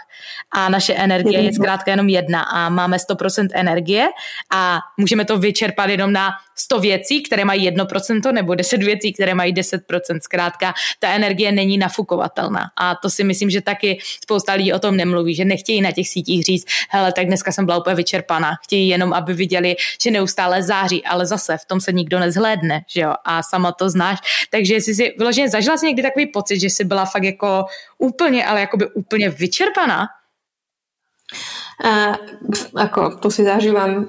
A 0.51 0.68
naše 0.68 0.95
energie 0.95 1.41
je 1.41 1.53
zkrátka 1.53 1.91
jenom 1.91 2.09
jedna 2.09 2.43
a 2.43 2.68
máme 2.68 2.97
100% 2.97 3.49
energie 3.53 4.09
a 4.55 4.78
můžeme 4.97 5.24
to 5.24 5.39
vyčerpat 5.39 5.91
jenom 5.91 6.12
na 6.12 6.30
100 6.57 6.80
věcí, 6.80 7.22
které 7.22 7.45
mají 7.45 7.70
1% 7.70 8.32
nebo 8.32 8.55
10 8.55 8.82
věcí, 8.82 9.12
které 9.12 9.34
mají 9.34 9.55
10%. 9.55 9.80
Zkrátka, 10.22 10.74
ta 10.99 11.09
energie 11.09 11.53
není 11.53 11.78
nafukovatelná. 11.78 12.70
A 12.76 12.95
to 12.95 13.11
si 13.11 13.24
myslím, 13.24 13.51
že 13.51 13.61
taky 13.61 13.99
spousta 14.22 14.53
lidí 14.53 14.72
o 14.72 14.78
tom 14.78 14.97
nemluví, 14.97 15.34
že 15.34 15.45
nechtějí 15.45 15.80
na 15.80 15.93
těch 15.93 16.09
sítích 16.09 16.43
říct, 16.43 16.66
hele, 16.91 17.12
tak 17.12 17.26
dneska 17.26 17.53
jsem 17.53 17.66
byla 17.66 17.78
úplně 17.78 17.97
vyčerpaná. 17.97 18.53
Chtějí 18.64 18.89
jenom, 18.89 19.12
aby 19.12 19.34
viděli, 19.34 19.76
že 20.03 20.11
neustále 20.11 20.62
září, 20.62 21.05
ale 21.05 21.26
zase 21.29 21.61
v 21.61 21.66
tom 21.68 21.81
se 21.81 21.93
nikdo 21.93 22.18
nezhlédne, 22.18 22.89
že 22.89 23.01
jo, 23.01 23.12
a 23.24 23.43
sama 23.45 23.72
to 23.72 23.91
znáš. 23.91 24.49
Takže 24.51 24.74
jestli 24.74 24.95
si 24.95 25.05
vyloženě 25.18 25.49
zažila 25.49 25.76
si 25.76 25.87
někdy 25.87 26.03
takový 26.03 26.26
pocit, 26.26 26.61
že 26.61 26.66
jsi 26.66 26.85
byla 26.85 27.05
fakt 27.05 27.24
jako 27.24 27.64
úplně, 27.99 28.47
ale 28.47 28.61
jakoby 28.61 28.87
úplně 28.97 29.29
vyčerpaná? 29.29 30.09
A, 31.79 32.18
ako, 32.74 33.22
to 33.22 33.31
si 33.31 33.47
zažívam 33.47 34.03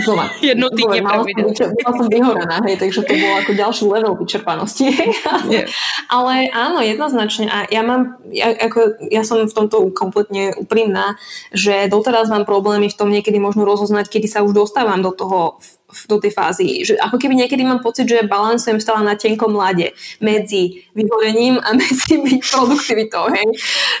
znova. 0.00 0.32
Jedno 0.40 0.72
týdne 0.72 1.04
Bola 1.04 1.92
som 1.92 2.08
vyhorená, 2.08 2.64
hej, 2.64 2.80
takže 2.80 3.04
to 3.04 3.12
bol 3.12 3.32
ako 3.44 3.52
ďalší 3.52 3.84
level 3.84 4.16
vyčerpanosti. 4.16 4.88
yeah. 5.52 5.68
Ale 6.08 6.48
áno, 6.48 6.80
jednoznačne. 6.80 7.52
A 7.52 7.68
ja 7.68 7.84
mám, 7.84 8.16
ja, 8.32 8.56
ako, 8.56 9.04
ja 9.12 9.20
som 9.20 9.44
v 9.44 9.52
tomto 9.52 9.92
kompletne 9.92 10.56
úprimná, 10.56 11.20
že 11.52 11.92
doteraz 11.92 12.32
mám 12.32 12.48
problémy 12.48 12.88
v 12.88 12.96
tom 12.96 13.12
niekedy 13.12 13.36
možno 13.36 13.68
rozoznať, 13.68 14.08
kedy 14.08 14.24
sa 14.24 14.40
už 14.40 14.56
dostávam 14.56 15.04
do 15.04 15.12
toho 15.12 15.60
do 16.08 16.16
tej 16.18 16.32
fázy. 16.32 16.86
Že 16.86 16.98
ako 16.98 17.16
keby 17.18 17.34
niekedy 17.34 17.62
mám 17.66 17.84
pocit, 17.84 18.08
že 18.08 18.26
balansujem 18.26 18.80
stále 18.80 19.04
na 19.04 19.14
tenkom 19.14 19.52
lade 19.54 19.92
medzi 20.18 20.86
vyhorením 20.94 21.58
a 21.60 21.74
medzi 21.80 22.18
byť 22.18 22.38
produktivitou. 22.40 23.24
Hej? 23.30 23.48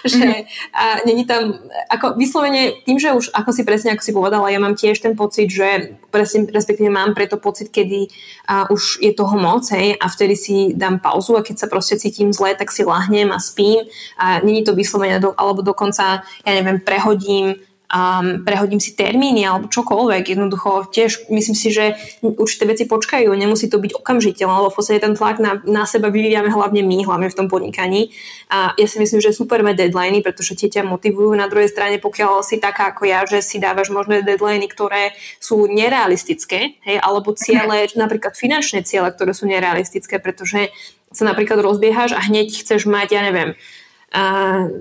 Že 0.06 0.24
mm-hmm. 0.24 0.74
a 0.74 0.84
není 1.04 1.24
tam, 1.26 1.58
ako 1.90 2.14
vyslovene 2.16 2.82
tým, 2.86 2.98
že 2.98 3.12
už, 3.12 3.34
ako 3.34 3.50
si 3.52 3.62
presne, 3.62 3.92
ako 3.92 4.02
si 4.02 4.12
povedala, 4.12 4.52
ja 4.52 4.60
mám 4.62 4.74
tiež 4.74 5.02
ten 5.02 5.14
pocit, 5.14 5.50
že 5.50 5.98
presne, 6.10 6.46
respektíve 6.50 6.90
mám 6.90 7.14
preto 7.14 7.38
pocit, 7.38 7.70
kedy 7.70 8.10
a 8.50 8.66
už 8.70 8.98
je 8.98 9.14
toho 9.14 9.38
moc, 9.38 9.62
hej, 9.70 9.94
a 9.94 10.06
vtedy 10.10 10.34
si 10.34 10.56
dám 10.74 10.98
pauzu 10.98 11.38
a 11.38 11.46
keď 11.46 11.56
sa 11.62 11.70
proste 11.70 11.94
cítim 11.94 12.34
zle, 12.34 12.58
tak 12.58 12.74
si 12.74 12.82
lahnem 12.82 13.30
a 13.30 13.38
spím 13.38 13.86
a 14.18 14.42
není 14.42 14.66
to 14.66 14.74
vyslovene, 14.74 15.22
do, 15.22 15.30
alebo 15.38 15.62
dokonca, 15.62 16.26
ja 16.42 16.52
neviem, 16.52 16.82
prehodím 16.82 17.54
um, 17.90 18.46
prehodím 18.46 18.78
si 18.78 18.94
termíny 18.94 19.42
alebo 19.44 19.66
čokoľvek. 19.66 20.38
Jednoducho 20.38 20.88
tiež 20.94 21.26
myslím 21.28 21.56
si, 21.58 21.68
že 21.74 21.98
určité 22.22 22.64
veci 22.64 22.86
počkajú, 22.86 23.26
nemusí 23.34 23.66
to 23.66 23.82
byť 23.82 23.98
okamžite, 23.98 24.42
lebo 24.46 24.70
v 24.70 24.76
podstate 24.78 25.02
ten 25.02 25.18
tlak 25.18 25.42
na, 25.42 25.58
na 25.66 25.84
seba 25.84 26.08
vyvíjame 26.08 26.48
hlavne 26.48 26.86
my, 26.86 27.02
hlavne 27.04 27.28
v 27.28 27.36
tom 27.36 27.46
podnikaní. 27.50 28.14
A 28.50 28.72
ja 28.78 28.86
si 28.86 29.02
myslím, 29.02 29.18
že 29.18 29.34
super 29.34 29.62
mať 29.66 29.86
deadliny, 29.86 30.22
pretože 30.22 30.54
tie 30.54 30.70
ťa 30.70 30.86
motivujú. 30.86 31.34
Na 31.34 31.50
druhej 31.50 31.70
strane, 31.70 31.98
pokiaľ 31.98 32.46
si 32.46 32.62
taká 32.62 32.94
ako 32.94 33.10
ja, 33.10 33.26
že 33.26 33.42
si 33.42 33.58
dávaš 33.58 33.90
možné 33.90 34.22
deadliny, 34.22 34.70
ktoré 34.70 35.14
sú 35.42 35.66
nerealistické, 35.66 36.78
hej, 36.86 36.96
alebo 37.02 37.34
ciele, 37.34 37.90
napríklad 37.98 38.38
finančné 38.38 38.86
ciele, 38.86 39.10
ktoré 39.10 39.34
sú 39.34 39.50
nerealistické, 39.50 40.22
pretože 40.22 40.70
sa 41.10 41.26
napríklad 41.26 41.58
rozbiehaš 41.58 42.14
a 42.14 42.22
hneď 42.22 42.62
chceš 42.62 42.86
mať, 42.86 43.18
ja 43.18 43.22
neviem, 43.26 43.58
a 44.10 44.22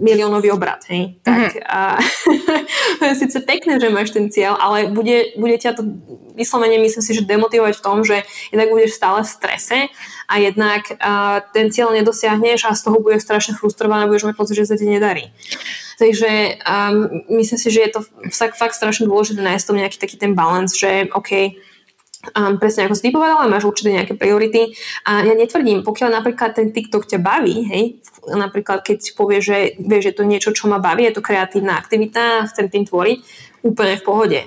miliónový 0.02 0.50
obrad, 0.50 0.82
hej. 0.90 1.22
Tak 1.22 1.54
mm-hmm. 1.54 1.70
a, 1.70 2.02
je 3.06 3.16
síce 3.22 3.38
pekné, 3.46 3.78
že 3.78 3.94
máš 3.94 4.10
ten 4.10 4.26
cieľ, 4.34 4.58
ale 4.58 4.90
bude, 4.90 5.38
bude 5.38 5.54
ťa 5.54 5.78
to 5.78 5.86
vyslovene, 6.34 6.82
myslím 6.82 7.06
si, 7.06 7.14
že 7.14 7.30
demotivovať 7.30 7.78
v 7.78 7.86
tom, 7.86 8.02
že 8.02 8.26
jednak 8.50 8.74
budeš 8.74 8.98
stále 8.98 9.22
v 9.22 9.30
strese 9.30 9.78
a 10.26 10.34
jednak 10.42 10.82
a, 10.98 11.46
ten 11.54 11.70
cieľ 11.70 11.94
nedosiahneš 11.94 12.66
a 12.66 12.74
z 12.74 12.82
toho 12.90 12.98
budeš 12.98 13.30
strašne 13.30 13.54
frustrovaná 13.54 14.10
budeš 14.10 14.26
mať 14.26 14.36
pocit, 14.36 14.58
že 14.58 14.74
sa 14.74 14.76
ti 14.82 14.90
nedarí. 14.90 15.30
Takže 16.02 16.64
um, 16.64 17.28
myslím 17.38 17.60
si, 17.60 17.70
že 17.70 17.86
je 17.86 17.92
to 17.92 18.02
fakt, 18.32 18.56
fakt 18.58 18.74
strašne 18.74 19.06
dôležité 19.06 19.44
nájsť 19.44 19.66
tom 19.68 19.78
nejaký 19.78 19.98
taký 20.00 20.16
ten 20.18 20.32
balans, 20.32 20.74
že 20.74 21.12
OK, 21.12 21.60
Um, 22.20 22.60
presne 22.60 22.84
ako 22.84 23.00
si 23.00 23.08
ty 23.08 23.10
povedala, 23.16 23.48
máš 23.48 23.64
určite 23.64 23.96
nejaké 23.96 24.12
priority 24.12 24.76
a 25.08 25.24
ja 25.24 25.32
netvrdím, 25.32 25.88
pokiaľ 25.88 26.20
napríklad 26.20 26.52
ten 26.52 26.76
TikTok 26.76 27.08
ťa 27.08 27.16
baví, 27.16 27.64
hej, 27.64 28.04
napríklad 28.28 28.84
keď 28.84 28.98
si 29.00 29.16
povie, 29.16 29.40
že 29.40 29.80
vieš, 29.80 30.12
že 30.12 30.16
to 30.20 30.28
niečo, 30.28 30.52
čo 30.52 30.68
ma 30.68 30.84
baví, 30.84 31.08
je 31.08 31.16
to 31.16 31.24
kreatívna 31.24 31.80
aktivita, 31.80 32.52
chcem 32.52 32.68
tým 32.68 32.84
tvoriť, 32.84 33.18
úplne 33.64 33.96
v 33.96 34.04
pohode. 34.04 34.40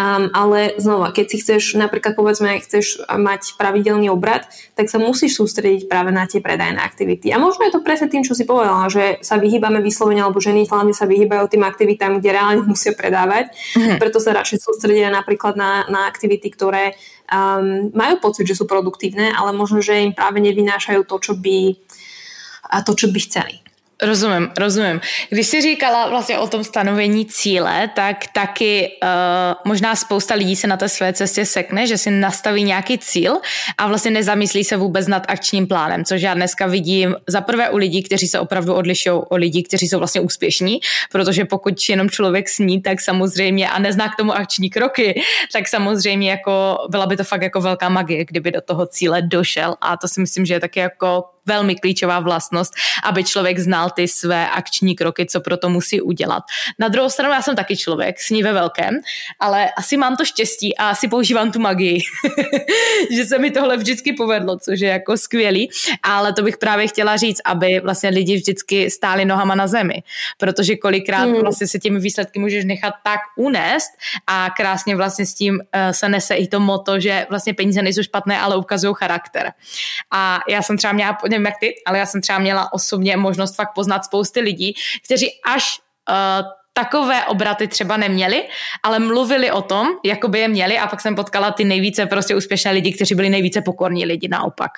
Um, 0.00 0.30
ale 0.32 0.78
znova, 0.80 1.12
keď 1.12 1.26
si 1.28 1.36
chceš, 1.42 1.62
napríklad 1.76 2.16
povedzme, 2.16 2.56
ak 2.56 2.64
chceš 2.64 3.04
mať 3.10 3.58
pravidelný 3.60 4.08
obrad, 4.08 4.48
tak 4.72 4.88
sa 4.88 4.96
musíš 4.96 5.36
sústrediť 5.36 5.90
práve 5.90 6.08
na 6.08 6.24
tie 6.24 6.40
predajné 6.40 6.78
aktivity. 6.78 7.28
A 7.34 7.42
možno 7.42 7.68
je 7.68 7.74
to 7.74 7.84
presne 7.84 8.08
tým, 8.08 8.24
čo 8.24 8.32
si 8.32 8.48
povedala, 8.48 8.86
že 8.88 9.20
sa 9.20 9.36
vyhýbame 9.36 9.82
vyslovene, 9.84 10.24
alebo 10.24 10.40
ženy 10.40 10.70
hlavne 10.70 10.94
sa 10.96 11.04
vyhýbajú 11.04 11.52
tým 11.52 11.66
aktivitám, 11.66 12.22
kde 12.22 12.30
reálne 12.32 12.62
musia 12.72 12.96
predávať. 12.96 13.50
Mm-hmm. 13.50 13.98
Preto 14.00 14.22
sa 14.22 14.32
radšej 14.32 14.62
sústredia 14.62 15.10
napríklad 15.12 15.58
na, 15.58 15.84
na 15.90 16.08
aktivity, 16.08 16.48
ktoré 16.48 16.96
um, 17.30 17.88
majú 17.94 18.14
pocit, 18.18 18.44
že 18.44 18.58
sú 18.58 18.66
produktívne, 18.66 19.30
ale 19.30 19.54
možno, 19.54 19.78
že 19.80 20.02
im 20.02 20.12
práve 20.12 20.42
nevynášajú 20.42 21.06
to, 21.06 21.16
čo 21.22 21.32
by, 21.38 21.78
a 22.74 22.82
to, 22.82 22.92
čo 22.92 23.08
by 23.08 23.18
chceli. 23.22 23.54
Rozumím, 24.02 24.50
rozumím. 24.58 25.00
Když 25.28 25.46
jsi 25.46 25.60
říkala 25.60 26.08
vlastně 26.08 26.38
o 26.38 26.46
tom 26.46 26.64
stanovení 26.64 27.26
cíle, 27.26 27.90
tak 27.94 28.16
taky 28.34 28.88
uh, 29.02 29.08
možná 29.64 29.96
spousta 29.96 30.34
lidí 30.34 30.56
se 30.56 30.66
na 30.66 30.76
té 30.76 30.88
své 30.88 31.12
cestě 31.12 31.46
sekne, 31.46 31.86
že 31.86 31.98
si 31.98 32.10
nastaví 32.10 32.62
nějaký 32.62 32.98
cíl 32.98 33.40
a 33.78 33.88
vlastně 33.88 34.10
nezamyslí 34.10 34.64
se 34.64 34.76
vůbec 34.76 35.06
nad 35.06 35.22
akčním 35.28 35.66
plánem, 35.66 36.04
což 36.04 36.22
já 36.22 36.34
dneska 36.34 36.66
vidím 36.66 37.16
za 37.26 37.40
prvé 37.40 37.70
u 37.70 37.76
lidí, 37.76 38.02
kteří 38.02 38.26
se 38.28 38.40
opravdu 38.40 38.74
odlišují 38.74 39.20
o 39.28 39.36
lidí, 39.36 39.62
kteří 39.62 39.88
jsou 39.88 39.98
vlastně 39.98 40.20
úspěšní, 40.20 40.80
protože 41.12 41.44
pokud 41.44 41.88
jenom 41.88 42.10
člověk 42.10 42.48
sní, 42.48 42.82
tak 42.82 43.00
samozřejmě 43.00 43.70
a 43.70 43.78
nezná 43.78 44.08
k 44.08 44.16
tomu 44.16 44.32
akční 44.32 44.70
kroky, 44.70 45.22
tak 45.52 45.68
samozřejmě 45.68 46.30
jako 46.30 46.78
byla 46.88 47.06
by 47.06 47.16
to 47.16 47.24
fakt 47.24 47.42
jako 47.42 47.60
velká 47.60 47.88
magie, 47.88 48.24
kdyby 48.24 48.50
do 48.50 48.60
toho 48.60 48.86
cíle 48.86 49.22
došel 49.22 49.74
a 49.80 49.96
to 49.96 50.08
si 50.08 50.20
myslím, 50.20 50.46
že 50.46 50.54
je 50.54 50.60
taky 50.60 50.80
jako 50.80 51.24
velmi 51.46 51.76
klíčová 51.76 52.20
vlastnost, 52.20 52.72
aby 53.04 53.24
člověk 53.24 53.58
znal 53.58 53.90
ty 53.90 54.08
své 54.08 54.48
akční 54.50 54.96
kroky, 54.96 55.26
co 55.26 55.40
pro 55.40 55.56
to 55.56 55.68
musí 55.68 56.00
udělat. 56.00 56.42
Na 56.78 56.88
druhou 56.88 57.10
stranu 57.10 57.34
já 57.34 57.42
jsem 57.42 57.56
taky 57.56 57.76
člověk, 57.76 58.20
sní 58.20 58.42
ve 58.42 58.52
velkém, 58.52 58.98
ale 59.40 59.70
asi 59.76 59.96
mám 59.96 60.16
to 60.16 60.24
štěstí 60.24 60.76
a 60.76 60.88
asi 60.88 61.08
používám 61.08 61.52
tu 61.52 61.60
magii, 61.60 62.00
že 63.16 63.24
se 63.24 63.38
mi 63.38 63.50
tohle 63.50 63.76
vždycky 63.76 64.12
povedlo, 64.12 64.58
což 64.58 64.80
je 64.80 64.88
jako 64.88 65.16
skvělý, 65.16 65.70
ale 66.02 66.32
to 66.32 66.42
bych 66.42 66.58
právě 66.58 66.88
chtěla 66.88 67.16
říct, 67.16 67.40
aby 67.44 67.80
vlastně 67.80 68.08
lidi 68.10 68.36
vždycky 68.36 68.90
stáli 68.90 69.24
nohama 69.24 69.54
na 69.54 69.66
zemi, 69.66 70.02
protože 70.38 70.76
kolikrát 70.76 71.24
hmm. 71.24 71.40
vlastně 71.40 71.66
se 71.66 71.78
těmi 71.78 72.00
výsledky 72.00 72.38
můžeš 72.38 72.64
nechat 72.64 72.94
tak 73.04 73.20
unést 73.36 73.90
a 74.26 74.50
krásně 74.56 74.96
vlastně 74.96 75.26
s 75.26 75.34
tím 75.34 75.54
uh, 75.54 75.90
se 75.90 76.08
nese 76.08 76.34
i 76.34 76.46
to 76.46 76.60
moto, 76.60 77.00
že 77.00 77.26
vlastně 77.30 77.54
peníze 77.54 77.82
nejsou 77.82 78.02
špatné, 78.02 78.40
ale 78.40 78.56
ukazují 78.56 78.94
charakter. 78.98 79.52
A 80.10 80.40
já 80.48 80.62
jsem 80.62 80.76
třeba 80.76 80.92
měla 80.92 81.18
nevím 81.30 81.46
jak 81.46 81.58
ty, 81.60 81.74
ale 81.86 81.98
já 81.98 82.06
jsem 82.06 82.20
třeba 82.20 82.38
měla 82.38 82.72
osobně 82.72 83.16
možnost 83.16 83.56
fakt 83.56 83.72
poznat 83.74 84.04
spousty 84.04 84.40
lidí, 84.40 84.74
kteří 85.04 85.30
až 85.46 85.78
uh, 86.10 86.46
takové 86.72 87.24
obraty 87.24 87.68
třeba 87.68 87.96
neměli, 87.96 88.44
ale 88.82 88.98
mluvili 88.98 89.50
o 89.50 89.62
tom, 89.62 89.88
jako 90.04 90.28
by 90.28 90.38
je 90.38 90.48
měli 90.48 90.78
a 90.78 90.86
pak 90.86 91.00
jsem 91.00 91.14
potkala 91.14 91.50
ty 91.50 91.64
nejvíce 91.64 92.06
prostě 92.06 92.34
úspěšné 92.34 92.70
lidi, 92.70 92.92
kteří 92.92 93.14
byli 93.14 93.28
nejvíce 93.28 93.60
pokorní 93.60 94.06
lidi 94.06 94.28
naopak. 94.28 94.70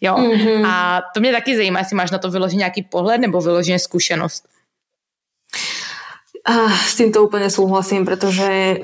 Jo. 0.00 0.14
Mm-hmm. 0.14 0.66
A 0.66 1.02
to 1.14 1.20
mě 1.20 1.32
taky 1.32 1.56
zajímá, 1.56 1.78
jestli 1.78 1.96
máš 1.96 2.10
na 2.10 2.18
to 2.18 2.30
vyložený 2.30 2.58
nějaký 2.58 2.82
pohled 2.82 3.20
nebo 3.20 3.40
vyloženě 3.40 3.78
zkušenost. 3.78 4.48
Ah, 6.48 6.72
s 6.72 6.96
týmto 6.96 7.20
úplne 7.20 7.52
súhlasím, 7.52 8.08
pretože 8.08 8.80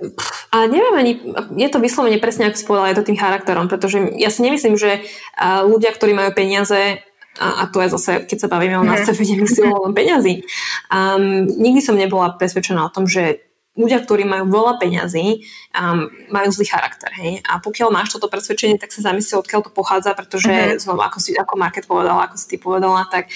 a 0.53 0.69
neviem 0.69 0.97
ani, 1.01 1.13
je 1.57 1.69
to 1.73 1.81
vyslovene 1.81 2.21
presne 2.21 2.53
ako 2.53 2.61
spovedala, 2.61 2.93
je 2.93 2.99
to 3.01 3.09
tým 3.09 3.17
charakterom, 3.17 3.73
pretože 3.73 4.05
ja 4.21 4.29
si 4.29 4.45
nemyslím, 4.45 4.77
že 4.77 5.01
ľudia, 5.41 5.97
ktorí 5.97 6.13
majú 6.13 6.37
peniaze, 6.37 7.01
a, 7.39 7.63
a 7.63 7.71
to 7.71 7.83
je 7.83 7.89
zase, 7.95 8.13
keď 8.31 8.39
sa 8.47 8.49
bavíme 8.49 8.79
o 8.79 8.87
nastavení 8.87 9.43
silu 9.47 9.75
len 9.85 9.95
peňazí. 9.95 10.47
Um, 10.91 11.51
nikdy 11.51 11.81
som 11.83 11.99
nebola 11.99 12.35
presvedčená 12.39 12.87
o 12.87 12.95
tom, 12.95 13.11
že 13.11 13.43
ľudia, 13.75 14.07
ktorí 14.07 14.23
majú 14.23 14.47
veľa 14.55 14.79
peňazí, 14.79 15.43
um, 15.75 16.07
majú 16.31 16.49
zlý 16.55 16.67
charakter. 16.71 17.11
Hej? 17.19 17.43
A 17.43 17.59
pokiaľ 17.59 17.91
máš 17.91 18.15
toto 18.15 18.31
presvedčenie, 18.31 18.79
tak 18.79 18.95
sa 18.95 19.03
zamyslí, 19.11 19.35
odkiaľ 19.35 19.67
to 19.67 19.71
pochádza, 19.75 20.15
pretože 20.15 20.47
mm-hmm. 20.47 20.79
znova, 20.79 21.11
ako, 21.11 21.19
si, 21.19 21.35
ako 21.35 21.55
Market 21.59 21.91
povedala, 21.91 22.31
ako 22.31 22.37
si 22.39 22.47
ty 22.55 22.57
povedala, 22.57 23.03
tak 23.11 23.27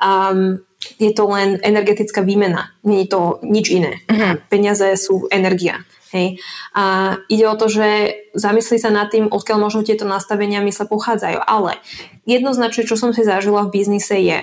um, 0.00 0.62
je 1.00 1.10
to 1.16 1.24
len 1.28 1.56
energetická 1.64 2.20
výmena. 2.20 2.72
Nie 2.84 3.04
je 3.04 3.08
to 3.12 3.20
nič 3.40 3.72
iné. 3.72 4.04
Mm-hmm. 4.04 4.52
Peniaze 4.52 4.88
sú 5.00 5.26
energia. 5.32 5.82
Hej. 6.14 6.38
A 6.78 7.16
ide 7.26 7.50
o 7.50 7.58
to, 7.58 7.66
že 7.66 8.14
zamyslí 8.38 8.78
sa 8.78 8.94
nad 8.94 9.10
tým, 9.10 9.26
odkiaľ 9.26 9.58
možno 9.58 9.82
tieto 9.82 10.06
nastavenia 10.06 10.62
mysle 10.62 10.86
pochádzajú. 10.86 11.42
Ale 11.42 11.82
jednoznačne, 12.22 12.86
čo 12.86 12.94
som 12.94 13.10
si 13.10 13.26
zažila 13.26 13.66
v 13.66 13.74
biznise 13.74 14.14
je, 14.22 14.38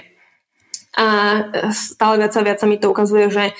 a 0.91 1.07
stále 1.71 2.19
viac 2.19 2.35
a 2.35 2.43
viac 2.43 2.59
sa 2.59 2.67
mi 2.67 2.75
to 2.75 2.91
ukazuje, 2.91 3.31
že 3.31 3.55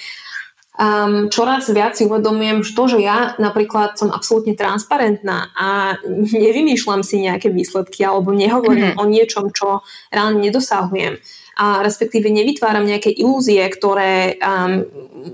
um, 0.75 1.31
čoraz 1.31 1.71
viac 1.71 1.95
si 1.95 2.03
uvedomujem, 2.03 2.59
že 2.59 2.75
to, 2.75 2.83
že 2.91 2.99
ja 2.99 3.39
napríklad 3.39 3.95
som 3.95 4.11
absolútne 4.11 4.51
transparentná 4.59 5.47
a 5.55 5.95
nevymýšľam 6.35 7.07
si 7.07 7.23
nejaké 7.23 7.47
výsledky 7.47 8.03
alebo 8.03 8.35
nehovorím 8.35 8.91
mm-hmm. 8.91 9.01
o 9.01 9.07
niečom, 9.07 9.45
čo 9.55 9.79
reálne 10.11 10.43
nedosahujem, 10.43 11.23
a 11.57 11.83
respektíve 11.83 12.31
nevytváram 12.31 12.87
nejaké 12.87 13.11
ilúzie, 13.11 13.61
ktoré 13.67 14.39
um, 14.39 14.87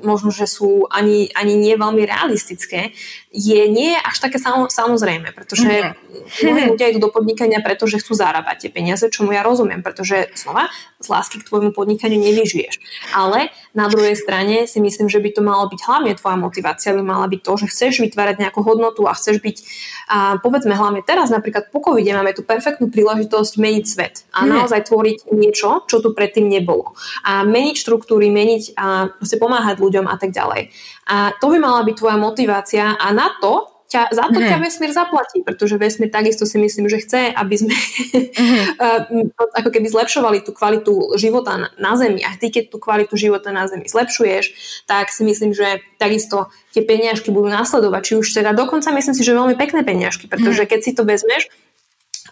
možno, 0.03 0.33
že 0.33 0.49
sú 0.49 0.89
ani, 0.89 1.31
ani 1.31 1.55
nie 1.55 1.75
veľmi 1.77 2.03
realistické, 2.03 2.91
je 3.31 3.61
nie 3.69 3.93
až 3.93 4.17
také 4.17 4.41
samo, 4.41 4.67
samozrejme, 4.67 5.29
pretože 5.31 5.69
mm-hmm. 5.69 6.43
mnohí 6.43 6.63
ľudia 6.73 6.89
idú 6.89 7.07
do 7.07 7.13
podnikania, 7.13 7.61
pretože 7.61 8.01
chcú 8.01 8.17
zarábať 8.17 8.67
tie 8.67 8.71
peniaze, 8.73 9.05
čomu 9.13 9.31
ja 9.31 9.45
rozumiem, 9.45 9.85
pretože 9.85 10.33
znova 10.33 10.73
z 10.97 11.07
lásky 11.07 11.37
k 11.39 11.47
tvojmu 11.47 11.71
podnikaniu 11.77 12.17
nevyžiješ. 12.17 12.81
Ale 13.13 13.53
na 13.77 13.85
druhej 13.85 14.17
strane 14.17 14.65
si 14.65 14.81
myslím, 14.81 15.07
že 15.07 15.21
by 15.21 15.29
to 15.37 15.41
malo 15.45 15.69
byť 15.69 15.79
hlavne 15.85 16.11
tvoja 16.17 16.37
motivácia, 16.41 16.97
by 16.97 17.03
mala 17.05 17.29
byť 17.29 17.41
to, 17.45 17.53
že 17.61 17.69
chceš 17.69 17.93
vytvárať 18.01 18.41
nejakú 18.41 18.65
hodnotu 18.65 19.05
a 19.05 19.13
chceš 19.13 19.37
byť, 19.37 19.57
a 20.09 20.41
povedzme 20.41 20.73
hlavne 20.73 21.05
teraz, 21.05 21.29
napríklad 21.29 21.69
po 21.69 21.79
covide 21.83 22.17
máme 22.17 22.33
tu 22.33 22.41
perfektnú 22.41 22.89
príležitosť 22.89 23.53
meniť 23.61 23.85
svet 23.85 24.25
a 24.33 24.43
mm. 24.43 24.49
naozaj 24.49 24.89
tvoriť 24.89 25.17
niečo, 25.35 25.85
čo 25.85 26.01
tu 26.01 26.16
predtým 26.17 26.49
nebolo. 26.49 26.97
A 27.21 27.45
meniť 27.45 27.77
štruktúry, 27.77 28.33
meniť 28.33 28.73
a 28.73 29.13
pomáhať 29.37 29.77
ľuďom 29.77 30.09
a 30.09 30.17
tak 30.17 30.33
ďalej. 30.33 30.73
A 31.05 31.37
to 31.37 31.53
by 31.53 31.61
mala 31.61 31.85
byť 31.85 31.95
tvoja 32.01 32.17
motivácia 32.17 32.97
a 32.97 33.07
na 33.13 33.29
to 33.37 33.77
ťa, 33.87 34.11
za 34.11 34.27
to 34.27 34.39
mm. 34.43 34.47
ťa 34.51 34.57
vesmír 34.59 34.91
zaplatí, 34.91 35.39
pretože 35.41 35.79
vesmír 35.79 36.11
takisto 36.11 36.43
si 36.43 36.59
myslím, 36.59 36.91
že 36.91 36.99
chce, 36.99 37.31
aby 37.31 37.55
sme 37.55 37.75
mm. 39.15 39.55
ako 39.55 39.69
keby 39.71 39.87
zlepšovali 39.87 40.43
tú 40.43 40.51
kvalitu 40.51 41.15
života 41.15 41.55
na, 41.55 41.67
na 41.79 41.95
Zemi. 41.95 42.21
A 42.27 42.35
ty, 42.35 42.51
keď 42.51 42.67
tú 42.67 42.77
kvalitu 42.83 43.15
života 43.15 43.55
na 43.55 43.63
Zemi 43.71 43.87
zlepšuješ, 43.87 44.45
tak 44.85 45.09
si 45.09 45.23
myslím, 45.23 45.55
že 45.55 45.79
takisto 45.95 46.51
tie 46.75 46.83
peniažky 46.83 47.31
budú 47.31 47.47
následovať. 47.47 48.01
Či 48.03 48.13
už 48.19 48.27
teda 48.35 48.51
dokonca 48.51 48.91
myslím 48.91 49.15
si, 49.15 49.23
že 49.23 49.31
veľmi 49.31 49.55
pekné 49.55 49.87
peniažky, 49.87 50.27
pretože 50.27 50.67
mm. 50.67 50.69
keď 50.69 50.79
si 50.83 50.91
to 50.91 51.07
vezmeš, 51.07 51.47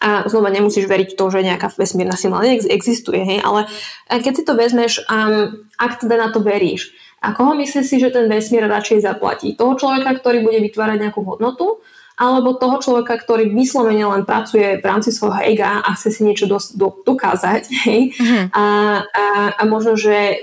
a 0.01 0.27
znova 0.27 0.51
nemusíš 0.51 0.87
veriť 0.87 1.15
to, 1.15 1.25
že 1.31 1.45
nejaká 1.45 1.71
vesmírna 1.75 2.15
sila 2.15 2.43
existuje, 2.47 3.21
hej, 3.21 3.39
ale 3.43 3.67
keď 4.11 4.33
si 4.35 4.43
to 4.43 4.53
vezmeš, 4.53 5.03
um, 5.07 5.65
ak 5.75 6.03
teda 6.03 6.15
na 6.15 6.29
to 6.31 6.39
veríš, 6.43 6.95
a 7.25 7.33
koho 7.33 7.57
myslíš 7.57 7.85
si, 7.89 7.97
že 7.97 8.13
ten 8.13 8.29
vesmír 8.29 8.69
radšej 8.69 9.01
zaplatí? 9.01 9.57
Toho 9.57 9.73
človeka, 9.73 10.13
ktorý 10.21 10.45
bude 10.45 10.61
vytvárať 10.61 11.09
nejakú 11.09 11.25
hodnotu, 11.25 11.81
alebo 12.15 12.55
toho 12.55 12.79
človeka, 12.79 13.19
ktorý 13.19 13.51
vyslovene 13.51 14.07
len 14.07 14.23
pracuje 14.23 14.79
v 14.79 14.85
rámci 14.85 15.11
svojho 15.11 15.41
ega 15.43 15.83
a 15.83 15.89
chce 15.99 16.15
si 16.15 16.21
niečo 16.23 16.47
dos- 16.47 16.71
do- 16.71 17.03
dokázať 17.03 17.63
hej? 17.83 18.15
Uh-huh. 18.15 18.43
A, 18.55 18.65
a, 19.03 19.25
a 19.59 19.61
možno, 19.67 19.99
že 19.99 20.37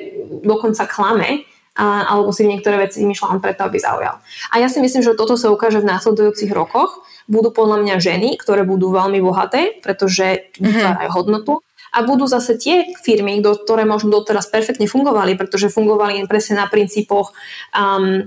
dokonca 0.44 0.84
klame, 0.84 1.48
a, 1.76 2.04
alebo 2.16 2.30
si 2.32 2.44
niektoré 2.44 2.88
veci 2.88 3.00
vymýšľa 3.00 3.36
len 3.36 3.40
preto, 3.40 3.64
aby 3.64 3.78
zaujal. 3.80 4.20
A 4.52 4.54
ja 4.60 4.68
si 4.68 4.78
myslím, 4.84 5.00
že 5.00 5.16
toto 5.16 5.40
sa 5.40 5.48
ukáže 5.48 5.80
v 5.80 5.88
následujúcich 5.88 6.52
rokoch. 6.52 7.00
Budú 7.30 7.54
podľa 7.54 7.80
mňa 7.80 7.96
ženy, 8.02 8.28
ktoré 8.36 8.66
budú 8.66 8.92
veľmi 8.92 9.22
bohaté, 9.24 9.80
pretože 9.80 10.52
mhm. 10.58 10.64
vytvárajú 10.68 11.10
hodnotu 11.16 11.52
a 11.92 11.98
budú 12.08 12.24
zase 12.24 12.56
tie 12.56 12.88
firmy, 13.04 13.44
ktoré 13.44 13.84
možno 13.84 14.08
doteraz 14.08 14.48
perfektne 14.48 14.88
fungovali, 14.88 15.36
pretože 15.36 15.68
fungovali 15.68 16.24
presne 16.24 16.64
na 16.64 16.66
princípoch 16.66 17.36
um, 17.76 18.24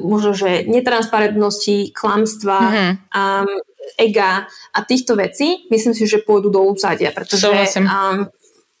možno, 0.00 0.32
že 0.32 0.64
netransparentnosti, 0.64 1.92
klamstva, 1.92 2.58
mm-hmm. 2.64 2.92
um, 3.12 3.48
ega 4.00 4.48
a 4.72 4.78
týchto 4.80 5.12
vecí, 5.20 5.68
myslím 5.68 5.92
si, 5.92 6.08
že 6.08 6.24
pôjdu 6.24 6.48
do 6.48 6.64
úzadia, 6.64 7.12
pretože 7.12 7.44
um, 7.84 8.24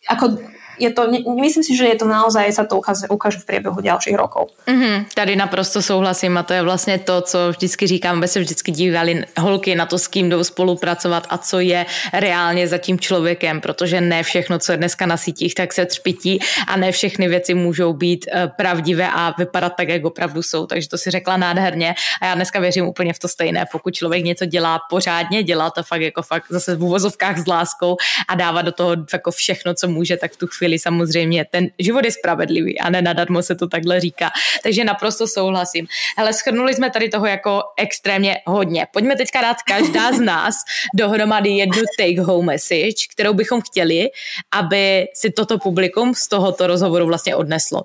ako 0.08 0.40
je 0.78 0.90
to, 0.92 1.10
myslím 1.40 1.64
si, 1.64 1.76
že 1.76 1.86
je 1.86 1.96
to 1.96 2.06
naozaj, 2.06 2.52
sa 2.52 2.64
to 2.64 2.78
ukáže, 2.78 3.06
ukáže 3.08 3.38
v 3.38 3.46
priebehu 3.46 3.80
ďalších 3.80 4.16
rokov. 4.16 4.50
Mm-hmm, 4.66 5.04
tady 5.14 5.36
naprosto 5.36 5.82
souhlasím 5.82 6.38
a 6.38 6.42
to 6.42 6.52
je 6.52 6.62
vlastně 6.62 6.98
to, 6.98 7.20
co 7.20 7.38
vždycky 7.50 7.86
říkám, 7.86 8.18
aby 8.18 8.28
se 8.28 8.40
vždycky 8.40 8.70
dívali 8.70 9.24
holky 9.38 9.74
na 9.74 9.86
to, 9.86 9.98
s 9.98 10.08
kým 10.08 10.30
jdou 10.30 10.44
spolupracovat 10.44 11.26
a 11.30 11.38
co 11.38 11.60
je 11.60 11.86
reálně 12.12 12.68
za 12.68 12.78
tím 12.78 12.98
člověkem, 12.98 13.60
protože 13.60 14.00
ne 14.00 14.22
všechno, 14.22 14.58
co 14.58 14.72
je 14.72 14.78
dneska 14.78 15.06
na 15.06 15.16
sítích, 15.16 15.54
tak 15.54 15.72
se 15.72 15.86
třpití 15.86 16.38
a 16.68 16.76
ne 16.76 16.92
všechny 16.92 17.28
věci 17.28 17.54
můžou 17.54 17.92
být 17.92 18.26
uh, 18.26 18.50
pravdivé 18.56 19.08
a 19.10 19.34
vypadat 19.38 19.72
tak, 19.76 19.88
jak 19.88 20.04
opravdu 20.04 20.42
jsou. 20.42 20.66
Takže 20.66 20.88
to 20.88 20.98
si 20.98 21.10
řekla 21.10 21.36
nádherně 21.36 21.94
a 22.22 22.26
já 22.26 22.34
dneska 22.34 22.60
věřím 22.60 22.86
úplně 22.86 23.12
v 23.12 23.18
to 23.18 23.28
stejné. 23.28 23.66
Pokud 23.72 23.94
člověk 23.94 24.24
něco 24.24 24.44
dělá 24.44 24.80
pořádně, 24.90 25.42
dělá 25.42 25.70
to 25.70 25.82
fakt 25.82 26.00
jako 26.00 26.22
fakt 26.22 26.44
zase 26.50 26.76
v 26.76 26.82
úvozovkách 26.82 27.38
s 27.38 27.46
láskou 27.46 27.96
a 28.28 28.34
dává 28.34 28.62
do 28.62 28.72
toho 28.72 28.96
jako 29.12 29.30
všechno, 29.30 29.74
co 29.74 29.88
může, 29.88 30.16
tak 30.16 30.32
v 30.32 30.36
tu 30.36 30.46
chvíli 30.46 30.63
chvíli 30.64 30.78
samozřejmě 30.78 31.44
ten 31.44 31.68
život 31.78 32.04
je 32.04 32.12
spravedlivý 32.12 32.80
a 32.80 32.90
nenadarmo 32.90 33.42
se 33.42 33.54
to 33.54 33.68
takhle 33.68 34.00
říká. 34.00 34.30
Takže 34.62 34.84
naprosto 34.84 35.28
souhlasím. 35.28 35.86
Ale 36.16 36.32
schrnuli 36.32 36.74
jsme 36.74 36.90
tady 36.90 37.08
toho 37.08 37.26
jako 37.26 37.62
extrémně 37.76 38.40
hodně. 38.46 38.86
Pojďme 38.92 39.16
teďka 39.16 39.40
dát 39.42 39.56
každá 39.62 40.12
z 40.12 40.20
nás 40.32 40.54
dohromady 40.94 41.50
jednu 41.50 41.82
take 41.98 42.20
home 42.20 42.46
message, 42.46 43.12
kterou 43.12 43.34
bychom 43.34 43.60
chtěli, 43.60 44.08
aby 44.52 45.06
si 45.14 45.30
toto 45.30 45.58
publikum 45.58 46.14
z 46.14 46.28
tohoto 46.28 46.66
rozhovoru 46.66 47.06
vlastně 47.06 47.36
odneslo. 47.36 47.82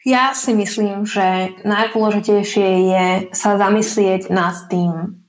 Ja 0.00 0.32
si 0.32 0.56
myslím, 0.56 1.04
že 1.04 1.60
najdôležitejšie 1.60 2.68
je 2.88 3.06
sa 3.36 3.60
zamyslieť 3.60 4.32
nad 4.32 4.56
tým, 4.72 5.20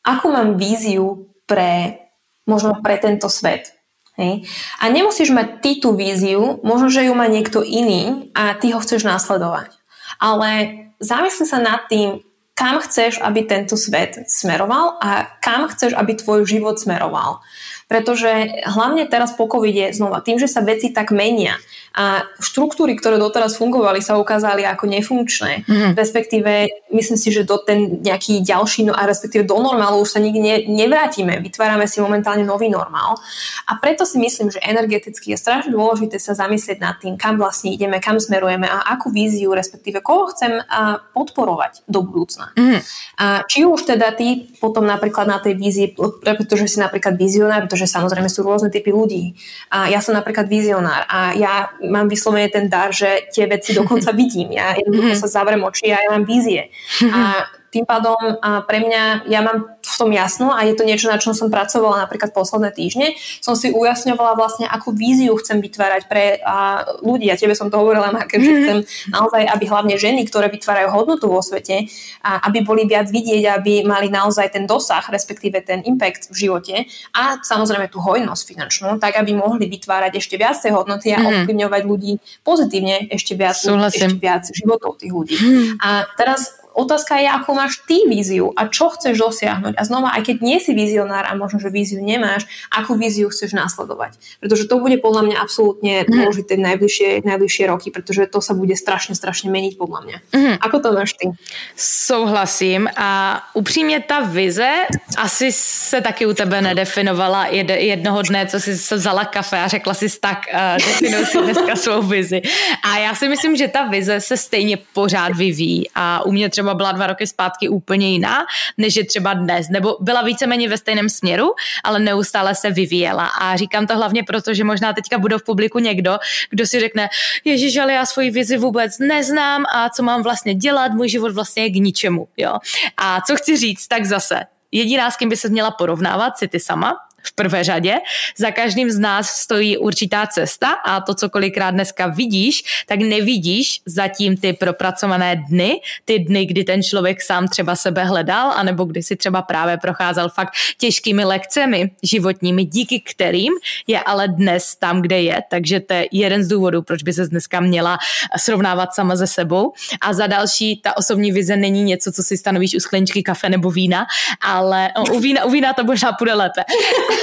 akú 0.00 0.32
mám 0.32 0.56
víziu 0.56 1.28
pre 1.44 2.00
možno 2.48 2.80
pre 2.80 2.96
tento 2.96 3.28
svet. 3.28 3.75
Hej. 4.16 4.48
A 4.80 4.88
nemusíš 4.88 5.28
mať 5.28 5.60
ty 5.60 5.70
tú 5.76 5.92
víziu, 5.92 6.56
možno, 6.64 6.88
že 6.88 7.04
ju 7.04 7.12
má 7.12 7.28
niekto 7.28 7.60
iný 7.60 8.32
a 8.32 8.56
ty 8.56 8.72
ho 8.72 8.80
chceš 8.80 9.04
následovať. 9.04 9.76
Ale 10.16 10.50
zamysli 10.96 11.44
sa 11.44 11.60
nad 11.60 11.84
tým, 11.92 12.24
kam 12.56 12.80
chceš, 12.80 13.20
aby 13.20 13.44
tento 13.44 13.76
svet 13.76 14.24
smeroval 14.32 14.96
a 14.96 15.28
kam 15.44 15.68
chceš, 15.68 15.92
aby 15.92 16.16
tvoj 16.16 16.48
život 16.48 16.80
smeroval. 16.80 17.44
Pretože 17.84 18.64
hlavne 18.64 19.04
teraz 19.06 19.36
po 19.36 19.44
covide 19.44 19.92
znova, 19.92 20.24
tým, 20.24 20.40
že 20.40 20.48
sa 20.48 20.64
veci 20.64 20.90
tak 20.90 21.12
menia, 21.12 21.60
a 21.96 22.28
štruktúry, 22.36 22.92
ktoré 22.92 23.16
doteraz 23.16 23.56
fungovali, 23.56 24.04
sa 24.04 24.20
ukázali 24.20 24.68
ako 24.68 24.84
nefunkčné. 24.84 25.64
Mm-hmm. 25.64 25.92
Respektíve, 25.96 26.52
myslím 26.92 27.16
si, 27.16 27.32
že 27.32 27.48
do 27.48 27.56
ten 27.56 28.04
nejaký 28.04 28.44
ďalší, 28.44 28.84
no 28.84 28.92
a 28.92 29.08
respektíve 29.08 29.48
do 29.48 29.56
normálu 29.56 30.04
už 30.04 30.12
sa 30.12 30.20
nikdy 30.20 30.40
ne, 30.44 30.56
nevrátime. 30.68 31.40
Vytvárame 31.40 31.88
si 31.88 32.04
momentálne 32.04 32.44
nový 32.44 32.68
normál. 32.68 33.16
A 33.64 33.80
preto 33.80 34.04
si 34.04 34.20
myslím, 34.20 34.52
že 34.52 34.60
energeticky 34.60 35.32
je 35.32 35.40
strašne 35.40 35.72
dôležité 35.72 36.20
sa 36.20 36.36
zamyslieť 36.36 36.78
nad 36.84 37.00
tým, 37.00 37.16
kam 37.16 37.40
vlastne 37.40 37.72
ideme, 37.72 37.96
kam 37.96 38.20
smerujeme 38.20 38.68
a 38.68 38.92
akú 38.92 39.08
víziu, 39.08 39.56
respektíve 39.56 40.04
koho 40.04 40.28
chcem 40.36 40.60
a, 40.68 41.00
podporovať 41.16 41.88
do 41.88 42.04
budúcna. 42.04 42.52
Mm-hmm. 42.60 42.80
A 43.24 43.26
či 43.48 43.64
už 43.64 43.88
teda 43.88 44.12
ty 44.12 44.52
potom 44.60 44.84
napríklad 44.84 45.24
na 45.24 45.40
tej 45.40 45.56
vízii, 45.56 45.96
pretože 46.20 46.68
si 46.68 46.76
napríklad 46.76 47.16
vizionár, 47.16 47.64
pretože 47.64 47.88
samozrejme 47.88 48.28
sú 48.28 48.44
rôzne 48.44 48.68
typy 48.68 48.92
ľudí. 48.92 49.32
A 49.72 49.88
ja 49.88 50.04
som 50.04 50.12
napríklad 50.12 50.44
vizionár 50.44 51.08
a 51.08 51.32
ja 51.32 51.72
mám 51.90 52.08
vyslovene 52.08 52.48
ten 52.48 52.68
dar, 52.68 52.92
že 52.92 53.30
tie 53.32 53.46
veci 53.46 53.74
dokonca 53.74 54.12
vidím. 54.20 54.52
Ja 54.52 54.74
jednoducho 54.74 55.14
mhm. 55.14 55.20
sa 55.20 55.28
zavrem 55.28 55.62
oči 55.64 55.90
a 55.94 55.98
ja 56.02 56.08
mám 56.12 56.24
vízie. 56.26 56.68
A 57.16 57.46
tým 57.76 57.84
pádom 57.84 58.16
a 58.40 58.64
pre 58.64 58.80
mňa, 58.80 59.28
ja 59.28 59.44
mám 59.44 59.75
v 59.96 60.04
tom 60.04 60.12
jasno 60.12 60.52
a 60.52 60.60
je 60.68 60.76
to 60.76 60.84
niečo, 60.84 61.08
na 61.08 61.16
čom 61.16 61.32
som 61.32 61.48
pracovala 61.48 62.04
napríklad 62.04 62.36
posledné 62.36 62.68
týždne. 62.76 63.16
Som 63.40 63.56
si 63.56 63.72
ujasňovala 63.72 64.36
vlastne, 64.36 64.68
akú 64.68 64.92
víziu 64.92 65.32
chcem 65.40 65.64
vytvárať 65.64 66.04
pre 66.04 66.36
a, 66.44 66.84
ľudí. 67.00 67.32
A 67.32 67.40
tebe 67.40 67.56
som 67.56 67.72
to 67.72 67.80
hovorila, 67.80 68.12
Marke, 68.12 68.36
že 68.36 68.52
mhm. 68.52 68.60
chcem 68.60 68.78
naozaj, 69.08 69.48
aby 69.48 69.64
hlavne 69.64 69.96
ženy, 69.96 70.28
ktoré 70.28 70.52
vytvárajú 70.52 70.92
hodnotu 70.92 71.32
vo 71.32 71.40
svete, 71.40 71.88
a 72.20 72.44
aby 72.44 72.60
boli 72.60 72.84
viac 72.84 73.08
vidieť, 73.08 73.42
aby 73.56 73.88
mali 73.88 74.12
naozaj 74.12 74.52
ten 74.52 74.68
dosah, 74.68 75.02
respektíve 75.08 75.64
ten 75.64 75.80
impact 75.88 76.28
v 76.28 76.36
živote 76.44 76.84
a 77.16 77.40
samozrejme 77.40 77.88
tú 77.88 78.04
hojnosť 78.04 78.42
finančnú, 78.44 79.00
tak 79.00 79.16
aby 79.16 79.32
mohli 79.32 79.64
vytvárať 79.64 80.20
ešte 80.20 80.36
viacej 80.36 80.76
hodnoty 80.76 81.16
a 81.16 81.18
mm. 81.22 81.26
ovplyvňovať 81.26 81.82
ľudí 81.88 82.12
pozitívne 82.44 83.08
ešte 83.08 83.32
viac, 83.32 83.56
ešte 83.56 84.20
viac 84.20 84.44
životov 84.52 85.00
tých 85.00 85.12
ľudí. 85.14 85.36
Mm. 85.40 85.80
A 85.80 86.04
teraz 86.20 86.65
Otázka 86.76 87.16
je, 87.16 87.28
ako 87.32 87.50
máš 87.56 87.80
ty 87.88 88.04
víziu 88.04 88.52
a 88.52 88.68
čo 88.68 88.92
chceš 88.92 89.16
dosiahnuť. 89.16 89.80
A 89.80 89.82
znova, 89.88 90.12
aj 90.12 90.28
keď 90.28 90.36
nie 90.44 90.60
si 90.60 90.76
vizionár 90.76 91.24
a 91.24 91.32
možno, 91.32 91.56
že 91.56 91.72
víziu 91.72 92.04
nemáš, 92.04 92.44
akú 92.68 93.00
víziu 93.00 93.32
chceš 93.32 93.56
následovať. 93.56 94.20
Pretože 94.44 94.68
to 94.68 94.76
bude 94.76 95.00
podľa 95.00 95.22
mňa 95.24 95.36
absolútne 95.40 96.04
mm. 96.04 96.12
dôležité 96.12 96.60
v 96.60 96.62
najbližšie, 96.68 97.08
najbližšie 97.24 97.64
roky, 97.72 97.88
pretože 97.88 98.28
to 98.28 98.44
sa 98.44 98.52
bude 98.52 98.76
strašne, 98.76 99.16
strašne 99.16 99.48
meniť 99.48 99.80
podľa 99.80 100.00
mňa. 100.04 100.16
Mm. 100.36 100.56
Ako 100.60 100.76
to 100.84 100.88
máš 100.92 101.16
ty? 101.16 101.32
Souhlasím 101.76 102.88
a 102.96 103.40
upřímně 103.54 104.00
ta 104.00 104.20
vize 104.20 104.68
asi 105.16 105.52
se 105.52 106.00
taky 106.00 106.26
u 106.26 106.34
tebe 106.34 106.60
nedefinovala 106.60 107.46
jednoho 107.56 108.22
dne, 108.22 108.46
co 108.46 108.60
si 108.60 108.72
vzala 108.74 109.24
kafe 109.24 109.58
a 109.58 109.68
řekla 109.68 109.94
si 109.94 110.06
tak, 110.20 110.38
uh, 110.52 110.76
definuj 110.76 111.24
si 111.26 111.38
dneska 111.38 111.76
svou 111.76 112.02
vizi. 112.02 112.42
A 112.84 112.98
já 112.98 113.14
si 113.14 113.28
myslím, 113.28 113.56
že 113.56 113.68
ta 113.68 113.88
vize 113.88 114.20
se 114.20 114.36
stejně 114.36 114.76
pořád 114.92 115.36
vyvíjí 115.36 115.88
a 115.94 116.26
u 116.26 116.32
mě 116.32 116.48
třeba 116.48 116.65
třeba 116.66 116.74
byla 116.74 116.92
dva 116.92 117.06
roky 117.06 117.26
zpátky 117.26 117.68
úplně 117.68 118.10
jiná, 118.10 118.46
než 118.78 118.96
je 118.96 119.06
třeba 119.06 119.34
dnes, 119.34 119.68
nebo 119.68 119.96
byla 120.00 120.22
víceméně 120.22 120.68
ve 120.68 120.78
stejném 120.78 121.08
směru, 121.08 121.54
ale 121.84 121.98
neustále 121.98 122.54
se 122.54 122.70
vyvíjela. 122.70 123.26
A 123.26 123.56
říkám 123.56 123.86
to 123.86 123.96
hlavně 123.96 124.22
proto, 124.22 124.54
že 124.54 124.64
možná 124.64 124.92
teďka 124.92 125.18
budou 125.18 125.38
v 125.38 125.44
publiku 125.44 125.78
někdo, 125.78 126.18
kdo 126.50 126.66
si 126.66 126.80
řekne, 126.80 127.08
Ježíš, 127.44 127.76
ale 127.76 127.92
já 127.92 128.06
svoji 128.06 128.30
vizi 128.30 128.56
vůbec 128.56 128.98
neznám 128.98 129.64
a 129.74 129.88
co 129.90 130.02
mám 130.02 130.22
vlastně 130.22 130.54
dělat, 130.54 130.92
můj 130.92 131.08
život 131.08 131.32
vlastně 131.32 131.62
je 131.62 131.70
k 131.70 131.74
ničemu. 131.74 132.28
Jo? 132.36 132.58
A 132.96 133.20
co 133.20 133.36
chci 133.36 133.56
říct, 133.56 133.86
tak 133.86 134.04
zase 134.04 134.40
jediná, 134.72 135.10
s 135.10 135.16
kým 135.16 135.28
by 135.28 135.36
se 135.36 135.48
měla 135.48 135.70
porovnávat, 135.70 136.38
si 136.38 136.48
ty 136.48 136.60
sama, 136.60 136.96
v 137.26 137.32
prvé 137.34 137.64
řadě. 137.64 137.94
Za 138.38 138.50
každým 138.50 138.90
z 138.90 138.98
nás 138.98 139.28
stojí 139.28 139.78
určitá 139.78 140.26
cesta 140.26 140.68
a 140.86 141.00
to, 141.00 141.14
co 141.14 141.30
kolikrát 141.30 141.70
dneska 141.70 142.06
vidíš, 142.06 142.84
tak 142.86 142.98
nevidíš 142.98 143.80
zatím 143.86 144.36
ty 144.36 144.52
propracované 144.52 145.36
dny, 145.36 145.80
ty 146.04 146.18
dny, 146.18 146.46
kdy 146.46 146.64
ten 146.64 146.82
člověk 146.82 147.22
sám 147.22 147.48
třeba 147.48 147.76
sebe 147.76 148.04
hledal, 148.04 148.50
anebo 148.50 148.84
kdy 148.84 149.02
si 149.02 149.16
třeba 149.16 149.42
právě 149.42 149.76
procházel 149.76 150.28
fakt 150.28 150.52
těžkými 150.78 151.24
lekcemi 151.24 151.90
životními, 152.02 152.64
díky 152.64 153.00
kterým 153.00 153.52
je 153.86 154.00
ale 154.00 154.28
dnes 154.28 154.76
tam, 154.76 155.02
kde 155.02 155.22
je. 155.22 155.42
Takže 155.50 155.80
to 155.80 155.94
je 155.94 156.06
jeden 156.12 156.44
z 156.44 156.48
důvodů, 156.48 156.82
proč 156.82 157.02
by 157.02 157.12
se 157.12 157.26
dneska 157.26 157.60
měla 157.60 157.98
srovnávat 158.38 158.94
sama 158.94 159.16
ze 159.16 159.26
sebou. 159.26 159.72
A 160.00 160.12
za 160.12 160.26
další, 160.26 160.80
ta 160.80 160.96
osobní 160.96 161.32
vize 161.32 161.56
není 161.56 161.82
něco, 161.82 162.12
co 162.12 162.22
si 162.22 162.36
stanovíš 162.36 162.74
u 162.74 162.80
skleničky 162.80 163.22
kafe 163.22 163.48
nebo 163.48 163.70
vína, 163.70 164.06
ale 164.40 164.90
u, 165.12 165.18
vína, 165.20 165.44
u 165.44 165.50
vína 165.50 165.72
to 165.72 165.84
možná 165.84 166.12
půjde 166.12 166.34
lépe. 166.34 166.64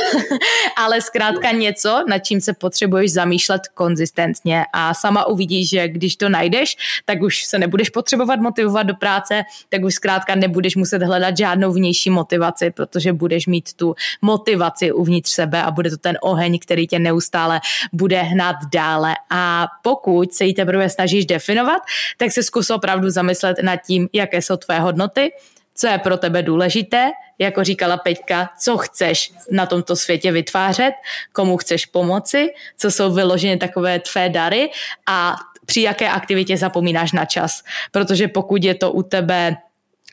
ale 0.78 1.02
zkrátka 1.02 1.52
něco, 1.52 2.04
nad 2.08 2.20
čím 2.20 2.42
se 2.42 2.54
potřebuješ 2.54 3.14
zamýšlet 3.14 3.62
konzistentně 3.74 4.66
a 4.74 4.94
sama 4.94 5.28
uvidíš, 5.28 5.70
že 5.70 5.88
když 5.88 6.16
to 6.16 6.30
najdeš, 6.30 6.78
tak 7.06 7.22
už 7.22 7.44
se 7.44 7.60
nebudeš 7.60 7.90
potřebovat 7.90 8.40
motivovat 8.40 8.88
do 8.88 8.94
práce, 8.94 9.44
tak 9.70 9.84
už 9.84 9.94
zkrátka 9.94 10.36
nebudeš 10.36 10.76
muset 10.76 11.04
hledat 11.04 11.38
žádnou 11.38 11.74
vnější 11.74 12.10
motivaci, 12.10 12.72
protože 12.72 13.14
budeš 13.14 13.48
mít 13.48 13.74
tu 13.74 13.96
motivaci 14.22 14.92
uvnitř 14.92 15.32
sebe 15.32 15.64
a 15.64 15.72
bude 15.72 15.90
to 15.90 15.98
ten 15.98 16.18
oheň, 16.22 16.60
který 16.60 16.88
tě 16.88 17.00
neustále 17.00 17.60
bude 17.94 18.22
hnát 18.22 18.56
dále. 18.74 19.14
A 19.30 19.68
pokud 19.84 20.34
se 20.34 20.46
jí 20.46 20.54
teprve 20.54 20.90
snažíš 20.90 21.26
definovat, 21.26 21.82
tak 22.18 22.32
se 22.32 22.44
zkus 22.44 22.70
opravdu 22.70 23.10
zamyslet 23.10 23.58
nad 23.64 23.78
tím, 23.78 24.10
jaké 24.14 24.42
jsou 24.42 24.58
tvé 24.58 24.80
hodnoty, 24.80 25.32
co 25.76 25.88
je 25.88 25.98
pro 25.98 26.18
tebe 26.18 26.44
důležité, 26.44 27.12
jako 27.40 27.64
říkala 27.64 27.98
Peťka, 27.98 28.50
co 28.60 28.78
chceš 28.78 29.34
na 29.52 29.66
tomto 29.66 29.96
světě 29.96 30.32
vytvářet, 30.32 30.94
komu 31.32 31.58
chceš 31.58 31.86
pomoci, 31.86 32.54
co 32.78 32.92
jsou 32.92 33.14
vyloženě 33.14 33.58
takové 33.58 34.00
tvé 34.00 34.30
dary? 34.30 34.70
A 35.08 35.36
při 35.66 35.82
jaké 35.82 36.10
aktivitě 36.10 36.58
zapomínáš 36.58 37.12
na 37.12 37.26
čas. 37.26 37.64
Protože 37.92 38.28
pokud 38.28 38.64
je 38.64 38.76
to 38.76 38.92
u 38.92 39.04
tebe 39.04 39.56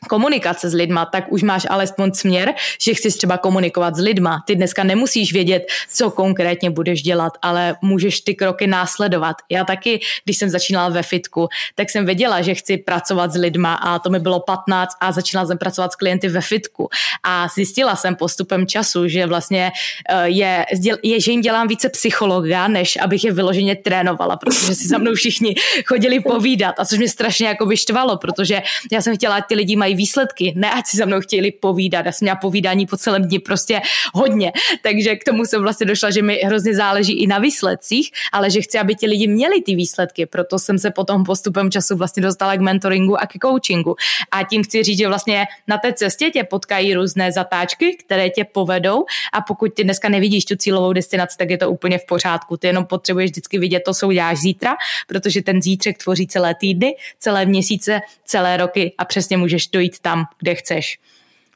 komunikace 0.07 0.69
s 0.69 0.73
lidma, 0.73 1.05
tak 1.05 1.31
už 1.31 1.43
máš 1.43 1.67
alespoň 1.69 2.13
směr, 2.13 2.53
že 2.81 2.93
chceš 2.93 3.15
třeba 3.15 3.37
komunikovat 3.37 3.95
s 3.95 3.99
lidma. 3.99 4.43
Ty 4.47 4.55
dneska 4.55 4.83
nemusíš 4.83 5.33
vědět, 5.33 5.63
co 5.93 6.11
konkrétně 6.11 6.69
budeš 6.69 7.01
dělat, 7.01 7.37
ale 7.41 7.75
můžeš 7.81 8.21
ty 8.21 8.35
kroky 8.35 8.67
následovat. 8.67 9.35
Já 9.49 9.63
taky, 9.63 9.99
když 10.23 10.37
jsem 10.37 10.49
začínala 10.49 10.89
ve 10.89 11.03
fitku, 11.03 11.47
tak 11.75 11.89
jsem 11.89 12.05
věděla, 12.05 12.41
že 12.41 12.55
chci 12.55 12.77
pracovat 12.77 13.31
s 13.31 13.35
lidma 13.35 13.73
a 13.73 13.99
to 13.99 14.09
mi 14.09 14.19
bylo 14.19 14.39
15 14.39 14.95
a 15.01 15.11
začínala 15.11 15.47
jsem 15.47 15.57
pracovat 15.57 15.91
s 15.91 15.95
klienty 15.95 16.27
ve 16.27 16.41
fitku. 16.41 16.89
A 17.23 17.47
zjistila 17.55 17.95
jsem 17.95 18.15
postupem 18.15 18.67
času, 18.67 19.07
že 19.07 19.25
vlastně 19.25 19.71
eh, 20.09 20.29
je, 20.29 20.65
je 21.03 21.19
že 21.21 21.31
jim 21.31 21.41
dělám 21.41 21.67
více 21.67 21.89
psychologa, 21.89 22.67
než 22.67 22.97
abych 23.01 23.23
je 23.23 23.31
vyloženě 23.31 23.75
trénovala, 23.75 24.37
protože 24.37 24.75
si 24.75 24.87
za 24.87 24.97
mnou 24.97 25.13
všichni 25.13 25.55
chodili 25.85 26.19
povídat 26.19 26.75
a 26.79 26.85
což 26.85 26.97
mě 26.97 27.09
strašně 27.09 27.47
jako 27.47 27.65
vyštvalo, 27.65 28.17
protože 28.17 28.61
já 28.91 29.01
jsem 29.01 29.15
chtěla, 29.15 29.35
ať 29.35 29.45
ty 29.47 29.55
lidi 29.55 29.75
mají 29.75 29.90
mají 29.91 29.95
výsledky, 29.95 30.53
ne 30.55 30.71
ať 30.71 30.85
si 30.87 30.97
za 30.97 31.05
mnou 31.05 31.19
chtěli 31.21 31.51
povídat. 31.51 32.05
Já 32.05 32.11
jsem 32.11 32.25
měla 32.25 32.35
povídání 32.35 32.85
po 32.85 32.97
celém 32.97 33.21
dni 33.27 33.39
prostě 33.39 33.81
hodně, 34.13 34.51
takže 34.83 35.15
k 35.15 35.23
tomu 35.23 35.45
jsem 35.45 35.61
vlastně 35.61 35.85
došla, 35.85 36.11
že 36.11 36.21
mi 36.21 36.39
hrozně 36.45 36.75
záleží 36.75 37.13
i 37.23 37.27
na 37.27 37.39
výsledcích, 37.39 38.11
ale 38.31 38.49
že 38.49 38.61
chci, 38.61 38.79
aby 38.79 38.95
ti 38.95 39.07
lidi 39.07 39.27
měli 39.27 39.61
ty 39.61 39.75
výsledky, 39.75 40.25
proto 40.25 40.59
jsem 40.59 40.79
se 40.79 40.91
potom 40.91 41.23
postupem 41.23 41.71
času 41.71 41.95
vlastně 41.95 42.23
dostala 42.23 42.55
k 42.55 42.61
mentoringu 42.61 43.21
a 43.21 43.25
k 43.27 43.37
coachingu. 43.41 43.95
A 44.31 44.43
tím 44.43 44.63
chci 44.63 44.83
říct, 44.83 44.97
že 44.97 45.07
vlastně 45.07 45.45
na 45.67 45.77
té 45.77 45.93
cestě 45.93 46.29
tě 46.29 46.43
potkají 46.43 46.93
různé 46.93 47.31
zatáčky, 47.31 47.97
které 48.05 48.29
tě 48.29 48.43
povedou 48.43 49.05
a 49.33 49.41
pokud 49.41 49.73
ty 49.73 49.83
dneska 49.83 50.09
nevidíš 50.09 50.45
tu 50.45 50.55
cílovou 50.55 50.93
destinaci, 50.93 51.37
tak 51.37 51.49
je 51.49 51.57
to 51.57 51.71
úplně 51.71 51.97
v 51.97 52.05
pořádku. 52.05 52.57
Ty 52.57 52.67
jenom 52.67 52.85
potřebuješ 52.85 53.31
vždycky 53.31 53.59
vidět 53.59 53.83
to, 53.85 53.93
co 53.93 54.07
uděláš 54.07 54.37
zítra, 54.37 54.75
protože 55.07 55.41
ten 55.41 55.61
zítřek 55.61 55.97
tvoří 55.97 56.27
celé 56.27 56.55
týdny, 56.55 56.95
celé 57.19 57.45
měsíce, 57.45 57.99
celé 58.25 58.57
roky 58.57 58.93
a 58.97 59.05
přesně 59.05 59.37
můžeš 59.37 59.67
do 59.67 59.79
dojít 59.81 59.99
tam, 59.99 60.25
kde 60.39 60.55
chceš. 60.55 60.99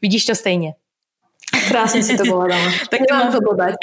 Vidíš 0.02 0.26
to 0.26 0.36
stejně? 0.36 0.74
Krásně 1.76 2.04
si 2.04 2.18
to 2.18 2.24
povedala. 2.26 2.62
tak 2.90 3.00
Nemám 3.12 3.32
to 3.32 3.40
dodať. 3.40 3.76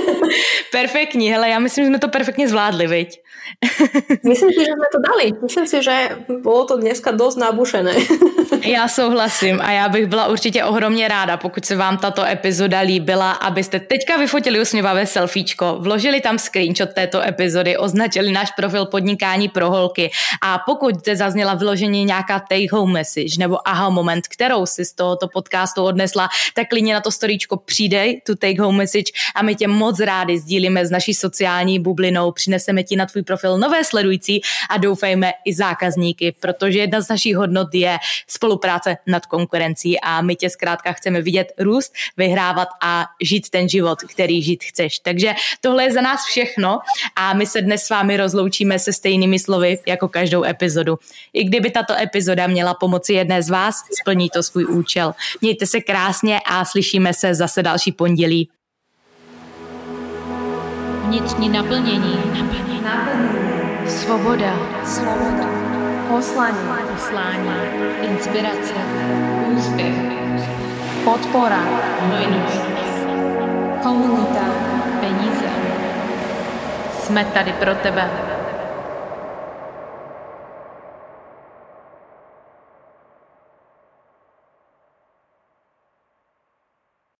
Perfektní, 0.72 1.30
hele, 1.30 1.48
já 1.48 1.58
myslím, 1.58 1.84
že 1.84 1.88
jsme 1.88 1.98
to 1.98 2.08
perfektně 2.08 2.48
zvládli, 2.48 2.86
viď? 2.86 3.20
Myslím 4.24 4.50
si, 4.50 4.60
že 4.60 4.72
jsme 4.72 4.86
to 4.92 4.98
dali. 5.08 5.32
Myslím 5.42 5.66
si, 5.66 5.82
že 5.82 6.08
bylo 6.42 6.64
to 6.64 6.76
dneska 6.76 7.10
dost 7.10 7.36
nabušené. 7.36 7.94
já 8.62 8.88
souhlasím 8.88 9.60
a 9.62 9.70
já 9.70 9.88
bych 9.88 10.06
byla 10.06 10.26
určitě 10.26 10.64
ohromně 10.64 11.08
ráda, 11.08 11.36
pokud 11.36 11.64
se 11.64 11.76
vám 11.76 11.98
tato 11.98 12.24
epizoda 12.24 12.80
líbila, 12.80 13.32
abyste 13.32 13.80
teďka 13.80 14.16
vyfotili 14.16 14.60
usměvavé 14.60 15.06
selfiečko, 15.06 15.76
vložili 15.80 16.20
tam 16.20 16.38
screenshot 16.38 16.92
této 16.92 17.22
epizody, 17.22 17.76
označili 17.76 18.32
náš 18.32 18.50
profil 18.50 18.86
podnikání 18.86 19.48
pro 19.48 19.70
holky 19.70 20.10
a 20.42 20.58
pokud 20.58 20.94
zde 20.94 21.16
zazněla 21.16 21.54
vyloženě 21.54 22.04
nějaká 22.04 22.38
take 22.38 22.72
home 22.72 22.92
message 22.92 23.38
nebo 23.38 23.68
aha 23.68 23.90
moment, 23.90 24.28
kterou 24.28 24.66
si 24.66 24.84
z 24.84 24.92
tohoto 24.92 25.28
podcastu 25.28 25.84
odnesla, 25.84 26.28
tak 26.54 26.68
klidně 26.68 26.94
na 26.94 27.00
to 27.00 27.10
storíčko 27.24 27.56
přidej 27.56 28.20
tu 28.26 28.34
take 28.34 28.62
home 28.62 28.76
message 28.76 29.12
a 29.34 29.42
my 29.42 29.54
tě 29.54 29.68
moc 29.68 30.00
rádi 30.00 30.38
sdílíme 30.38 30.86
s 30.86 30.90
naší 30.90 31.14
sociální 31.14 31.80
bublinou, 31.80 32.32
přineseme 32.32 32.82
ti 32.82 32.96
na 32.96 33.06
tvůj 33.06 33.22
profil 33.22 33.58
nové 33.58 33.84
sledující 33.84 34.40
a 34.70 34.76
doufejme 34.76 35.32
i 35.44 35.54
zákazníky, 35.54 36.34
protože 36.40 36.78
jedna 36.78 37.00
z 37.00 37.08
našich 37.08 37.36
hodnot 37.36 37.74
je 37.74 37.98
spolupráce 38.28 38.96
nad 39.06 39.26
konkurencí 39.26 40.00
a 40.00 40.20
my 40.20 40.36
tě 40.36 40.50
zkrátka 40.50 40.92
chceme 40.92 41.22
vidět 41.22 41.52
růst, 41.58 41.92
vyhrávat 42.16 42.68
a 42.82 43.06
žít 43.20 43.50
ten 43.50 43.68
život, 43.68 44.02
který 44.02 44.42
žít 44.42 44.64
chceš. 44.64 44.98
Takže 44.98 45.34
tohle 45.60 45.84
je 45.84 45.92
za 45.92 46.00
nás 46.00 46.24
všechno 46.26 46.78
a 47.16 47.32
my 47.34 47.46
se 47.46 47.62
dnes 47.62 47.82
s 47.82 47.90
vámi 47.90 48.16
rozloučíme 48.16 48.78
se 48.78 48.92
stejnými 48.92 49.38
slovy 49.38 49.78
jako 49.86 50.08
každou 50.08 50.44
epizodu. 50.44 50.98
I 51.32 51.44
kdyby 51.44 51.70
tato 51.70 51.94
epizoda 51.94 52.46
měla 52.46 52.74
pomoci 52.74 53.12
jedné 53.12 53.42
z 53.42 53.50
vás, 53.50 53.74
splní 54.00 54.30
to 54.30 54.42
svůj 54.42 54.64
účel. 54.64 55.14
Mějte 55.40 55.66
se 55.66 55.80
krásně 55.80 56.40
a 56.46 56.64
slyšíme 57.04 57.14
se 57.14 57.34
zase 57.34 57.62
další 57.62 57.92
pondělí. 57.92 58.48
Vnitřní 61.04 61.48
naplnění. 61.48 62.16
naplnění. 62.26 62.82
naplnění. 62.82 63.90
Svoboda. 63.90 64.54
Svoboda. 64.84 65.48
Poslání. 66.08 66.58
Poslání. 66.92 67.50
Inspirace. 68.02 68.74
Úspěch. 69.56 69.94
Podpora. 71.04 71.62
Hojnost. 72.00 72.66
Komunita. 73.82 74.44
Peníze. 75.00 75.48
Jsme 76.98 77.24
tady 77.24 77.52
pro 77.52 77.74
tebe. 77.74 78.33